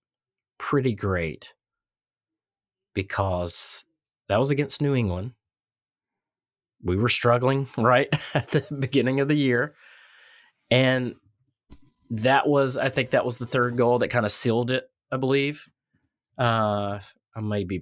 pretty 0.59 0.95
great 0.95 1.55
because 2.95 3.85
that 4.29 4.39
was 4.39 4.51
against 4.51 4.83
New 4.83 4.95
England. 4.95 5.33
We 6.83 6.97
were 6.97 7.09
struggling 7.09 7.69
right 7.79 8.09
at 8.35 8.49
the 8.49 8.67
beginning 8.77 9.21
of 9.21 9.29
the 9.29 9.37
year. 9.37 9.75
And 10.71 11.15
that 12.11 12.47
was 12.47 12.77
I 12.77 12.89
think 12.89 13.11
that 13.11 13.25
was 13.25 13.39
the 13.39 13.47
third 13.47 13.77
goal 13.77 13.99
that 13.99 14.09
kind 14.09 14.27
of 14.27 14.33
sealed 14.33 14.71
it, 14.71 14.91
I 15.11 15.17
believe. 15.17 15.69
Uh 16.39 17.01
I 17.37 17.41
might 17.41 17.69
be 17.69 17.81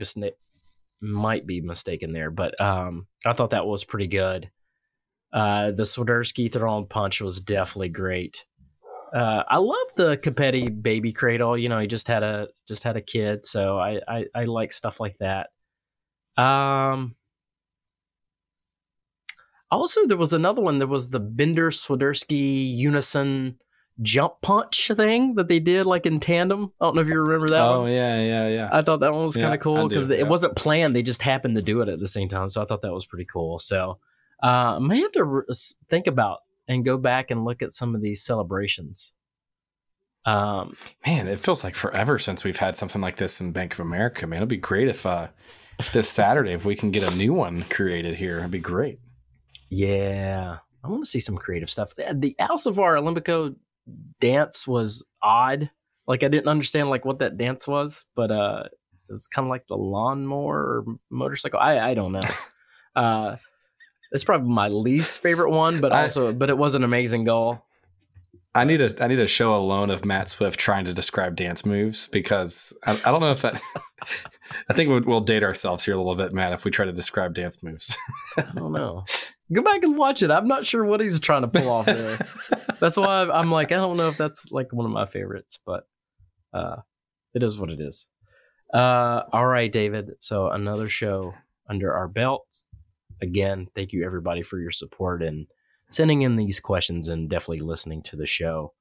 might 1.00 1.46
be 1.46 1.60
mistaken 1.60 2.12
there, 2.12 2.30
but 2.30 2.60
um 2.60 3.06
I 3.24 3.32
thought 3.32 3.50
that 3.50 3.66
was 3.66 3.84
pretty 3.84 4.06
good. 4.06 4.50
Uh, 5.36 5.70
the 5.70 5.82
Swiderski 5.82 6.50
throne 6.50 6.86
punch 6.86 7.20
was 7.20 7.42
definitely 7.42 7.90
great. 7.90 8.46
Uh, 9.14 9.42
I 9.46 9.58
love 9.58 9.86
the 9.94 10.16
Copetti 10.16 10.82
baby 10.82 11.12
cradle. 11.12 11.58
You 11.58 11.68
know, 11.68 11.78
he 11.78 11.86
just 11.86 12.08
had 12.08 12.22
a 12.22 12.48
just 12.66 12.84
had 12.84 12.96
a 12.96 13.02
kid, 13.02 13.44
so 13.44 13.78
I 13.78 14.00
I, 14.08 14.24
I 14.34 14.44
like 14.44 14.72
stuff 14.72 14.98
like 14.98 15.18
that. 15.18 15.50
Um. 16.42 17.16
Also, 19.70 20.06
there 20.06 20.16
was 20.16 20.32
another 20.32 20.62
one. 20.62 20.78
There 20.78 20.88
was 20.88 21.10
the 21.10 21.20
Bender 21.20 21.70
Swiderski 21.70 22.74
unison 22.74 23.58
jump 24.00 24.34
punch 24.40 24.90
thing 24.94 25.34
that 25.34 25.48
they 25.48 25.58
did 25.58 25.84
like 25.84 26.06
in 26.06 26.18
tandem. 26.18 26.72
I 26.80 26.86
don't 26.86 26.96
know 26.96 27.02
if 27.02 27.08
you 27.08 27.20
remember 27.20 27.48
that. 27.48 27.60
Oh 27.60 27.82
one. 27.82 27.92
yeah, 27.92 28.22
yeah, 28.22 28.48
yeah. 28.48 28.68
I 28.72 28.80
thought 28.80 29.00
that 29.00 29.12
one 29.12 29.24
was 29.24 29.36
kind 29.36 29.52
of 29.52 29.60
cool 29.60 29.86
because 29.86 30.08
it 30.08 30.26
wasn't 30.26 30.56
planned. 30.56 30.96
They 30.96 31.02
just 31.02 31.20
happened 31.20 31.56
to 31.56 31.62
do 31.62 31.82
it 31.82 31.90
at 31.90 32.00
the 32.00 32.08
same 32.08 32.30
time. 32.30 32.48
So 32.48 32.62
I 32.62 32.64
thought 32.64 32.80
that 32.80 32.94
was 32.94 33.04
pretty 33.04 33.26
cool. 33.26 33.58
So 33.58 33.98
uh, 34.42 34.76
I 34.76 34.78
may 34.78 35.00
have 35.00 35.12
to 35.12 35.24
re- 35.24 35.44
think 35.88 36.06
about 36.06 36.38
and 36.68 36.84
go 36.84 36.98
back 36.98 37.30
and 37.30 37.44
look 37.44 37.62
at 37.62 37.72
some 37.72 37.94
of 37.94 38.02
these 38.02 38.22
celebrations. 38.24 39.14
Um, 40.24 40.74
man, 41.06 41.28
it 41.28 41.38
feels 41.38 41.62
like 41.62 41.76
forever 41.76 42.18
since 42.18 42.42
we've 42.42 42.56
had 42.56 42.76
something 42.76 43.00
like 43.00 43.16
this 43.16 43.40
in 43.40 43.52
Bank 43.52 43.74
of 43.74 43.80
America. 43.80 44.26
Man, 44.26 44.38
it'd 44.38 44.48
be 44.48 44.56
great 44.56 44.88
if 44.88 45.06
uh, 45.06 45.28
this 45.92 46.08
Saturday 46.08 46.52
if 46.52 46.64
we 46.64 46.74
can 46.74 46.90
get 46.90 47.04
a 47.04 47.16
new 47.16 47.32
one 47.32 47.62
created 47.70 48.16
here. 48.16 48.38
It'd 48.38 48.50
be 48.50 48.58
great. 48.58 48.98
Yeah, 49.70 50.58
I 50.82 50.88
want 50.88 51.04
to 51.04 51.10
see 51.10 51.20
some 51.20 51.36
creative 51.36 51.70
stuff. 51.70 51.94
The 51.96 52.34
Alcivar 52.40 53.00
Olympico 53.00 53.54
dance 54.20 54.66
was 54.66 55.04
odd. 55.22 55.70
Like 56.08 56.24
I 56.24 56.28
didn't 56.28 56.48
understand 56.48 56.90
like 56.90 57.04
what 57.04 57.20
that 57.20 57.36
dance 57.36 57.66
was, 57.68 58.04
but 58.16 58.30
uh, 58.30 58.64
It's 59.08 59.28
kind 59.28 59.46
of 59.46 59.50
like 59.50 59.66
the 59.68 59.76
lawnmower 59.76 60.58
or 60.58 60.84
motorcycle. 61.10 61.60
I 61.60 61.78
I 61.78 61.94
don't 61.94 62.12
know. 62.12 62.20
uh, 62.96 63.36
it's 64.12 64.24
probably 64.24 64.48
my 64.48 64.68
least 64.68 65.20
favorite 65.20 65.50
one, 65.50 65.80
but 65.80 65.92
I- 65.92 66.02
also 66.04 66.32
but 66.32 66.50
it 66.50 66.58
was 66.58 66.74
an 66.74 66.84
amazing 66.84 67.24
goal. 67.24 67.62
I 68.54 68.64
need 68.64 68.80
a 68.80 68.88
I 69.04 69.06
need 69.08 69.20
a 69.20 69.26
show 69.26 69.54
alone 69.54 69.90
of 69.90 70.06
Matt 70.06 70.30
Swift 70.30 70.58
trying 70.58 70.86
to 70.86 70.94
describe 70.94 71.36
dance 71.36 71.66
moves 71.66 72.08
because 72.08 72.72
I, 72.86 72.92
I 73.04 73.10
don't 73.10 73.20
know 73.20 73.32
if 73.32 73.42
that. 73.42 73.60
I 74.70 74.72
think 74.72 74.88
we'll, 74.88 75.02
we'll 75.04 75.20
date 75.20 75.42
ourselves 75.42 75.84
here 75.84 75.94
a 75.94 75.98
little 75.98 76.14
bit, 76.14 76.32
Matt, 76.32 76.52
if 76.54 76.64
we 76.64 76.70
try 76.70 76.86
to 76.86 76.92
describe 76.92 77.34
dance 77.34 77.62
moves. 77.62 77.96
I 78.38 78.42
don't 78.54 78.72
know. 78.72 79.04
Go 79.52 79.60
back 79.62 79.82
and 79.82 79.96
watch 79.98 80.22
it. 80.22 80.30
I'm 80.30 80.48
not 80.48 80.64
sure 80.64 80.84
what 80.84 81.00
he's 81.00 81.20
trying 81.20 81.42
to 81.42 81.48
pull 81.48 81.68
off 81.70 81.84
there. 81.86 82.18
That's 82.80 82.96
why 82.96 83.06
I'm- 83.20 83.30
I'm 83.30 83.50
like 83.50 83.72
I 83.72 83.76
don't 83.76 83.96
know 83.98 84.08
if 84.08 84.16
that's 84.16 84.50
like 84.50 84.72
one 84.72 84.86
of 84.86 84.92
my 84.92 85.04
favorites, 85.06 85.58
but 85.66 85.86
uh, 86.54 86.76
it 87.34 87.42
is 87.42 87.58
what 87.60 87.70
it 87.70 87.80
is. 87.80 88.06
Uh, 88.72 89.22
all 89.32 89.46
right, 89.46 89.70
David. 89.70 90.12
So 90.20 90.48
another 90.48 90.88
show 90.88 91.34
under 91.68 91.92
our 91.92 92.08
belt. 92.08 92.46
Again, 93.22 93.68
thank 93.74 93.92
you 93.92 94.04
everybody 94.04 94.42
for 94.42 94.58
your 94.58 94.70
support 94.70 95.22
and 95.22 95.46
sending 95.88 96.22
in 96.22 96.36
these 96.36 96.60
questions 96.60 97.08
and 97.08 97.30
definitely 97.30 97.60
listening 97.60 98.02
to 98.02 98.16
the 98.16 98.26
show. 98.26 98.72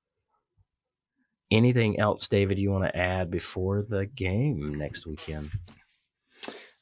Anything 1.51 1.99
else, 1.99 2.27
David, 2.27 2.57
you 2.57 2.71
want 2.71 2.85
to 2.85 2.97
add 2.97 3.29
before 3.29 3.83
the 3.87 4.05
game 4.05 4.75
next 4.75 5.05
weekend? 5.05 5.51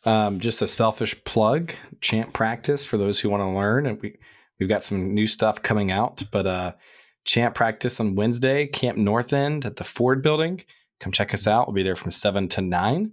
Um, 0.06 0.40
just 0.40 0.62
a 0.62 0.68
selfish 0.68 1.22
plug, 1.26 1.74
chant 2.02 2.34
practice 2.34 2.86
for 2.86 2.98
those 2.98 3.20
who 3.20 3.30
want 3.30 3.42
to 3.42 3.48
learn. 3.48 3.86
And 3.86 4.02
we 4.02 4.18
we've 4.60 4.70
got 4.70 4.84
some 4.84 5.14
new 5.14 5.28
stuff 5.28 5.62
coming 5.62 5.92
out, 5.92 6.24
but 6.32 6.46
uh, 6.46 6.74
chant 7.26 7.56
practice 7.56 8.00
on 8.00 8.16
Wednesday, 8.16 8.68
Camp 8.68 8.98
North 8.98 9.34
End 9.34 9.66
at 9.66 9.76
the 9.76 9.84
Ford 9.84 10.22
Building. 10.22 10.64
Come 11.00 11.12
check 11.12 11.34
us 11.34 11.48
out. 11.48 11.68
We'll 11.68 11.76
be 11.76 11.84
there 11.84 11.96
from 11.96 12.12
seven 12.12 12.48
to 12.50 12.62
nine. 12.62 13.12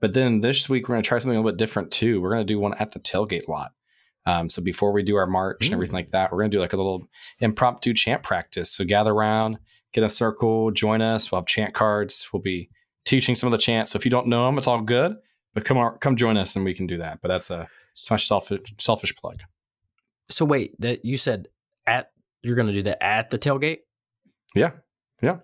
But 0.00 0.14
then 0.14 0.40
this 0.40 0.68
week 0.68 0.88
we're 0.88 0.94
going 0.94 1.02
to 1.02 1.08
try 1.08 1.18
something 1.18 1.36
a 1.36 1.40
little 1.40 1.52
bit 1.52 1.58
different 1.58 1.90
too. 1.90 2.20
We're 2.20 2.34
going 2.34 2.46
to 2.46 2.52
do 2.52 2.58
one 2.58 2.74
at 2.74 2.92
the 2.92 3.00
tailgate 3.00 3.48
lot. 3.48 3.72
Um, 4.26 4.48
so 4.48 4.62
before 4.62 4.92
we 4.92 5.02
do 5.02 5.16
our 5.16 5.26
march 5.26 5.66
and 5.66 5.70
Mm. 5.70 5.74
everything 5.74 5.94
like 5.94 6.10
that, 6.10 6.30
we're 6.30 6.38
going 6.38 6.50
to 6.50 6.56
do 6.56 6.60
like 6.60 6.72
a 6.72 6.76
little 6.76 7.08
impromptu 7.40 7.94
chant 7.94 8.22
practice. 8.22 8.70
So 8.70 8.84
gather 8.84 9.12
around, 9.12 9.58
get 9.92 10.04
a 10.04 10.10
circle, 10.10 10.70
join 10.70 11.00
us. 11.00 11.32
We'll 11.32 11.40
have 11.40 11.46
chant 11.46 11.74
cards. 11.74 12.28
We'll 12.32 12.42
be 12.42 12.68
teaching 13.04 13.34
some 13.34 13.46
of 13.48 13.52
the 13.52 13.58
chants. 13.58 13.92
So 13.92 13.96
if 13.96 14.04
you 14.04 14.10
don't 14.10 14.26
know 14.26 14.46
them, 14.46 14.58
it's 14.58 14.66
all 14.66 14.80
good. 14.82 15.16
But 15.54 15.64
come 15.64 15.78
on, 15.78 15.98
come 15.98 16.16
join 16.16 16.36
us 16.36 16.54
and 16.54 16.64
we 16.64 16.74
can 16.74 16.86
do 16.86 16.98
that. 16.98 17.20
But 17.22 17.28
that's 17.28 17.50
a 17.50 17.66
my 18.10 18.16
selfish 18.16 18.60
selfish 18.78 19.14
plug. 19.16 19.40
So 20.30 20.44
wait, 20.44 20.80
that 20.80 21.04
you 21.04 21.16
said 21.16 21.48
at 21.86 22.10
you're 22.42 22.54
going 22.56 22.68
to 22.68 22.72
do 22.72 22.82
that 22.82 23.02
at 23.02 23.30
the 23.30 23.38
tailgate? 23.38 23.78
Yeah, 24.54 24.70
yeah. 25.22 25.38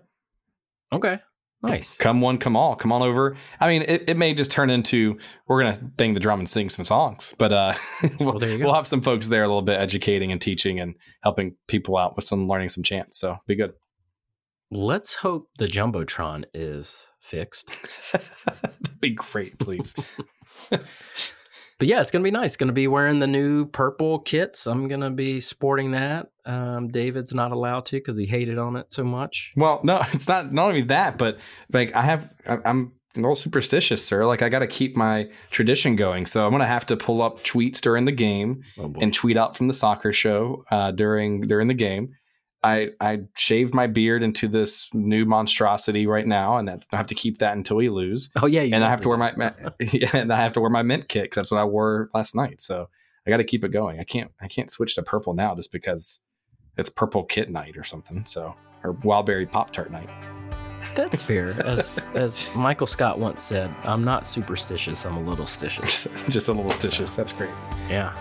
Okay, 0.93 1.19
nice. 1.61 1.97
Come 1.97 2.21
one, 2.21 2.37
come 2.37 2.55
all. 2.55 2.75
Come 2.75 2.91
on 2.91 3.01
over. 3.01 3.35
I 3.59 3.67
mean, 3.67 3.83
it, 3.83 4.09
it 4.09 4.17
may 4.17 4.33
just 4.33 4.51
turn 4.51 4.69
into 4.69 5.17
we're 5.47 5.63
gonna 5.63 5.79
bang 5.81 6.13
the 6.13 6.19
drum 6.19 6.39
and 6.39 6.49
sing 6.49 6.69
some 6.69 6.85
songs, 6.85 7.35
but 7.37 7.51
uh, 7.51 7.73
we'll, 8.19 8.31
Well, 8.31 8.39
there 8.39 8.49
you 8.51 8.57
go. 8.59 8.65
we'll 8.65 8.73
have 8.75 8.87
some 8.87 9.01
folks 9.01 9.27
there 9.27 9.43
a 9.43 9.47
little 9.47 9.61
bit 9.61 9.79
educating 9.79 10.31
and 10.31 10.41
teaching 10.41 10.79
and 10.79 10.95
helping 11.23 11.55
people 11.67 11.97
out 11.97 12.15
with 12.15 12.25
some 12.25 12.47
learning 12.47 12.69
some 12.69 12.83
chants. 12.83 13.17
So 13.19 13.37
be 13.47 13.55
good. 13.55 13.73
Let's 14.69 15.15
hope 15.15 15.49
the 15.57 15.67
jumbotron 15.67 16.43
is 16.53 17.07
fixed. 17.21 17.75
be 18.99 19.11
great, 19.11 19.57
please. 19.59 19.95
But 21.79 21.87
yeah, 21.87 22.01
it's 22.01 22.09
gonna 22.09 22.23
be 22.23 22.31
nice. 22.31 22.57
Gonna 22.57 22.73
be 22.73 22.87
wearing 22.87 23.19
the 23.19 23.27
new 23.27 23.67
purple 23.67 24.17
kits. 24.19 24.65
I'm 24.65 24.87
gonna 24.87 25.11
be 25.11 25.39
sporting 25.39 25.91
that. 25.91 26.29
Um, 26.47 26.87
David's 26.87 27.33
not 27.33 27.51
allowed 27.51 27.85
to 27.87 27.97
because 27.97 28.17
he 28.17 28.25
hated 28.25 28.57
on 28.57 28.75
it 28.77 28.91
so 28.93 29.03
much. 29.03 29.51
well, 29.57 29.81
no, 29.83 29.99
it's 30.13 30.27
not 30.27 30.53
not 30.53 30.69
only 30.69 30.83
that, 30.83 31.17
but 31.17 31.39
like 31.71 31.93
I 31.95 32.01
have, 32.03 32.33
I- 32.47 32.59
I'm 32.65 32.93
a 33.15 33.19
little 33.19 33.35
superstitious, 33.35 34.05
sir. 34.05 34.25
Like 34.25 34.41
I 34.41 34.49
got 34.49 34.59
to 34.59 34.67
keep 34.67 34.95
my 34.95 35.27
tradition 35.49 35.95
going, 35.95 36.25
so 36.25 36.45
I'm 36.45 36.51
gonna 36.51 36.65
have 36.67 36.85
to 36.87 36.95
pull 36.97 37.21
up 37.21 37.39
tweets 37.43 37.81
during 37.81 38.05
the 38.05 38.11
game. 38.11 38.61
Oh 38.79 38.93
and 39.01 39.13
tweet 39.13 39.37
out 39.37 39.57
from 39.57 39.67
the 39.67 39.73
soccer 39.73 40.13
show 40.13 40.63
uh, 40.71 40.91
during 40.91 41.41
during 41.41 41.67
the 41.67 41.73
game. 41.73 42.13
I 42.63 42.89
I 42.99 43.19
shaved 43.35 43.73
my 43.73 43.87
beard 43.87 44.23
into 44.23 44.47
this 44.47 44.87
new 44.93 45.25
monstrosity 45.25 46.07
right 46.07 46.25
now, 46.27 46.57
and 46.57 46.67
that's 46.67 46.87
I 46.91 46.97
have 46.97 47.07
to 47.07 47.15
keep 47.15 47.39
that 47.39 47.55
until 47.57 47.77
we 47.77 47.89
lose. 47.89 48.29
oh 48.41 48.45
yeah, 48.47 48.61
you 48.61 48.73
and 48.73 48.83
I 48.83 48.89
have 48.89 49.01
to 49.01 49.09
wear 49.09 49.17
definitely 49.17 49.55
my, 49.63 49.73
my 49.79 49.89
yeah, 49.93 50.09
and 50.21 50.31
I 50.33 50.37
have 50.37 50.53
to 50.53 50.61
wear 50.61 50.69
my 50.69 50.83
mint 50.83 51.07
kit 51.09 51.29
'cause 51.31 51.35
that's 51.35 51.51
what 51.51 51.59
I 51.59 51.65
wore 51.65 52.09
last 52.13 52.35
night. 52.35 52.61
So 52.61 52.87
I 53.25 53.29
got 53.29 53.37
to 53.37 53.43
keep 53.43 53.63
it 53.63 53.69
going. 53.71 53.99
I 53.99 54.03
can't 54.03 54.31
I 54.41 54.47
can't 54.47 54.71
switch 54.71 54.95
to 54.95 55.03
purple 55.03 55.33
now 55.33 55.55
just 55.55 55.71
because 55.71 56.21
it's 56.77 56.89
purple 56.89 57.23
kit 57.23 57.49
night 57.49 57.77
or 57.77 57.83
something. 57.83 58.25
So 58.25 58.55
or 58.83 58.93
wildberry 58.93 59.49
pop 59.49 59.71
tart 59.71 59.91
night. 59.91 60.09
That's 60.95 61.23
fair. 61.23 61.59
As 61.65 62.05
as 62.13 62.53
Michael 62.55 62.87
Scott 62.87 63.19
once 63.19 63.43
said, 63.43 63.73
I'm 63.83 64.03
not 64.03 64.27
superstitious. 64.27 65.05
I'm 65.05 65.17
a 65.17 65.21
little 65.21 65.45
stitious. 65.45 66.07
just, 66.29 66.49
a 66.49 66.53
little 66.53 66.69
stitches. 66.69 67.15
That's 67.15 67.31
great. 67.31 67.49
Yeah. 67.89 68.13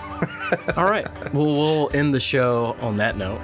All 0.77 0.85
right. 0.85 1.07
Well, 1.35 1.55
we'll 1.55 1.91
end 1.95 2.15
the 2.15 2.21
show 2.21 2.77
on 2.81 2.97
that 2.97 3.17
note. 3.17 3.41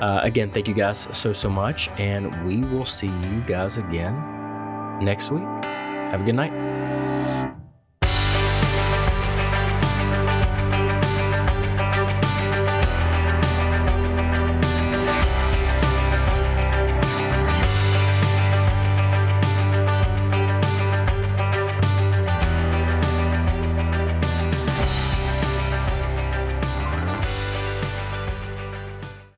Uh, 0.00 0.20
again, 0.22 0.50
thank 0.50 0.68
you 0.68 0.74
guys 0.74 1.08
so, 1.12 1.32
so 1.32 1.50
much. 1.50 1.88
And 1.98 2.32
we 2.46 2.64
will 2.68 2.84
see 2.84 3.08
you 3.08 3.42
guys 3.46 3.78
again 3.78 4.14
next 5.00 5.30
week. 5.30 5.42
Have 5.42 6.22
a 6.22 6.24
good 6.24 6.36
night. 6.36 6.97